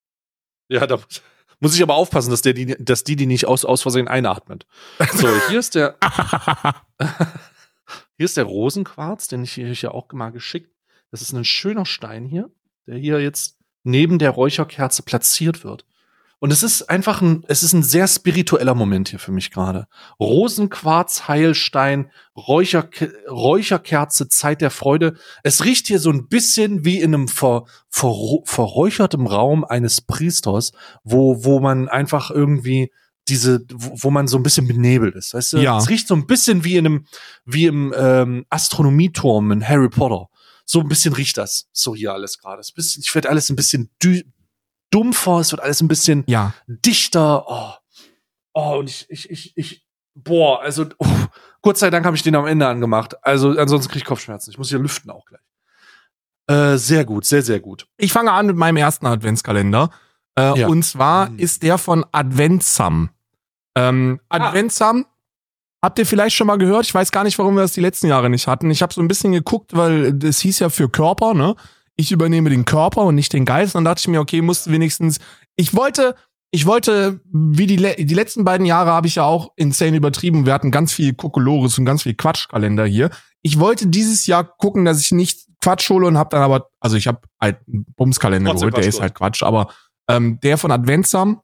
[0.70, 1.00] Ja, da
[1.60, 4.66] muss ich aber aufpassen, dass, der die, dass die die nicht aus, aus Versehen einatmet.
[5.14, 5.96] So, hier ist der,
[8.18, 10.72] hier ist der Rosenquarz, den ich hier, hier auch mal geschickt.
[11.12, 12.50] Das ist ein schöner Stein hier,
[12.88, 15.86] der hier jetzt neben der Räucherkerze platziert wird.
[16.42, 19.86] Und es ist einfach ein, es ist ein sehr spiritueller Moment hier für mich gerade.
[20.20, 22.90] Rosenquarz, Heilstein, Räucher,
[23.30, 25.18] Räucherkerze, Zeit der Freude.
[25.44, 28.16] Es riecht hier so ein bisschen wie in einem ver, ver,
[28.46, 30.72] verräuchertem Raum eines Priesters,
[31.04, 32.92] wo, wo man einfach irgendwie
[33.28, 35.36] diese, wo, man so ein bisschen benebelt ist.
[35.36, 35.58] Weißt du?
[35.60, 35.78] Ja.
[35.78, 37.06] Es riecht so ein bisschen wie in einem,
[37.46, 40.28] wie im ähm, Astronomieturm in Harry Potter.
[40.66, 41.68] So ein bisschen riecht das.
[41.72, 42.64] So hier alles gerade.
[42.64, 44.24] Ich werde alles ein bisschen dü
[44.92, 46.54] dumpfer, es wird alles ein bisschen Ja.
[46.68, 47.46] dichter.
[47.48, 47.74] Oh,
[48.54, 51.08] oh und ich, ich, ich, ich, boah, also, oh,
[51.62, 53.16] Gott sei Dank habe ich den am Ende angemacht.
[53.26, 54.52] Also, ansonsten kriege ich Kopfschmerzen.
[54.52, 55.42] Ich muss hier lüften auch gleich.
[56.48, 57.88] Äh, sehr gut, sehr, sehr gut.
[57.98, 59.90] Ich fange an mit meinem ersten Adventskalender.
[60.38, 60.68] Äh, Ja.
[60.68, 61.40] Und zwar Mhm.
[61.40, 63.10] ist der von Adventsam.
[63.76, 65.06] Ähm, Adventsam,
[65.82, 66.86] habt ihr vielleicht schon mal gehört?
[66.86, 68.70] Ich weiß gar nicht, warum wir das die letzten Jahre nicht hatten.
[68.72, 71.56] Ich habe so ein bisschen geguckt, weil das hieß ja für Körper, ne?
[72.02, 73.76] Ich übernehme den Körper und nicht den Geist.
[73.76, 75.20] Und dann dachte ich mir, okay, musst du wenigstens.
[75.56, 76.16] Ich wollte,
[76.50, 80.46] ich wollte, wie die, le die letzten beiden Jahre habe ich ja auch insane übertrieben.
[80.46, 83.12] Wir hatten ganz viel Kokolores und ganz viel Quatschkalender hier.
[83.44, 86.98] Ich wollte dieses Jahr gucken, dass ich nicht Quatsch hole und habe dann aber, also
[86.98, 89.72] ich habe halt einen Bumskalender geholt, der ist halt Quatsch, aber
[90.10, 91.42] ähm, der von Adventsam,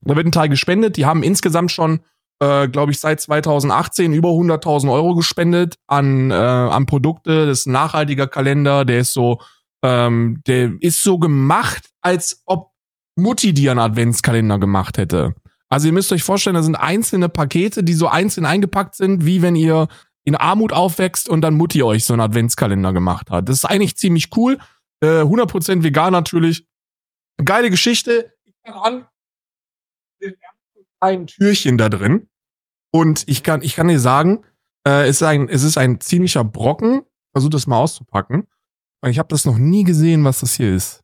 [0.00, 0.96] da wird ein Teil gespendet.
[0.96, 2.00] Die haben insgesamt schon,
[2.40, 7.46] äh, glaube ich, seit 2018 über 100.000 Euro gespendet an, äh, an Produkte.
[7.46, 9.40] Das ist ein nachhaltiger Kalender, der ist so,
[9.82, 12.72] ähm, der ist so gemacht, als ob
[13.16, 15.34] Mutti dir einen Adventskalender gemacht hätte.
[15.68, 19.42] Also ihr müsst euch vorstellen, da sind einzelne Pakete, die so einzeln eingepackt sind, wie
[19.42, 19.88] wenn ihr
[20.24, 23.48] in Armut aufwächst und dann Mutti euch so einen Adventskalender gemacht hat.
[23.48, 24.58] Das ist eigentlich ziemlich cool.
[25.00, 26.66] Äh, 100% vegan natürlich.
[27.44, 28.32] Geile Geschichte.
[28.44, 29.06] Ich kann an
[31.00, 32.28] ein Türchen da drin.
[32.90, 34.44] Und ich kann, ich kann dir sagen,
[34.86, 37.02] äh, es, ist ein, es ist ein ziemlicher Brocken.
[37.32, 38.48] Versuch das mal auszupacken.
[39.06, 41.02] Ich habe das noch nie gesehen, was das hier ist.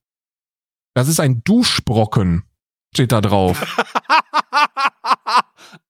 [0.95, 2.45] Das ist ein Duschbrocken,
[2.95, 3.61] steht da drauf.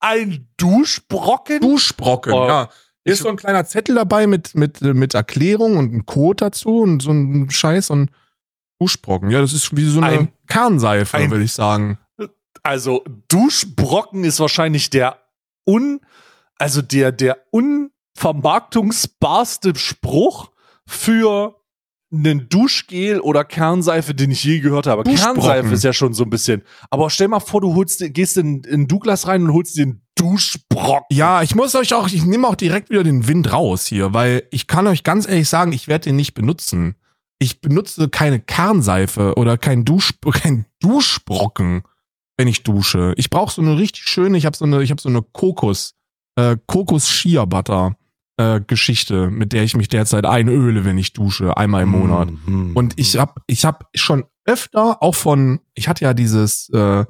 [0.00, 1.60] Ein Duschbrocken?
[1.60, 2.68] Duschbrocken, Oh, ja.
[3.04, 6.36] Hier ist ich- so ein kleiner Zettel dabei mit, mit, mit Erklärung und ein Code
[6.44, 8.10] dazu und so ein Scheiß und
[8.80, 9.30] Duschbrocken.
[9.30, 11.98] Ja, das ist wie so eine Ein- Kernseife, ein- würde ich sagen.
[12.62, 15.18] Also Duschbrocken ist wahrscheinlich der
[15.68, 16.00] un,
[16.58, 20.50] also der der unvermarktungsbarste Spruch
[20.86, 21.56] für
[22.14, 25.04] einen Duschgel oder Kernseife, den ich je gehört habe.
[25.04, 26.62] Kernseife ist ja schon so ein bisschen.
[26.90, 31.04] Aber stell mal vor, du holst, gehst in, in Douglas rein und holst den Duschbrocken.
[31.10, 34.44] Ja, ich muss euch auch, ich nehme auch direkt wieder den Wind raus hier, weil
[34.50, 36.94] ich kann euch ganz ehrlich sagen, ich werde den nicht benutzen.
[37.38, 41.82] Ich benutze keine Kernseife oder kein, Dusch, kein Duschbrocken,
[42.36, 43.12] wenn ich dusche.
[43.16, 45.94] Ich brauche so eine richtig schöne, ich habe so eine, ich habe so eine Kokos,
[46.36, 47.96] äh, Kokos Shea Butter
[48.36, 52.28] äh, Geschichte, mit der ich mich derzeit einöle, wenn ich dusche, einmal im Monat.
[52.46, 52.72] Mhm.
[52.74, 57.04] Und ich hab, ich hab schon öfter auch von, ich hatte ja dieses äh,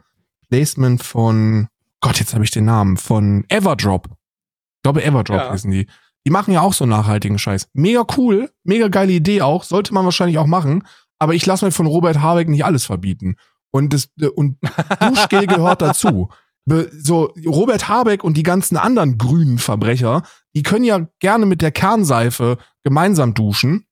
[0.51, 1.69] Placement von,
[2.01, 4.09] Gott, jetzt habe ich den Namen, von Everdrop.
[4.09, 5.51] Ich glaube, Everdrop Ja.
[5.51, 5.87] heißen die.
[6.27, 7.69] Die machen ja auch so nachhaltigen Scheiß.
[7.75, 10.85] Mega cool, mega geile Idee auch, sollte man wahrscheinlich auch machen.
[11.19, 13.37] Aber ich lasse mir von Robert Habeck nicht alles verbieten.
[13.71, 14.57] Und das, und
[15.01, 16.29] Duschgel gehört dazu.
[16.67, 20.23] So, Robert Habeck und die ganzen anderen grünen Verbrecher,
[20.55, 23.87] die können ja gerne mit der Kernseife gemeinsam duschen.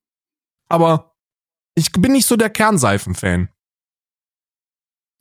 [0.68, 1.14] Aber
[1.74, 3.48] ich bin nicht so der Kernseifen-Fan.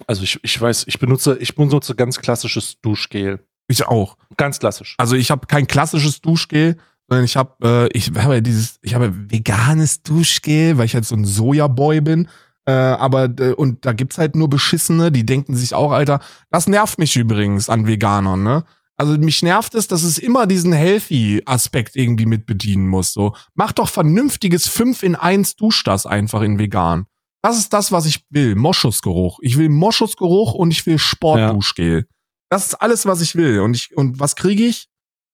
[0.08, 3.46] Also ich, ich weiß, ich benutze, ich benutze ganz klassisches Duschgel.
[3.68, 4.18] Ich auch.
[4.38, 4.96] Ganz klassisch.
[4.98, 6.78] Also ich habe kein klassisches Duschgel,
[7.08, 11.06] sondern ich habe äh, ich habe ja dieses ich habe veganes Duschgel, weil ich halt
[11.06, 12.30] so ein Sojaboy bin.
[12.66, 16.68] Äh, aber äh, und da gibt's halt nur beschissene, die denken sich auch, Alter, das
[16.68, 18.64] nervt mich übrigens an Veganern, ne?
[18.98, 23.36] Also mich nervt es, dass es immer diesen healthy Aspekt irgendwie mit bedienen muss, so.
[23.56, 27.08] Mach doch vernünftiges 5 in 1 dusch das einfach in vegan.
[27.42, 29.40] Das ist das, was ich will, Moschusgeruch.
[29.42, 32.08] Ich will Moschusgeruch und ich will Sportduschgel.
[32.50, 34.88] Das ist alles, was ich will und ich und was kriege ich?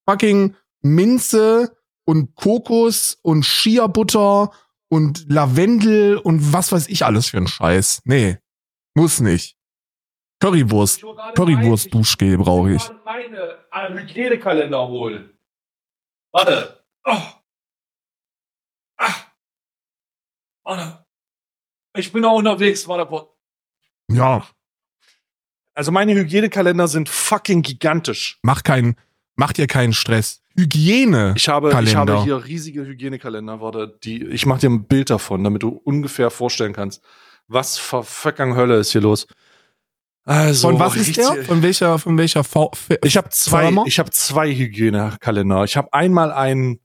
[0.07, 1.75] Fucking Minze
[2.05, 4.51] und Kokos und Shea Butter
[4.89, 8.01] und Lavendel und was weiß ich alles für ein Scheiß.
[8.05, 8.37] Nee,
[8.95, 9.55] muss nicht.
[10.39, 11.01] Currywurst,
[11.35, 12.89] Currywurst Duschgel brauche ich.
[13.03, 15.37] meine Hygienekalender holen.
[16.31, 16.85] Warte.
[17.05, 17.21] Oh.
[18.97, 19.15] Ah.
[20.63, 21.05] Warte.
[21.95, 23.27] Ich bin auch unterwegs, warte.
[24.09, 24.47] Ja,
[25.73, 28.39] Also meine Hygienekalender sind fucking gigantisch.
[28.43, 28.95] mach keinen,
[29.37, 30.41] mach dir keinen Stress.
[30.57, 31.33] Hygiene.
[31.37, 35.43] Ich habe, ich habe hier riesige Hygienekalender, warte, die, ich mache dir ein Bild davon,
[35.43, 37.01] damit du ungefähr vorstellen kannst,
[37.47, 39.27] was für fucking Hölle ist hier los.
[40.25, 41.45] Also, Von was ist der?
[41.45, 42.71] Von welcher, von welcher v
[43.05, 43.83] Ich habe zwei, Firma?
[43.85, 45.63] ich habe zwei Hygienekalender.
[45.63, 46.81] Ich habe einmal einen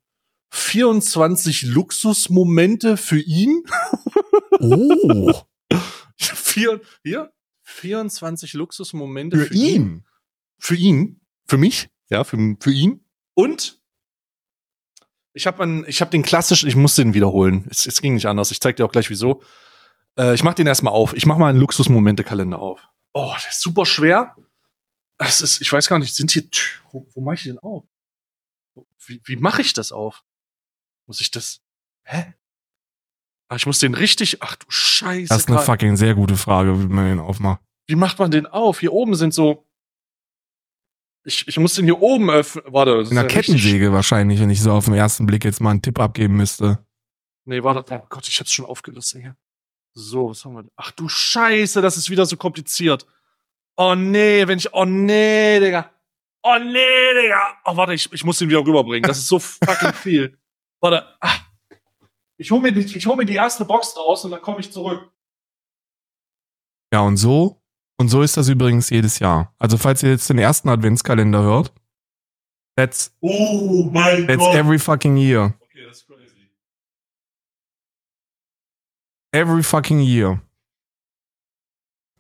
[0.51, 3.65] 24 Luxusmomente für ihn.
[4.65, 5.33] Oh,
[6.17, 10.05] Vier, hier 24 Luxusmomente für ihn.
[10.59, 13.05] Für ihn, für mich, ja, für, für ihn.
[13.35, 13.81] Und
[15.35, 17.67] ich habe ich habe den klassischen, ich muss den wiederholen.
[17.71, 18.51] Es, es ging nicht anders.
[18.51, 19.43] Ich zeig dir auch gleich wieso.
[20.19, 21.15] Äh, ich mach den erstmal auf.
[21.15, 22.87] Ich mach mal einen Luxusmomente-Kalender auf.
[23.15, 24.37] Oh, der ist super schwer.
[25.19, 26.45] Das ist, ich weiß gar nicht, sind hier,
[26.91, 27.85] wo, wo mache ich den auf?
[29.07, 30.23] Wie, wie mache ich das auf?
[31.07, 31.61] Muss ich das,
[32.05, 32.35] hä?
[33.49, 35.29] Ah, ich muss den richtig, ach du Scheiße.
[35.29, 37.61] Das ist eine fucking sehr gute Frage, wie man den aufmacht.
[37.87, 38.81] Wie macht man den auf?
[38.81, 39.67] Hier oben sind so.
[41.25, 42.65] Ich, ich muss den hier oben öffnen.
[42.69, 42.99] Warte.
[42.99, 45.61] das In einer ist ja Kettensäge wahrscheinlich, wenn ich so auf den ersten Blick jetzt
[45.61, 46.85] mal einen Tipp abgeben müsste.
[47.45, 47.85] Nee, warte.
[47.95, 49.37] Oh Gott, ich hab's schon aufgelöst hier.
[49.95, 50.63] So, was haben wir?
[50.63, 50.73] denn?
[50.77, 53.07] Ach du Scheiße, das ist wieder so kompliziert.
[53.77, 54.73] Oh nee, wenn ich.
[54.75, 55.91] Oh nee, Digga.
[56.43, 57.57] Oh nee, Digga.
[57.65, 59.07] Oh, warte, ich, ich muss den wieder rüberbringen.
[59.07, 60.39] Das ist so fucking viel.
[60.81, 61.07] Warte.
[61.21, 61.37] Ah.
[62.37, 64.73] Ich hol, mir die, ich hol mir die erste Box raus und dann komme ich
[64.73, 65.13] zurück.
[66.93, 67.62] Ja, und so,
[68.03, 69.55] Und so ist das übrigens jedes Jahr.
[69.61, 71.73] Also falls ihr jetzt den ersten Adventskalender hört,
[72.75, 75.55] that's, Oh mein that's every fucking year.
[75.61, 76.51] Okay, ist crazy.
[79.31, 80.43] Every fucking year.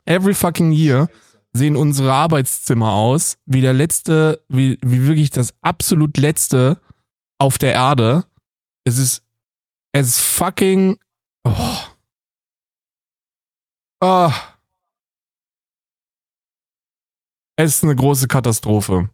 [0.05, 1.09] Every fucking year
[1.53, 6.81] sehen unsere Arbeitszimmer aus wie der letzte, wie, wie wirklich das absolut letzte
[7.39, 8.25] auf der Erde.
[8.85, 9.25] Es ist,
[9.91, 11.01] es ist fucking,
[11.43, 11.79] oh.
[14.01, 14.52] Ah.
[17.57, 19.11] Es ist eine große Katastrophe.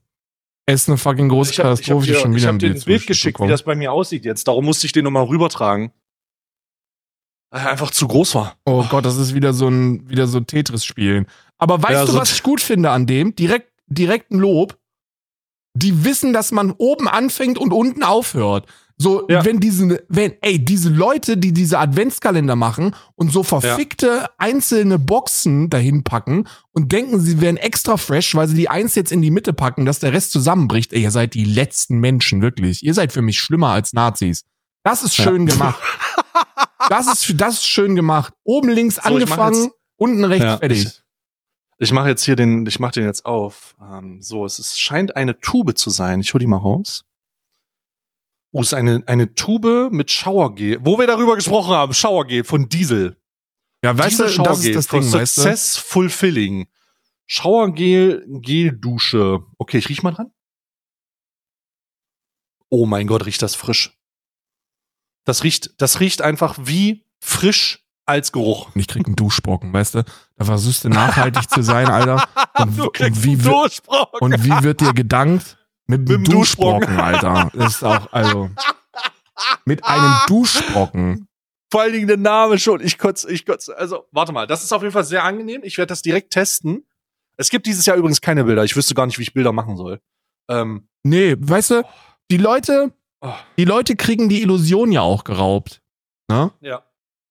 [0.67, 2.59] Es ist eine fucking große Ich hab Katastrophe, die dir, schon ich wieder hab ein
[2.59, 3.51] dir ein Bild Bild geschickt, wie bekommen.
[3.51, 4.47] das bei mir aussieht jetzt.
[4.49, 5.91] Darum musste ich den nochmal rübertragen.
[7.51, 8.57] Weil er einfach zu groß war.
[8.67, 11.27] Oh Gott, das ist wieder so ein, wieder so Tetris-Spielen.
[11.57, 13.35] Aber weißt Ja, du, so- was ich gut finde an dem?
[13.35, 14.79] Direkt, direkt ein Lob.
[15.75, 18.67] Die wissen, dass man oben anfängt und unten aufhört.
[19.01, 19.45] So, Ja.
[19.45, 25.71] wenn diese, wenn, ey, diese Leute, die diese Adventskalender machen und so verfickte einzelne Boxen
[25.71, 29.31] dahin packen und denken, sie wären extra fresh, weil sie die eins jetzt in die
[29.31, 30.93] Mitte packen, dass der Rest zusammenbricht.
[30.93, 32.83] Ey, ihr seid die letzten Menschen, wirklich.
[32.85, 34.45] Ihr seid für mich schlimmer als Nazis.
[34.83, 35.81] Das ist schön gemacht.
[36.89, 38.33] Das ist, das ist schön gemacht.
[38.43, 40.85] Oben links So, mach angefangen, jetzt- unten rechts Ja, fertig.
[40.87, 41.03] Ich,
[41.79, 43.77] ich mache jetzt hier den, ich mache den jetzt auf.
[43.81, 46.21] Ähm, so, es ist, scheint eine Tube zu sein.
[46.21, 47.05] Ich hol die mal raus.
[48.59, 50.79] Oh, ist eine, eine Tube mit Schauergel.
[50.81, 53.17] Wo wir darüber gesprochen haben, Schauergel von Diesel.
[53.85, 55.43] ja, weißt Diesel du, das ist das Ding, weißt du?
[55.43, 56.67] Success Fulfilling.
[57.27, 59.45] Schauergel, Geldusche.
[59.59, 60.33] Okay, ich riech mal dran.
[62.69, 63.97] Oh mein Gott, riecht das frisch.
[65.25, 68.75] Das riecht, das riecht einfach wie frisch als Geruch.
[68.75, 70.05] Und ich krieg einen Duschbrocken, weißt du?
[70.37, 72.27] Da versuchst du nachhaltig zu sein, Alter.
[72.59, 74.13] Und, Du kriegst und, wie, einen Durchbruch.
[74.21, 75.58] und wie wird dir gedankt?
[75.89, 76.81] Mit, Mit einem Duschbrocken.
[76.81, 77.51] Duschbrocken, Alter.
[77.55, 78.51] Das ist auch, also.
[79.65, 81.29] Mit einem Duschbrocken.
[81.71, 82.81] Vor allen Dingen der Name schon.
[82.81, 83.77] Ich kotze, ich kotze.
[83.77, 85.63] Also, warte mal, das ist auf jeden Fall sehr angenehm.
[85.65, 86.87] Ich werde das direkt testen.
[87.37, 88.65] Es gibt dieses Jahr übrigens keine Bilder.
[88.65, 90.01] Ich wüsste gar nicht, wie ich Bilder machen soll.
[90.49, 91.83] Ähm, Nee, weißt du,
[92.31, 95.81] die Leute, oh, die Leute kriegen die Illusion ja auch geraubt.
[96.31, 96.51] Ne?
[96.61, 96.85] ja.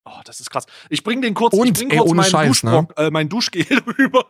[0.08, 0.64] Oh, das ist krass.
[0.88, 2.88] Ich bring den kurz, Und, ich bring kurz ohne meinen, Scheiß, ne?
[2.96, 3.66] Äh, mein Duschgel
[3.98, 4.24] rüber.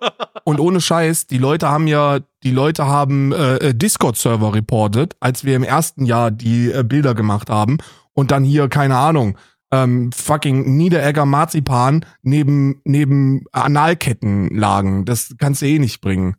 [0.44, 5.44] Und ohne Scheiß, die Leute haben ja, die Leute haben äh, äh, Discord-Server reportet, als
[5.44, 7.78] wir im ersten Jahr die äh, Bilder gemacht haben
[8.12, 9.38] und dann hier, keine Ahnung,
[9.70, 15.04] ähm, fucking Niederegger Marzipan neben, neben Analketten lagen.
[15.04, 16.36] Das kannst du eh nicht bringen.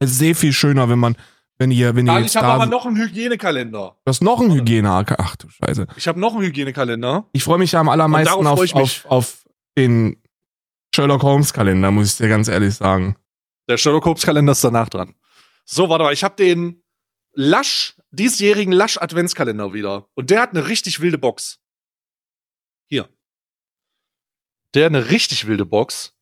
[0.00, 1.16] Es ist sehr viel schöner, wenn man,
[1.60, 3.98] wenn ihr, wenn ihr Nein, jetzt ich habe aber noch einen Hygienekalender.
[4.02, 5.86] du hast noch einen Hygiene, ach du Scheiße.
[5.94, 7.28] Ich habe noch einen Hygienekalender.
[7.32, 9.44] Ich freue mich ja am allermeisten auf, auf, auf
[9.76, 10.22] den
[10.94, 13.14] Sherlock Holmes Kalender, muss ich dir ganz ehrlich sagen.
[13.68, 15.14] Der Sherlock Holmes Kalender ist danach dran.
[15.66, 16.82] So, warte mal, ich habe den
[17.34, 20.08] Lasch, diesjährigen Lasch Adventskalender wieder.
[20.14, 21.60] Und der hat eine richtig wilde Box.
[22.88, 23.06] Hier.
[24.74, 26.14] Der hat eine richtig wilde Box.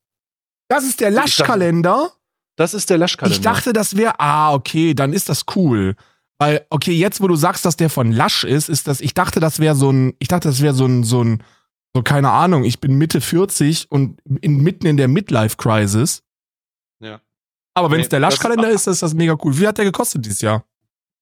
[0.66, 2.17] Das ist der Laschkalender.
[2.58, 3.36] Das ist der Lasch-Kalender.
[3.36, 5.94] Ich dachte, das wäre, ah, okay, dann ist das cool.
[6.38, 9.38] Weil, okay, jetzt, wo du sagst, dass der von Lasch ist, ist das, ich dachte,
[9.38, 11.44] das wäre so ein, ich dachte, das wäre so ein, so ein,
[11.94, 16.24] so keine Ahnung, ich bin Mitte 40 und in, mitten in der Midlife-Crisis.
[16.98, 17.20] Ja.
[17.74, 19.56] Aber wenn es Nee, der Laschkalender ist, ist das mega cool.
[19.56, 20.64] Wie hat der gekostet dieses Jahr?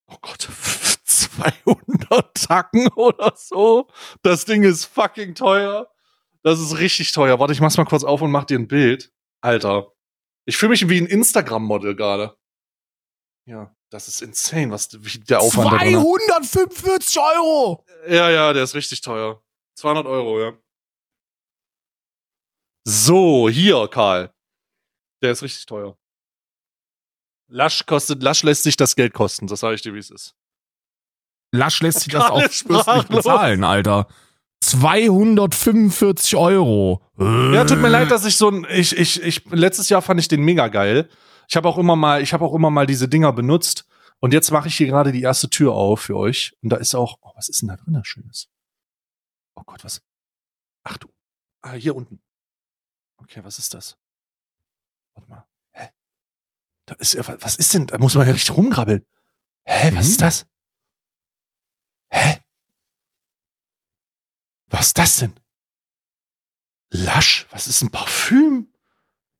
[0.06, 0.48] Oh Gott,
[1.04, 3.88] 200 Tacken oder so.
[4.22, 5.86] Das Ding ist fucking teuer.
[6.42, 7.38] Das ist richtig teuer.
[7.38, 9.12] Warte, ich mach's mal kurz auf und mach dir ein Bild.
[9.42, 9.88] Alter.
[10.46, 12.36] Ich fühle mich wie ein Instagram-Model gerade.
[13.46, 16.52] Ja, das ist insane, was wie der Aufwand da drin ist.
[16.52, 17.84] 245 Euro!
[18.08, 19.42] Ja, ja, der ist richtig teuer.
[19.76, 20.58] 200 Euro, ja.
[22.84, 24.32] So, hier, Karl.
[25.22, 25.98] Der ist richtig teuer.
[27.48, 30.36] Lasch kostet, Lasch lässt sich das Geld kosten, das sage ich dir, wie es ist.
[31.52, 33.06] Lasch lässt sich das Karl auch sprachlos.
[33.08, 34.08] bezahlen, Alter.
[34.62, 37.02] 245 Euro.
[37.18, 40.28] Ja, tut mir leid, dass ich so ein, ich, ich, ich, letztes Jahr fand ich
[40.28, 41.08] den mega geil.
[41.48, 43.86] Ich habe auch immer mal, ich habe auch immer mal diese Dinger benutzt.
[44.18, 46.56] Und jetzt mache ich hier gerade die erste Tür auf für euch.
[46.62, 48.48] Und da ist auch, oh, was ist denn da drin, das Schönes?
[49.54, 50.02] Oh Gott, was?
[50.84, 51.08] Ach du.
[51.62, 52.20] Ah, hier unten.
[53.18, 53.96] Okay, was ist das?
[55.14, 55.46] Warte mal.
[55.72, 55.88] Hä?
[56.86, 57.86] Da ist ja, was ist denn?
[57.86, 59.04] Da muss man ja richtig rumgrabbeln.
[59.64, 60.10] Hä, was Mhm.
[60.10, 60.46] ist das?
[62.10, 62.38] Hä?
[64.68, 65.32] Was ist das denn?
[66.90, 67.46] Lasch?
[67.50, 68.68] Was ist ein Parfüm?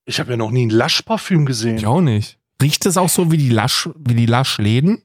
[0.05, 1.79] Ich habe ja noch nie ein Lasch-Parfüm gesehen.
[1.79, 2.39] Ich auch nicht.
[2.63, 5.03] Riecht es auch so wie die Lasch, wie die Laschläden?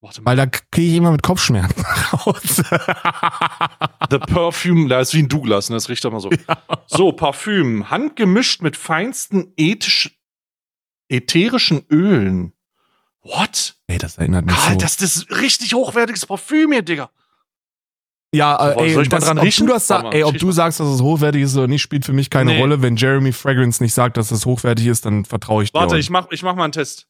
[0.00, 0.30] Warte mal.
[0.30, 2.62] Weil da kriege ich immer mit Kopfschmerzen raus.
[4.10, 5.76] The Perfume, da ist wie ein Douglas, ne?
[5.76, 6.30] Das riecht doch mal so.
[6.86, 7.90] So, Parfüm.
[7.90, 10.18] Handgemischt mit feinsten ethisch,
[11.08, 12.52] ätherischen Ölen.
[13.22, 13.76] What?
[13.86, 14.78] Ey, das erinnert mich Karl, so.
[14.78, 17.10] das ist richtig hochwertiges Parfüm hier, Digga.
[18.32, 19.66] Ja, äh, Soll ey, ich mal das, dran ob, riechen?
[19.66, 20.52] du, das sa Warte mal, ey, ob du mal.
[20.52, 22.60] sagst, dass es hochwertig ist oder nicht, spielt für mich keine Nee.
[22.60, 22.80] Rolle.
[22.80, 25.80] Wenn Jeremy Fragrance nicht sagt, dass es hochwertig ist, dann vertraue ich dir.
[25.80, 27.08] Warte, ich mach, ich mach mal einen Test.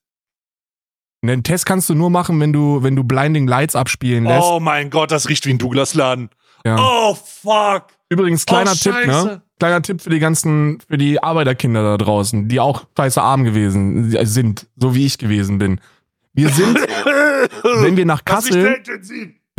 [1.23, 4.43] Den Test kannst du nur machen, wenn du, wenn du Blinding Lights abspielen lässt.
[4.43, 6.31] Oh mein Gott, das riecht wie ein Douglas-Laden.
[6.65, 6.77] Ja.
[6.81, 7.89] Oh, fuck.
[8.09, 9.43] Übrigens, kleiner oh, Tipp, ne?
[9.59, 14.11] Kleiner Tipp für die ganzen, für die Arbeiterkinder da draußen, die auch scheiße arm gewesen
[14.27, 15.81] sind, so wie ich gewesen bin.
[16.33, 16.77] Wir sind,
[17.83, 18.83] wenn wir nach Kassel.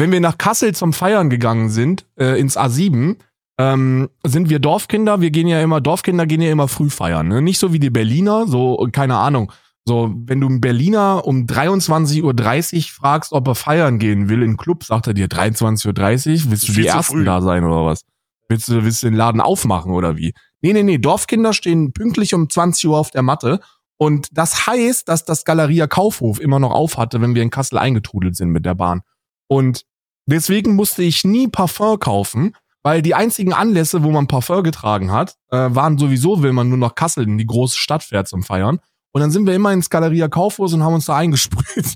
[0.01, 3.17] Wenn wir nach Kassel zum Feiern gegangen sind, äh, ins A7,
[3.59, 5.21] ähm, sind wir Dorfkinder.
[5.21, 7.27] Wir gehen ja immer, Dorfkinder gehen ja immer früh feiern.
[7.27, 7.43] Ne?
[7.43, 9.51] Nicht so wie die Berliner, so, keine Ahnung.
[9.85, 14.57] So, wenn du einen Berliner um 23.30 Uhr fragst, ob er feiern gehen will, in
[14.57, 17.23] Club, sagt er dir 23.30 Uhr, willst du die Ersten früh.
[17.23, 18.01] da sein oder was?
[18.49, 20.33] Willst du, willst du den Laden aufmachen oder wie?
[20.61, 23.59] Nee, nee, nee, Dorfkinder stehen pünktlich um 20 Uhr auf der Matte.
[23.97, 27.77] Und das heißt, dass das Galeria Kaufhof immer noch auf hatte, wenn wir in Kassel
[27.77, 29.01] eingetrudelt sind mit der Bahn.
[29.47, 29.85] Und
[30.31, 35.35] deswegen musste ich nie Parfum kaufen, weil die einzigen Anlässe, wo man Parfum getragen hat,
[35.49, 38.79] äh, waren sowieso, wenn man nur nach Kassel in die große Stadt fährt zum Feiern.
[39.11, 41.95] Und dann sind wir immer ins Galeria Kaufhaus und haben uns da eingesprüht.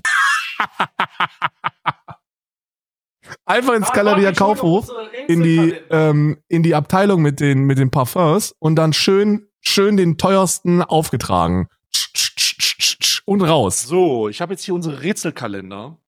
[3.44, 4.88] Einfach ins Galeria Kaufhof
[5.26, 9.96] in die ähm, in die Abteilung mit den mit den Parfums und dann schön schön
[9.96, 11.68] den teuersten aufgetragen
[13.24, 13.82] und raus.
[13.82, 15.98] So, ich habe jetzt hier unsere Rätselkalender.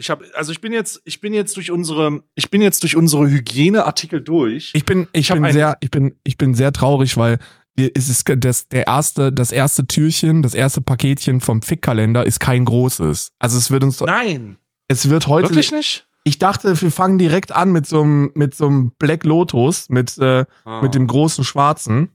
[0.00, 2.96] Ich habe, also ich bin jetzt, ich bin jetzt durch unsere, ich bin jetzt durch
[2.96, 4.70] unsere Hygieneartikel durch.
[4.72, 7.38] Ich bin ich hab bin sehr ich bin ich bin sehr traurig, weil
[7.76, 12.64] es ist das der erste das erste Türchen, das erste Paketchen vom Fickkalender ist kein
[12.64, 13.32] großes.
[13.38, 14.56] Also es wird uns Nein,
[14.88, 16.06] es wird heute wirklich nicht.
[16.24, 20.16] Ich dachte, wir fangen direkt an mit so einem mit so einem Black Lotus mit
[20.16, 20.46] äh,
[20.80, 22.08] mit dem großen schwarzen.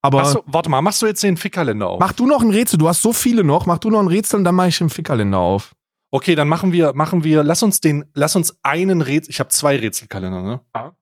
[0.00, 2.00] Aber du, warte mal, machst du jetzt den Fickkalender auf?
[2.00, 4.38] mach du noch ein Rätsel, du hast so viele noch, mach du noch ein Rätsel
[4.38, 5.74] und dann mache ich den Fickkalender auf.
[6.10, 9.50] Okay, dann machen wir, machen wir, lass uns den, lass uns einen Rätsel, ich habe
[9.50, 10.60] zwei Rätselkalender, ne?
[10.74, 10.94] Ja.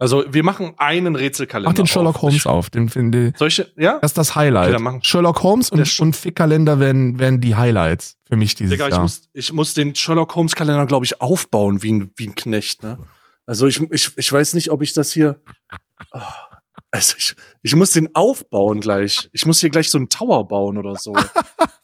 [0.00, 1.70] Also wir machen einen Rätselkalender.
[1.70, 2.22] Mach den Sherlock auf.
[2.22, 3.98] Holmes Ich, auf, den finde solche, ja?
[4.00, 4.74] das ist das Highlight.
[4.80, 8.86] Okay, Sherlock Holmes und, Sch- und Fickkalender werden werden die Highlights für mich dieses Digga,
[8.86, 9.02] ich Jahr.
[9.02, 12.82] muss, ich muss den Sherlock Holmes Kalender, glaube ich, aufbauen wie ein, wie ein Knecht,
[12.84, 12.98] ne?
[13.44, 15.40] Also ich, ich, ich weiß nicht, ob ich das hier.
[16.12, 16.20] Oh,
[16.90, 19.28] also ich, ich muss den aufbauen gleich.
[19.32, 21.16] Ich muss hier gleich so einen Tower bauen oder so.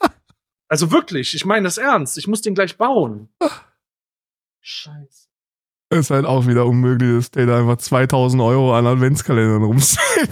[0.68, 2.18] also wirklich, ich meine das ernst.
[2.18, 3.28] Ich muss den gleich bauen.
[4.60, 5.28] Scheiße.
[5.90, 10.28] ist halt auch wieder unmöglich, dass der da einfach 2000 Euro an Adventskalendern rumsteht.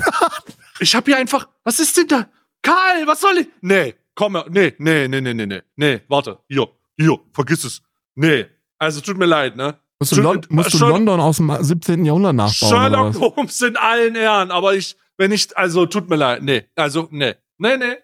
[0.81, 1.49] Ich habe hier einfach.
[1.65, 2.29] Was ist denn da?
[2.63, 3.49] Karl, was soll ich?
[3.61, 4.47] Nee, komm, her.
[4.51, 5.63] nee, nee, nee, nee, nee, nee.
[5.77, 6.39] Nee, warte.
[6.49, 7.83] Hier, hier, vergiss es.
[8.15, 8.47] Nee.
[8.79, 9.79] Also tut mir leid, ne?
[10.01, 12.05] Musst du, Lon musst du Sherlock- London aus dem 17.
[12.05, 13.37] Jahrhundert nachbauen oder Sherlock?
[13.37, 17.37] Holmes in allen Ehren, aber ich, wenn ich, also tut mir leid, nee, also nee,
[17.59, 17.95] nee, nee.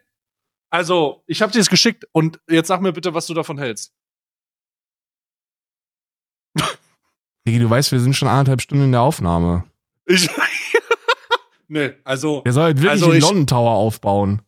[0.70, 3.93] Also ich habe dir das geschickt und jetzt sag mir bitte, was du davon hältst.
[7.47, 9.65] Digi, du weißt, wir sind schon anderthalb Stunden in der Aufnahme.
[10.07, 10.28] Ich,
[11.69, 14.43] nee, also Der soll halt wirklich Also den ich- London Tower aufbauen.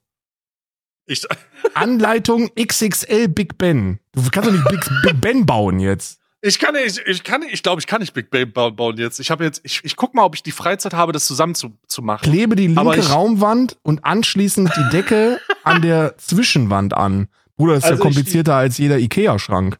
[1.06, 1.26] ich,
[1.74, 4.00] Anleitung XXL Big Ben.
[4.12, 6.19] Du kannst doch nicht Big, Big Ben bauen jetzt.
[6.42, 9.20] Ich kann nicht, ich kann nicht, ich glaube, ich kann nicht Big Bang bauen, jetzt.
[9.20, 11.76] Ich habe jetzt, ich, ich guck mal, ob ich die Freizeit habe, das zusammen zu,
[11.86, 12.22] zu machen.
[12.24, 17.28] Klebe die linke ich- Raumwand und anschließend die Decke an der Zwischenwand an.
[17.56, 19.78] Bruder, das ist Also ja ich- komplizierter als jeder Ikea-Schrank.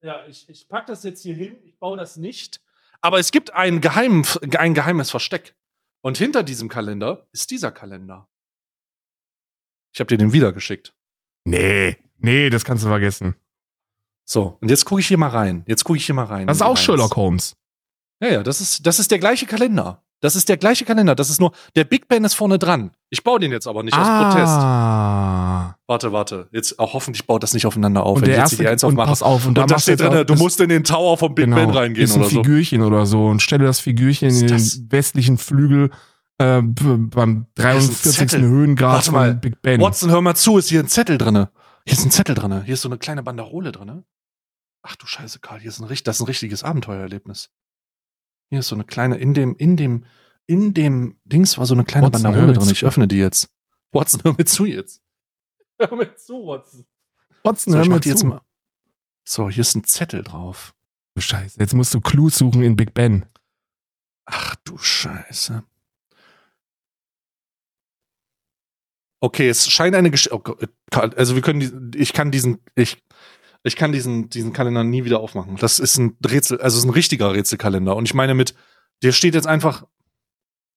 [0.00, 2.60] Ja, ich, ich pack das jetzt hier hin, ich baue das nicht.
[3.00, 4.24] Aber es gibt ein, geheim,
[4.58, 5.54] ein geheimes Versteck.
[6.00, 8.28] Und hinter diesem Kalender ist dieser Kalender.
[9.92, 10.94] Ich habe dir den wieder geschickt.
[11.44, 13.34] Nee, nee, das kannst du vergessen.
[14.30, 15.62] So, und jetzt gucke ich hier mal rein.
[15.66, 16.46] Jetzt gucke ich hier mal rein.
[16.46, 16.76] Das ist die auch.
[16.76, 17.56] Sherlock Holmes.
[18.22, 20.02] Ja, ja, das ist, das ist der gleiche Kalender.
[20.20, 21.14] Das ist der gleiche Kalender.
[21.14, 22.90] Das ist nur, der Big Ben ist vorne dran.
[23.08, 24.52] Ich baue den jetzt aber nicht aus Protest.
[24.52, 25.76] ah.
[25.86, 26.48] Warte, warte.
[26.52, 28.16] Jetzt auch hoffentlich baut das nicht aufeinander auf.
[28.16, 30.00] Und wenn der jetzt erste, hier eins und pass auf, und Und da machst steht
[30.00, 32.28] du jetzt drin, du musst in den Tower vom Big Ben reingehen ist ein oder
[32.28, 32.42] so.
[32.42, 35.90] Figürchen oder so und stelle das Figürchen in den westlichen Flügel
[36.36, 38.12] äh, beim 43.
[38.12, 38.42] Zettel.
[38.42, 39.34] Höhengrad Warte mal.
[39.34, 39.80] Big Ben.
[39.80, 41.48] Watson, hör mal zu, ist hier ein Zettel drinne.
[41.86, 42.64] Hier ist ein Zettel drinne.
[42.64, 44.04] Hier ist so eine kleine Banderole drinne.
[44.82, 47.50] Ach du Scheiße, Karl, hier ist ein, das ist ein richtiges Abenteuererlebnis.
[48.50, 50.04] Hier ist so eine kleine, in dem, in dem,
[50.46, 52.70] in dem Dings war so eine kleine Watson, Banderole drin.
[52.70, 53.50] Ich öffne die jetzt.
[53.92, 55.02] Watson, hör mir zu jetzt.
[55.80, 56.86] Hör mir zu, Watson.
[57.44, 58.40] Watson, So, hör mir jetzt mal.
[59.24, 60.74] So, hier ist ein Zettel drauf.
[61.14, 63.26] Du Scheiße, jetzt musst du Clues suchen in Big Ben.
[64.24, 65.62] Ach du Scheiße.
[69.20, 70.34] Okay, es scheint eine Geschichte.
[70.34, 70.56] Oh
[70.90, 73.02] Karl, also wir können die, ich kann diesen, ich,
[73.64, 75.56] ich kann diesen, diesen Kalender nie wieder aufmachen.
[75.56, 77.96] Das ist ein Rätsel, also ist ein richtiger Rätselkalender.
[77.96, 78.54] Und ich meine mit,
[79.02, 79.84] der steht jetzt einfach,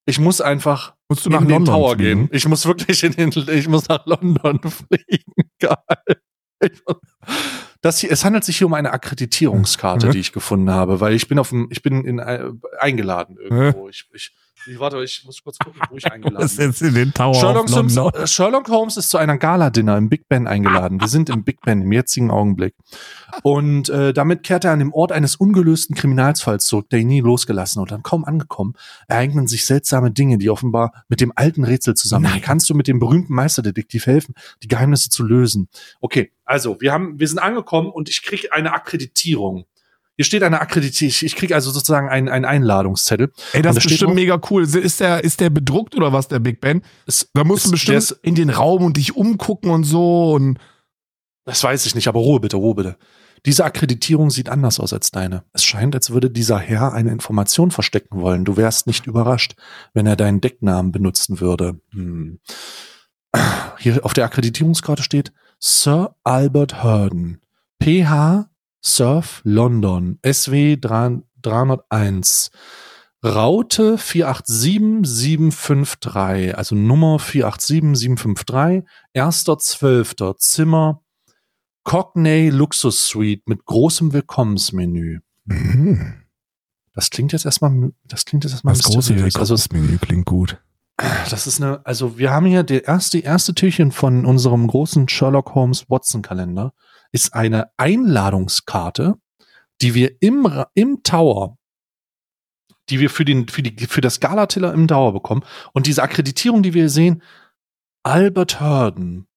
[0.06, 2.28] ich muss einfach Musst du in nach den London Tower fliegen?
[2.28, 2.30] gehen.
[2.32, 5.34] Ich muss wirklich in den, ich muss nach London fliegen.
[5.60, 5.76] Geil.
[7.82, 10.12] Das hier, es handelt sich hier um eine Akkreditierungskarte, Mhm.
[10.12, 12.50] die ich gefunden habe, weil ich bin auf dem, ich bin in, äh,
[12.80, 13.90] eingeladen irgendwo.
[13.90, 14.32] Ich, ich,
[14.68, 16.66] ich, warte, ich muss kurz gucken, wo ich eingeladen bin.
[16.68, 17.70] jetzt in den Tower Sherlock?
[17.72, 21.00] Holmes, äh, Sherlock Holmes ist zu einer Gala-Dinner im Big Ben eingeladen.
[21.00, 22.76] Wir sind im Big Ben im jetzigen Augenblick.
[23.44, 27.22] Und äh, damit kehrt er an dem Ort eines ungelösten Kriminalfalls zurück, der ihn nie
[27.22, 27.92] losgelassen hat.
[27.92, 28.74] Und kaum angekommen,
[29.08, 32.42] ereignen sich seltsame Dinge, die offenbar mit dem alten Rätsel zusammenhängen.
[32.42, 35.70] Kannst du mit dem berühmten Meisterdetektiv helfen, die Geheimnisse zu lösen?
[36.00, 39.66] Okay, also wir haben, wir sind angekommen und ich kriege eine Akkreditierung.
[40.22, 41.10] Hier steht eine Akkreditierung.
[41.10, 43.32] Ich, ich kriege also sozusagen einen, einen Einladungszettel.
[43.54, 44.62] Ey, das ist bestimmt mega cool.
[44.64, 46.84] Ist der, ist der bedruckt oder was, der Big Ben?
[47.08, 49.84] Es, Da musst du es- der bestimmt ist- in den Raum und dich umgucken und
[49.84, 50.60] so und
[51.46, 52.98] Das weiß ich nicht, aber Ruhe bitte, Ruhe bitte.
[53.48, 55.44] Diese Akkreditierung sieht anders aus als deine.
[55.54, 58.46] Es scheint, als würde dieser Herr eine Information verstecken wollen.
[58.46, 59.56] Du wärst nicht überrascht,
[59.96, 61.82] wenn er deinen Decknamen benutzen würde.
[61.94, 62.40] Hm.
[63.80, 67.42] Hier auf der Akkreditierungskarte steht Sir Albert Hurden.
[67.82, 68.51] PH
[68.84, 70.18] Surf London.
[70.24, 72.50] SW 301.
[73.24, 78.84] Raute 487753, also Nummer 487753,
[79.14, 80.38] 1.12.
[80.38, 81.04] Zimmer
[81.84, 85.20] Cockney Luxus Suite mit großem Willkommensmenü.
[85.46, 86.14] Mhm.
[86.94, 89.16] Das klingt jetzt erstmal, das klingt jetzt erstmal das große.
[89.36, 90.62] Also Menü klingt gut.
[91.30, 95.08] das ist eine, also wir haben hier der erste, die erste Türchen von unserem großen
[95.08, 96.74] Sherlock Holmes Watson Kalender
[97.12, 99.16] ist eine Einladungskarte,
[99.82, 101.58] die wir im, im Tower,
[102.90, 105.44] die wir für den, für die, für das Galatiller im Tower bekommen.
[105.74, 107.24] Und diese Akkreditierung, die wir hier sehen,
[108.04, 109.28] Albert Hurden.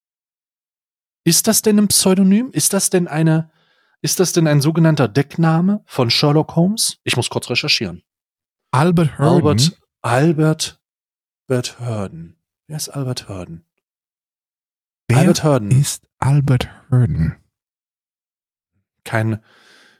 [1.24, 2.50] Ist das denn ein Pseudonym?
[2.52, 3.50] Ist das denn eine,
[4.02, 6.98] ist das denn ein sogenannter Deckname von Sherlock Holmes?
[7.04, 8.02] Ich muss kurz recherchieren.
[8.70, 9.40] Albert Hurden.
[9.46, 10.80] Albert, Albert,
[11.48, 12.36] Albert Hurden.
[12.66, 13.64] Wer ist Albert Hurden?
[15.08, 15.70] Wer Albert Hurden.
[15.70, 17.36] ist Albert Hurden?
[19.04, 19.42] Kein,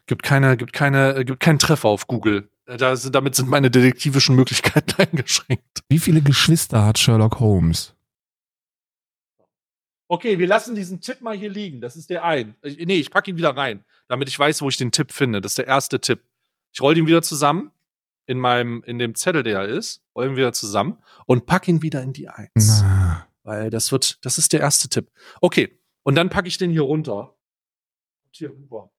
[0.07, 2.51] gibt keine, gibt keine, gibt keinen Treffer auf Google.
[2.67, 5.81] Da, sind- damit sind meine detektivischen Möglichkeiten eingeschränkt.
[5.89, 7.95] Wie viele Geschwister hat Sherlock Holmes?
[10.09, 11.81] Okay, wir lassen diesen Tipp mal hier liegen.
[11.81, 12.55] Das ist der ein.
[12.63, 15.41] Ich- Nee, ich packe ihn wieder rein, damit ich weiß, wo ich den Tipp finde.
[15.41, 16.23] Das ist der erste Tipp.
[16.73, 17.71] Ich roll den wieder zusammen
[18.27, 21.83] in meinem, in dem Zettel, der er ist, roll ihn wieder zusammen und pack ihn
[21.83, 22.81] wieder in die Eins.
[22.83, 25.11] Na, Weil das wird, das ist der erste Tipp.
[25.41, 27.35] Okay, und dann packe ich den hier runter.
[28.31, 28.91] Hier rüber.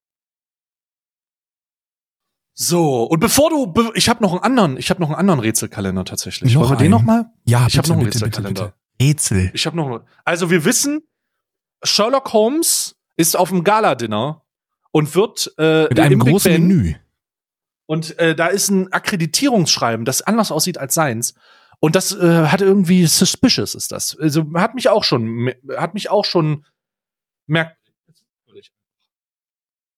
[2.58, 5.40] So, und bevor du, be ich habe noch einen anderen, ich habe noch einen anderen
[5.40, 6.54] Rätselkalender tatsächlich.
[6.54, 7.30] Noch Wollen wir den noch mal?
[7.44, 8.64] ja, Ich hab bitte, noch einen bitte, bitte, Rätselkalender.
[8.98, 9.08] bitte.
[9.10, 9.50] Rätsel.
[9.52, 10.00] Ich habe noch einen.
[10.24, 11.02] Also wir wissen,
[11.84, 14.42] Sherlock Holmes ist auf dem Gala-Dinner
[14.90, 16.94] und wird äh, Mit einem großen Ben- Menü.
[17.84, 21.34] und äh, da ist ein Akkreditierungsschreiben, das anders aussieht als seins.
[21.78, 24.16] Und das äh, hat irgendwie suspicious ist das.
[24.18, 26.64] Also hat mich auch schon hat mich auch schon
[27.46, 27.76] merkt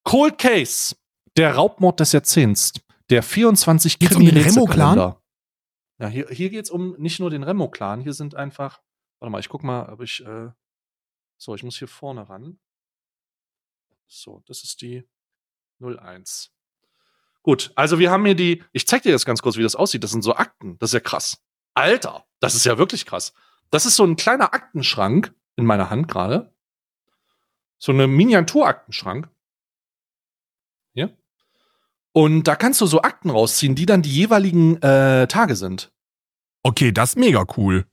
[0.03, 0.97] Cold Case,
[1.39, 2.73] der Raubmord des Jahrzehnts,
[3.11, 4.37] der 24 Geht's um den.
[4.37, 5.15] Remo-Clan?
[5.99, 8.81] Ja, hier, hier geht's um nicht nur den Remo-Clan, hier sind einfach,
[9.21, 10.51] warte mal, ich guck mal, ob ich, äh,
[11.37, 12.59] so, ich muss hier vorne ran.
[14.07, 15.09] So, das ist die
[15.81, 16.53] 01.
[17.43, 20.03] Gut, also wir haben hier die, ich zeig dir jetzt ganz kurz, wie das aussieht.
[20.03, 21.43] Das sind so Akten, das ist ja krass.
[21.75, 23.33] Alter, das ist ja wirklich krass.
[23.71, 26.53] Das ist so ein kleiner Aktenschrank in meiner Hand gerade.
[27.79, 29.29] So eine Miniaturaktenschrank.
[32.19, 35.93] Und da kannst du so Akten rausziehen, die dann die jeweiligen äh, Tage sind.
[36.65, 37.87] Okay, das ist mega cool.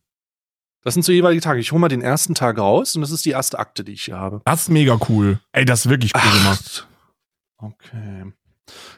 [0.83, 1.59] Das sind so jeweilige Tage.
[1.59, 4.05] Ich hole mal den ersten Tag raus und das ist die erste Akte, die ich
[4.05, 4.41] hier habe.
[4.45, 5.39] Das ist mega cool.
[5.51, 6.87] Ey, das ist wirklich cool gemacht.
[7.57, 8.33] Okay.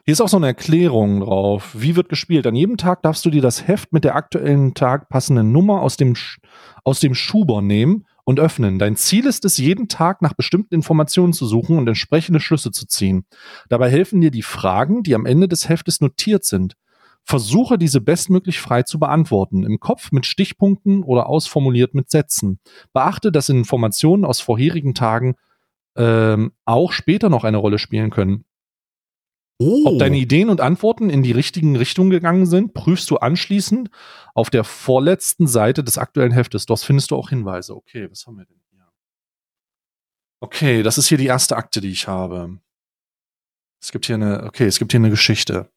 [0.05, 1.71] Hier ist auch so eine Erklärung drauf.
[1.73, 2.47] Wie wird gespielt?
[2.47, 5.97] An jedem Tag darfst du dir das Heft mit der aktuellen Tag passenden Nummer aus
[5.97, 6.37] dem, Sch-
[6.85, 8.77] aus dem Schuber nehmen und öffnen.
[8.77, 12.85] Dein Ziel ist es, jeden Tag nach bestimmten Informationen zu suchen und entsprechende Schlüsse zu
[12.85, 13.25] ziehen.
[13.69, 16.73] Dabei helfen dir die Fragen, die am Ende des Heftes notiert sind.
[17.23, 22.59] Versuche diese bestmöglich frei zu beantworten, im Kopf mit Stichpunkten oder ausformuliert mit Sätzen.
[22.91, 25.35] Beachte, dass Informationen aus vorherigen Tagen
[25.95, 28.43] ähm, auch später noch eine Rolle spielen können.
[29.59, 29.83] Oh.
[29.85, 33.89] Ob deine Ideen und Antworten in die richtigen Richtungen gegangen sind, prüfst du anschließend
[34.35, 36.67] auf der vorletzten Seite des aktuellen Heftes.
[36.67, 37.75] Dort findest du auch Hinweise.
[37.75, 38.87] Okay, was haben wir denn hier?
[40.41, 42.59] Okay, das ist hier die erste Akte, die ich habe.
[43.81, 45.71] Es gibt hier eine, okay, es gibt hier eine Geschichte.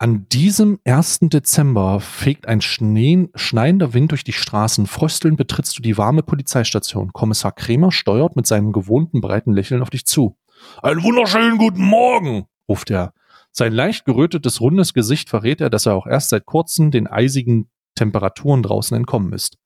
[0.00, 1.20] An diesem 1.
[1.22, 4.86] Dezember fegt ein Schnee, schneidender Wind durch die Straßen.
[4.86, 7.12] Fröstelnd betrittst du die warme Polizeistation.
[7.12, 10.36] Kommissar Kremer steuert mit seinem gewohnten breiten Lächeln auf dich zu.
[10.82, 13.12] Einen wunderschönen guten Morgen, ruft er.
[13.52, 17.70] Sein leicht gerötetes, rundes Gesicht verrät er, dass er auch erst seit kurzem den eisigen
[17.94, 19.56] Temperaturen draußen entkommen ist.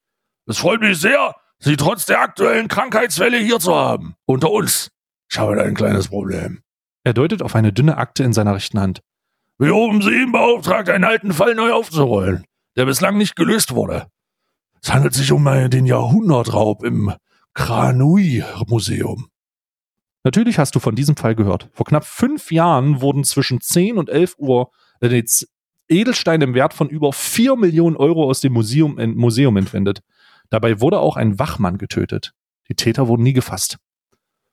[0.46, 4.14] Es freut mich sehr, Sie trotz der aktuellen Krankheitswelle hier zu haben.
[4.24, 4.88] Unter uns.
[5.30, 6.62] ich habe da ein kleines Problem.
[7.04, 9.00] Er deutet auf eine dünne Akte in seiner rechten Hand.
[9.58, 12.44] Wir haben Sie ihn beauftragt, einen alten Fall neu aufzurollen,
[12.76, 14.06] der bislang nicht gelöst wurde.
[14.82, 17.14] Es handelt sich um den Jahrhundertraub im
[17.54, 19.28] Kranui-Museum.
[20.24, 21.68] Natürlich hast du von diesem Fall gehört.
[21.72, 24.70] Vor knapp fünf Jahren wurden zwischen 10 und 11 Uhr
[25.00, 25.22] äh,
[25.88, 30.02] Edelsteine im Wert von über 4 Millionen Euro aus dem Museum, Museum entwendet.
[30.48, 32.34] Dabei wurde auch ein Wachmann getötet.
[32.68, 33.78] Die Täter wurden nie gefasst.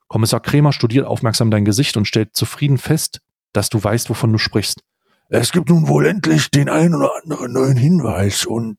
[0.07, 3.21] Kommissar Kremer studiert aufmerksam dein Gesicht und stellt zufrieden fest,
[3.53, 4.81] dass du weißt, wovon du sprichst.
[5.29, 8.77] Es gibt nun wohl endlich den ein oder anderen neuen Hinweis und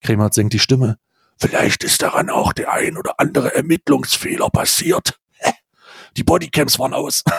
[0.00, 0.96] Kremer senkt die Stimme.
[1.38, 5.20] Vielleicht ist daran auch der ein oder andere Ermittlungsfehler passiert.
[6.16, 7.24] Die Bodycams waren aus.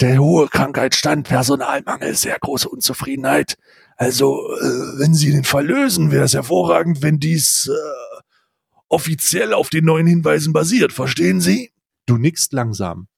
[0.00, 3.56] der hohe Krankheitsstand, Personalmangel, sehr große Unzufriedenheit.
[3.96, 8.20] Also, äh, wenn Sie den Fall lösen, wäre es hervorragend, wenn dies äh,
[8.88, 10.92] offiziell auf den neuen Hinweisen basiert.
[10.92, 11.72] Verstehen Sie?
[12.06, 13.08] Du nickst langsam.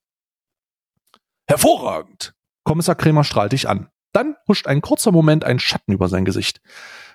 [1.47, 2.35] Hervorragend.
[2.65, 3.89] Kommissar Kremer strahlt dich an.
[4.13, 6.61] Dann huscht ein kurzer Moment ein Schatten über sein Gesicht.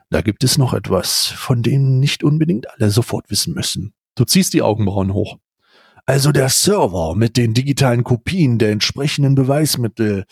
[0.10, 3.94] Da gibt es noch etwas, von dem nicht unbedingt alle sofort wissen müssen.
[4.16, 5.38] Du ziehst die Augenbrauen hoch.
[6.06, 10.26] Also der Server mit den digitalen Kopien der entsprechenden Beweismittel.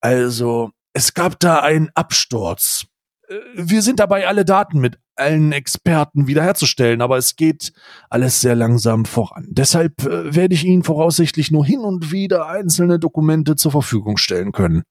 [0.00, 2.86] Also, es gab da einen Absturz.
[3.28, 7.72] Äh, wir sind dabei, alle Daten mit allen Experten wiederherzustellen, aber es geht
[8.08, 9.46] alles sehr langsam voran.
[9.50, 14.52] Deshalb äh, werde ich Ihnen voraussichtlich nur hin und wieder einzelne Dokumente zur Verfügung stellen
[14.52, 14.82] können.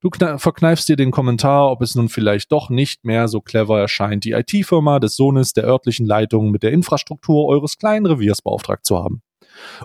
[0.00, 4.24] Du verkneifst dir den Kommentar, ob es nun vielleicht doch nicht mehr so clever erscheint,
[4.24, 8.98] die IT-Firma des Sohnes der örtlichen Leitung mit der Infrastruktur eures kleinen Reviers beauftragt zu
[8.98, 9.22] haben.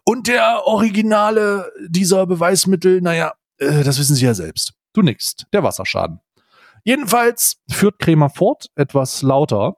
[0.03, 4.73] Und der Originale dieser Beweismittel, naja, äh, das wissen Sie ja selbst.
[4.93, 6.19] Du nickst, der Wasserschaden.
[6.83, 9.77] Jedenfalls führt Kremer fort, etwas lauter,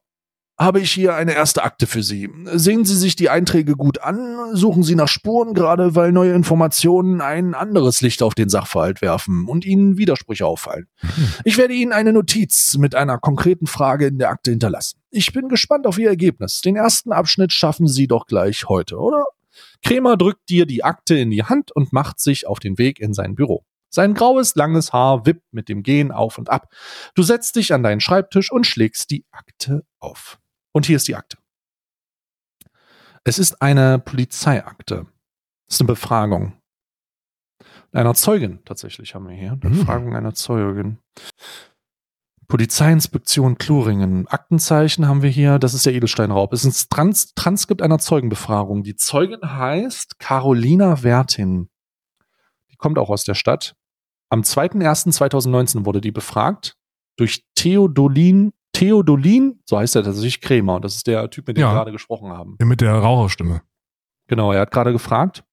[0.57, 2.29] habe ich hier eine erste Akte für Sie.
[2.45, 7.21] Sehen Sie sich die Einträge gut an, suchen Sie nach Spuren, gerade weil neue Informationen
[7.21, 10.87] ein anderes Licht auf den Sachverhalt werfen und Ihnen Widersprüche auffallen.
[11.01, 11.33] Mhm.
[11.43, 14.99] Ich werde Ihnen eine Notiz mit einer konkreten Frage in der Akte hinterlassen.
[15.09, 16.61] Ich bin gespannt auf Ihr Ergebnis.
[16.61, 19.25] Den ersten Abschnitt schaffen Sie doch gleich heute, oder?
[19.83, 23.13] Kremer drückt dir die Akte in die Hand und macht sich auf den Weg in
[23.13, 23.65] sein Büro.
[23.89, 26.73] Sein graues, langes Haar wippt mit dem Gehen auf und ab.
[27.13, 30.39] Du setzt dich an deinen Schreibtisch und schlägst die Akte auf.
[30.73, 31.37] Und hier ist die Akte.
[33.23, 35.05] Es ist eine Polizeiakte.
[35.67, 36.53] Es ist eine Befragung.
[37.93, 39.51] Einer Zeugin tatsächlich haben wir hier.
[39.51, 39.79] Eine mhm.
[39.79, 40.97] Befragung einer Zeugin.
[42.47, 44.27] Polizeiinspektion Kloringen.
[44.27, 45.59] Aktenzeichen haben wir hier.
[45.59, 46.51] Das ist der Edelsteinraub.
[46.53, 48.83] Es ist ein Trans Transkript einer Zeugenbefragung.
[48.83, 51.69] Die Zeugin heißt Carolina Wertin.
[52.71, 53.75] Die kommt auch aus der Stadt.
[54.29, 56.75] Am 2.1.2019 wurde die befragt
[57.15, 60.75] durch Theodolin Theodolin, so heißt er tatsächlich Krämer.
[60.75, 62.57] Und das ist der Typ, mit dem ja, wir gerade gesprochen haben.
[62.59, 63.61] Mit der Raucherstimme.
[64.27, 65.43] Genau, er hat gerade gefragt.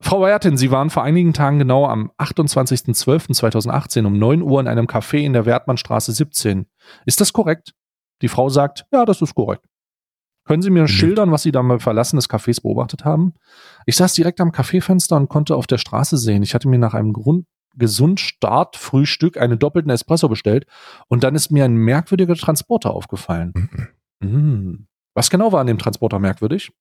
[0.00, 4.86] Frau Wertin, Sie waren vor einigen Tagen genau am 28.12.2018 um 9 Uhr in einem
[4.86, 6.66] Café in der Wertmannstraße 17.
[7.06, 7.74] Ist das korrekt?
[8.22, 9.66] Die Frau sagt, ja, das ist korrekt.
[10.44, 10.88] Können Sie mir mhm.
[10.88, 13.34] schildern, was Sie da beim Verlassen des Cafés beobachtet haben?
[13.84, 16.42] Ich saß direkt am Kaffeefenster und konnte auf der Straße sehen.
[16.42, 17.46] Ich hatte mir nach einem Grund
[17.76, 20.66] gesund Start Frühstück einen doppelten Espresso bestellt
[21.08, 23.52] und dann ist mir ein merkwürdiger Transporter aufgefallen.
[24.20, 24.28] Mhm.
[24.28, 24.86] Mhm.
[25.14, 26.72] Was genau war an dem Transporter merkwürdig?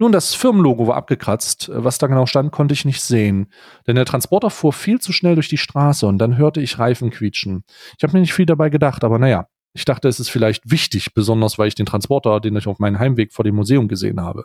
[0.00, 1.70] Nun, das Firmenlogo war abgekratzt.
[1.72, 3.46] Was da genau stand, konnte ich nicht sehen.
[3.86, 7.10] Denn der Transporter fuhr viel zu schnell durch die Straße und dann hörte ich Reifen
[7.10, 7.64] quietschen.
[7.96, 11.14] Ich habe mir nicht viel dabei gedacht, aber naja, ich dachte, es ist vielleicht wichtig,
[11.14, 14.44] besonders weil ich den Transporter, den ich auf meinem Heimweg vor dem Museum gesehen habe.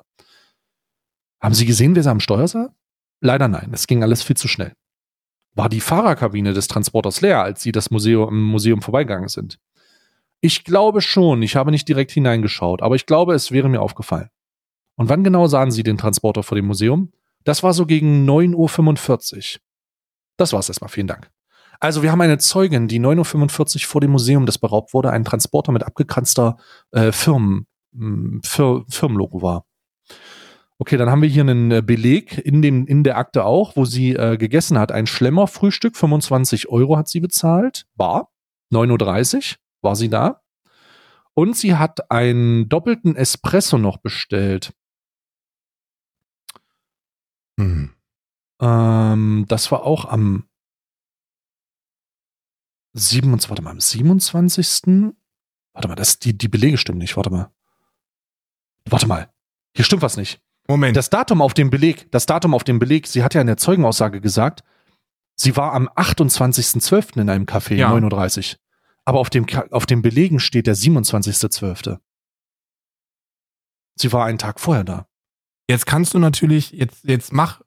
[1.42, 2.70] Haben Sie gesehen, wer da am Steuer sah?
[3.22, 4.74] Leider nein, es ging alles viel zu schnell.
[5.60, 9.60] War die Fahrerkabine des Transporters leer, als Sie das Museum, im Museum vorbeigegangen sind?
[10.40, 14.30] Ich glaube schon, ich habe nicht direkt hineingeschaut, aber ich glaube, es wäre mir aufgefallen.
[14.96, 17.12] Und wann genau sahen Sie den Transporter vor dem Museum?
[17.44, 19.62] Das war so gegen 9.45 Uhr.
[20.38, 21.30] Das war's erstmal, vielen Dank.
[21.82, 25.26] Also wir haben eine Zeugin, die 9.45 Uhr vor dem Museum, das beraubt wurde, ein
[25.26, 26.56] Transporter mit abgekranzter
[26.92, 27.68] äh, Firmen,
[28.46, 29.66] Fir Firmenlogo war.
[30.82, 33.84] Okay, dann haben wir hier einen äh, Beleg in, dem, in der Akte auch, wo
[33.84, 34.94] sie äh, gegessen hat.
[34.94, 37.86] Ein Schlemmerfrühstück, 25 Euro hat sie bezahlt.
[37.96, 38.32] Bar,
[38.72, 40.42] 9.30 Uhr war sie da.
[41.34, 44.74] Und sie hat einen doppelten Espresso noch bestellt.
[47.60, 47.94] Hm.
[48.62, 50.48] Ähm, das war auch am
[52.94, 55.14] 27, warte mal, am 27.
[55.74, 57.18] Warte mal, das, die, die Belege stimmen nicht.
[57.18, 57.52] Warte mal.
[58.86, 59.30] Warte mal.
[59.76, 60.42] Hier stimmt was nicht.
[60.70, 60.96] Moment.
[60.96, 63.58] Das Datum auf dem Beleg, das Datum auf dem Beleg, sie hat ja in der
[63.58, 64.64] Zeugenaussage gesagt,
[65.36, 67.20] sie war am 28.12.
[67.20, 67.90] in einem Café, ja.
[67.90, 68.60] 39.
[69.04, 71.98] Aber auf dem, auf dem Belegen steht der 27.12.
[73.96, 75.08] Sie war einen Tag vorher da.
[75.68, 77.62] Jetzt kannst du natürlich, jetzt, jetzt mach,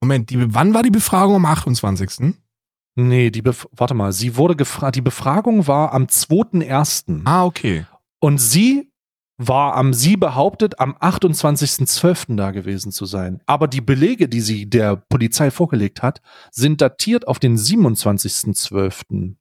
[0.00, 2.36] Moment, die, wann war die Befragung am 28.?
[2.94, 7.22] Nee, die Bef warte mal, sie wurde gefragt, die Befragung war am 2.1.
[7.24, 7.86] Ah, okay.
[8.20, 8.92] Und sie
[9.36, 12.36] war am, sie behauptet, am 28.12.
[12.36, 13.42] da gewesen zu sein.
[13.46, 19.36] Aber die Belege, die sie der Polizei vorgelegt hat, sind datiert auf den 27.12.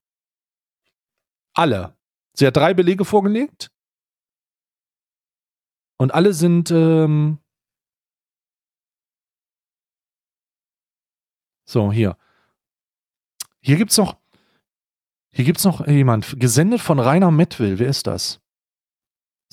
[1.54, 1.96] Alle.
[2.34, 3.70] Sie hat drei Belege vorgelegt.
[5.98, 7.40] Und alle sind, ähm
[11.66, 12.18] so, hier.
[13.62, 14.18] Hier gibt's noch,
[15.32, 17.78] hier gibt's noch jemand, gesendet von Rainer Mettwill.
[17.78, 18.43] Wer ist das?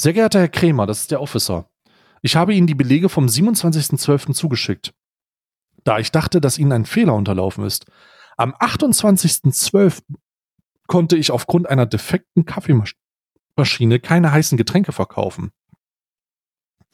[0.01, 1.69] Sehr geehrter Herr Krämer, das ist der Officer.
[2.23, 4.33] Ich habe Ihnen die Belege vom 27.12.
[4.33, 4.95] zugeschickt.
[5.85, 7.85] Da ich dachte, dass Ihnen ein Fehler unterlaufen ist.
[8.39, 10.01] Am 28.12.
[10.87, 15.53] konnte ich aufgrund einer defekten Kaffeemaschine keine heißen Getränke verkaufen.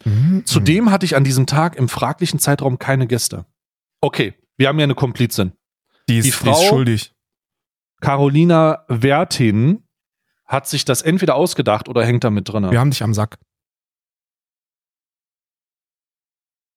[0.04, 0.44] Mhm.
[0.44, 3.46] Zudem hatte ich an diesem Tag im fraglichen Zeitraum keine Gäste.
[4.00, 5.52] Okay, wir haben ja eine Komplizin.
[6.08, 7.14] die, ist, die die, Frau- ist schuldig.
[8.00, 9.85] Carolina Wertin
[10.46, 12.70] hat sich das entweder ausgedacht oder hängt da mit drin.
[12.70, 13.38] Wir haben dich am Sack.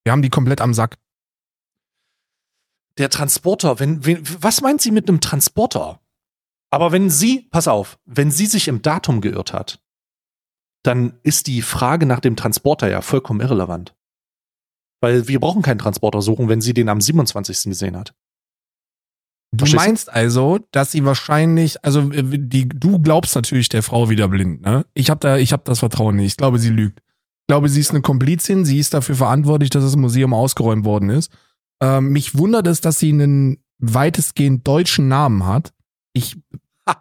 [0.03, 0.97] Wir haben die komplett am Sack.
[2.97, 6.01] Der Transporter, wenn, wenn, was meint sie mit einem Transporter?
[6.71, 9.81] Aber wenn sie, pass auf, wenn sie sich im Datum geirrt hat,
[10.83, 13.95] dann ist die Frage nach dem Transporter ja vollkommen irrelevant.
[15.01, 17.63] Weil wir brauchen keinen Transporter suchen, wenn sie den am 27.
[17.63, 18.13] gesehen hat.
[19.51, 24.09] Du Verstehst meinst also, dass sie wahrscheinlich, also äh, die, du glaubst natürlich der Frau
[24.09, 24.85] wieder blind, ne?
[24.93, 26.27] Ich habe da, ich habe das Vertrauen nicht.
[26.27, 26.99] Ich glaube, sie lügt.
[26.99, 28.63] Ich glaube, sie ist eine Komplizin.
[28.63, 31.31] Sie ist dafür verantwortlich, dass das Museum ausgeräumt worden ist.
[31.81, 35.73] Ähm, mich wundert es, dass sie einen weitestgehend deutschen Namen hat.
[36.13, 36.37] Ich,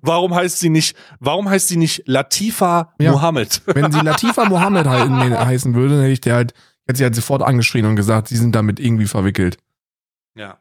[0.00, 3.12] warum heißt sie nicht, warum heißt sie nicht Latifa Ja.
[3.12, 3.60] Mohammed?
[3.66, 6.54] wenn sie Latifa Mohammed nee, heißen würde, dann hätte ich der halt,
[6.86, 9.58] hätte sie halt sofort angeschrien und gesagt, sie sind damit irgendwie verwickelt.
[10.34, 10.60] Ja.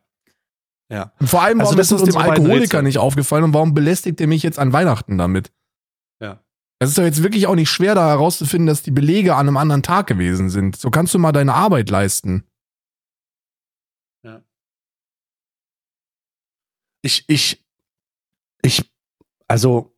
[0.89, 1.13] Ja.
[1.19, 4.21] Und vor allem, Also warum das ist es dem Alkoholiker nicht aufgefallen und warum belästigt
[4.21, 5.51] er mich jetzt an Weihnachten damit?
[6.19, 6.43] Ja.
[6.79, 9.57] Es ist doch jetzt wirklich auch nicht schwer, da herauszufinden, dass die Belege an einem
[9.57, 10.75] anderen Tag gewesen sind.
[10.75, 12.45] So kannst du mal deine Arbeit leisten.
[17.05, 17.63] Ich, ich,
[18.63, 18.91] ich,
[19.47, 19.94] also,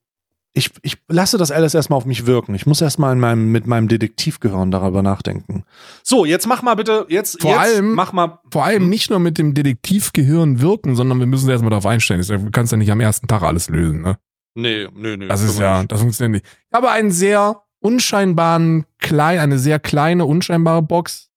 [0.57, 2.55] ich, ich lasse das alles erstmal auf mich wirken.
[2.55, 5.63] Ich muss erstmal in meinem, mit meinem Detektivgehirn darüber nachdenken.
[6.03, 8.39] So, jetzt mach mal bitte, jetzt, Vor jetzt allem- mach mal.
[8.51, 8.89] Vor allem Hm.
[8.89, 12.21] nicht nur mit dem Detektivgehirn wirken, sondern wir müssen erstmal darauf einstellen.
[12.21, 14.17] Du kannst ja nicht am ersten Tag alles lösen, ne?
[14.55, 15.27] Nee, nee, nee.
[15.27, 15.91] Das ist ja, nicht.
[15.91, 16.57] das funktioniert nicht.
[16.69, 21.29] Ich habe einen sehr unscheinbaren, klein, eine sehr kleine, unscheinbare Box.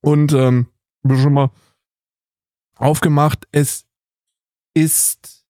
[0.00, 0.68] Und ähm,
[1.08, 1.50] ich schon mal
[2.76, 3.46] aufgemacht.
[3.52, 3.84] Es
[4.74, 5.44] ist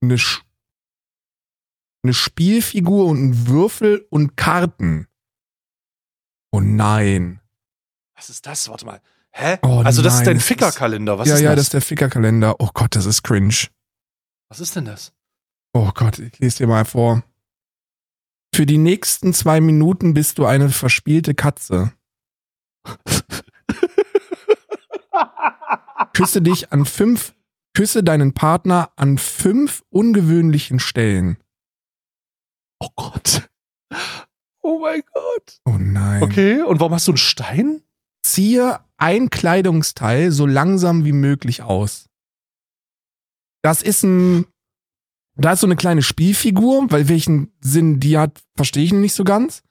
[0.00, 0.42] eine, Sch
[2.02, 5.06] eine Spielfigur und ein Würfel und Karten.
[6.52, 7.40] Oh nein.
[8.14, 8.68] Was ist das?
[8.68, 9.00] Warte mal.
[9.30, 9.58] Hä?
[9.62, 11.18] Oh also, das ist dein Fickerkalender.
[11.18, 11.56] Was ja, ist ja, das?
[11.56, 12.56] das ist der Fickerkalender.
[12.58, 13.68] Oh Gott, das ist cringe.
[14.48, 15.12] Was ist denn das?
[15.72, 17.22] Oh Gott, ich lese dir mal vor.
[18.54, 21.92] Für die nächsten zwei Minuten bist du eine verspielte Katze.
[26.14, 27.34] Küsse dich an fünf,
[27.74, 31.36] küsse deinen Partner an fünf ungewöhnlichen Stellen.
[32.80, 33.48] Oh Gott.
[34.62, 35.60] Oh mein Gott.
[35.64, 36.22] Oh nein.
[36.22, 37.82] Okay, und warum hast du einen Stein?
[38.22, 42.08] Ziehe ein Kleidungsteil so langsam wie möglich aus.
[43.62, 44.46] Das ist ein,
[45.36, 49.24] da ist so eine kleine Spielfigur, weil welchen Sinn die hat, verstehe ich nicht so
[49.24, 49.62] ganz.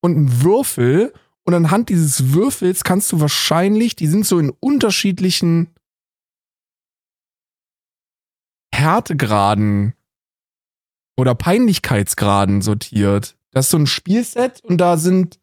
[0.00, 1.12] Und ein Würfel.
[1.44, 5.74] Und anhand dieses Würfels kannst du wahrscheinlich, die sind so in unterschiedlichen
[8.74, 9.94] Härtegraden
[11.16, 13.36] oder Peinlichkeitsgraden sortiert.
[13.52, 15.38] Das ist so ein Spielset und da sind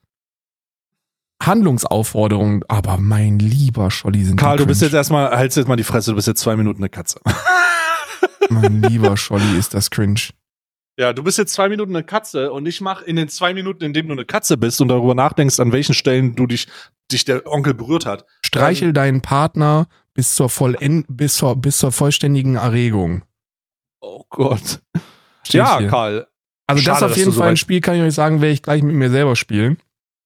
[1.41, 2.63] Handlungsaufforderungen.
[2.67, 6.11] Aber mein lieber Scholli sind Karl, du bist jetzt erstmal, halt's jetzt mal die Fresse,
[6.11, 7.19] du bist jetzt zwei Minuten eine Katze.
[8.49, 10.29] Mein lieber Scholli ist das cringe.
[10.97, 13.83] Ja, du bist jetzt zwei Minuten eine Katze und ich mach in den zwei Minuten,
[13.83, 16.67] in denen du eine Katze bist und darüber nachdenkst, an welchen Stellen du dich,
[17.11, 18.25] dich der Onkel berührt hat.
[18.45, 23.23] Streichel deinen Partner bis zur, Vollend bis zur, bis zur vollständigen Erregung.
[24.01, 24.81] Oh Gott.
[25.43, 25.81] Steht Ja.
[25.87, 26.27] Karl.
[26.67, 28.41] Also das Schade, auf dass jeden du so Fall ein Spiel, kann ich euch sagen,
[28.41, 29.77] werde ich gleich mit mir selber spielen.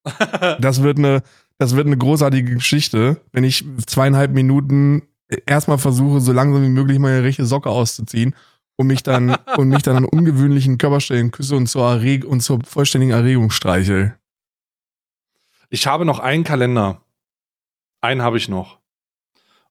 [0.59, 1.23] Das wird eine,
[1.57, 5.07] das wird eine großartige Geschichte, wenn ich zweieinhalb Minuten
[5.47, 8.35] erstmal versuche, so langsam wie möglich meine rechte Socke auszuziehen
[8.75, 12.59] und mich dann, und mich dann an ungewöhnlichen Körperstellen küsse und zur, Erreg und zur
[12.63, 14.15] vollständigen Erregung streichel.
[15.69, 17.01] Ich habe noch einen Kalender.
[18.01, 18.79] Einen habe ich noch.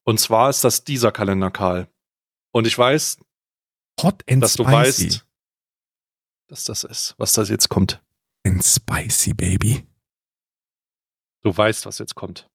[0.03, 1.87] Und zwar ist das dieser Kalender, Karl.
[2.51, 3.19] Und ich weiß,
[4.01, 4.75] Hot and dass du spicy.
[4.75, 5.24] weißt,
[6.47, 8.01] dass das ist, was das jetzt kommt.
[8.45, 9.87] And spicy, baby.
[11.41, 12.49] Du weißt, was jetzt kommt.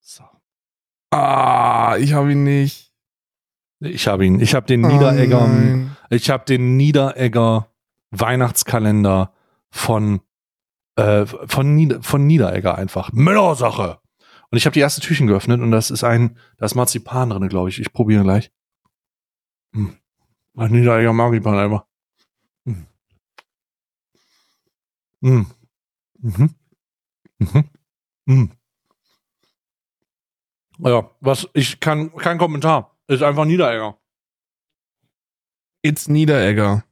[0.00, 0.24] So.
[1.10, 2.92] Ah, ich habe ihn nicht.
[3.80, 4.40] Ich habe ihn.
[4.40, 5.46] Ich habe den Oh Niederegger.
[5.46, 5.96] nein.
[6.10, 7.68] ich habe den Niederegger
[8.10, 9.32] Weihnachtskalender
[9.70, 10.20] von
[10.96, 13.12] äh, von, Nieder von Niederegger einfach.
[13.12, 14.00] Müllersache.
[14.50, 17.48] Und ich habe die erste Türchen geöffnet und das ist ein, da ist Marzipan drin,
[17.48, 17.80] glaube ich.
[17.80, 18.52] Ich probiere gleich.
[19.74, 19.96] Hm.
[20.56, 21.86] Ach, Niederegger Marzipan einfach.
[22.66, 22.86] Hm.
[25.22, 25.46] Hm.
[26.20, 26.54] Mhm.
[27.38, 27.64] Mhm.
[28.26, 28.50] Mhm.
[30.78, 32.96] Ja, was, ich kann, kein Kommentar.
[33.08, 33.98] Ist einfach Niederegger.
[35.84, 36.84] It's Niederegger.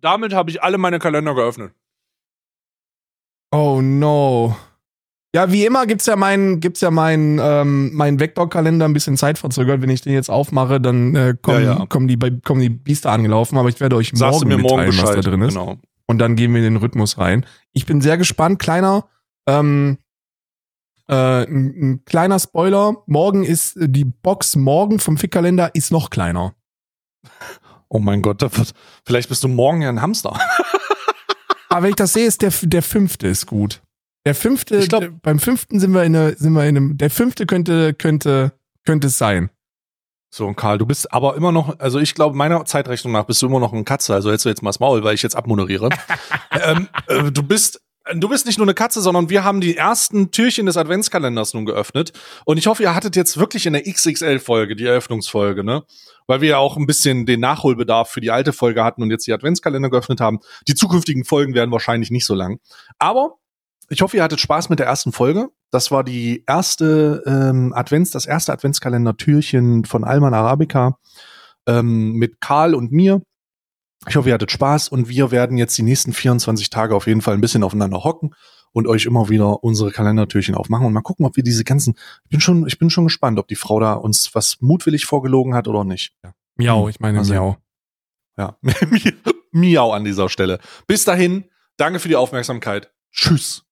[0.00, 1.74] Damit habe ich alle meine Kalender geöffnet.
[3.52, 4.56] Oh no.
[5.34, 9.82] Ja, wie immer gibt's ja meinen, gibt's ja meinen, ähm, meinen Vektorkalender ein bisschen zeitverzögert.
[9.82, 11.86] Wenn ich den jetzt aufmache, dann äh, kommen, Ja, ja.
[11.86, 13.58] kommen die, kommen die Biester angelaufen.
[13.58, 15.16] Aber ich werde euch Sagst morgen mir morgen mitteilen, Bescheid.
[15.18, 15.54] was da drin ist.
[15.54, 15.76] Genau.
[16.06, 17.44] Und dann gehen wir in den Rhythmus rein.
[17.72, 18.60] Ich bin sehr gespannt.
[18.60, 19.08] Kleiner,
[19.48, 19.98] ähm,
[21.08, 23.02] äh, ein, ein kleiner Spoiler.
[23.06, 26.54] Morgen ist äh, die Box morgen vom Fickkalender ist noch kleiner.
[27.88, 28.72] Oh mein Gott, wird,
[29.04, 30.38] vielleicht bist du morgen ja ein Hamster.
[31.70, 33.82] Aber wenn ich das sehe, ist der, der fünfte ist gut.
[34.26, 36.98] Der fünfte, Ich glaub- der, beim fünften sind wir in, eine, sind wir in einem,
[36.98, 38.52] der fünfte könnte, könnte,
[38.84, 39.50] könnte es sein.
[40.30, 43.40] So, und Karl, du bist aber immer noch, also ich glaube, meiner Zeitrechnung nach bist
[43.40, 45.36] du immer noch ein Katze, also hältst du jetzt mal das Maul, weil ich jetzt
[45.36, 45.90] abmoderiere.
[46.50, 47.80] ähm, äh, du bist,
[48.12, 51.66] du bist nicht nur eine Katze, sondern wir haben die ersten Türchen des Adventskalenders nun
[51.66, 52.12] geöffnet.
[52.46, 55.84] Und ich hoffe, ihr hattet jetzt wirklich in der XXL-Folge, die Eröffnungsfolge, ne?
[56.26, 59.28] Weil wir ja auch ein bisschen den Nachholbedarf für die alte Folge hatten und jetzt
[59.28, 60.40] die Adventskalender geöffnet haben.
[60.66, 62.58] Die zukünftigen Folgen werden wahrscheinlich nicht so lang.
[62.98, 63.36] Aber
[63.88, 65.50] ich hoffe, ihr hattet Spaß mit der ersten Folge.
[65.70, 70.98] Das war die erste ähm, Advents, das erste Adventskalender-Türchen von Alman Arabica
[71.66, 73.22] ähm, mit Karl und mir.
[74.06, 77.22] Ich hoffe, ihr hattet Spaß und wir werden jetzt die nächsten 24 Tage auf jeden
[77.22, 78.34] Fall ein bisschen aufeinander hocken
[78.72, 81.94] und euch immer wieder unsere Kalendertürchen aufmachen und mal gucken, ob wir diese ganzen.
[82.24, 85.54] Ich bin schon, ich bin schon gespannt, ob die Frau da uns was mutwillig vorgelogen
[85.54, 86.14] hat oder nicht.
[86.56, 87.56] Miau, ich meine Also- Miau.
[88.36, 88.58] Ja,
[89.52, 90.58] Miau an dieser Stelle.
[90.88, 91.44] Bis dahin,
[91.76, 92.92] danke für die Aufmerksamkeit.
[93.12, 93.63] Tschüss.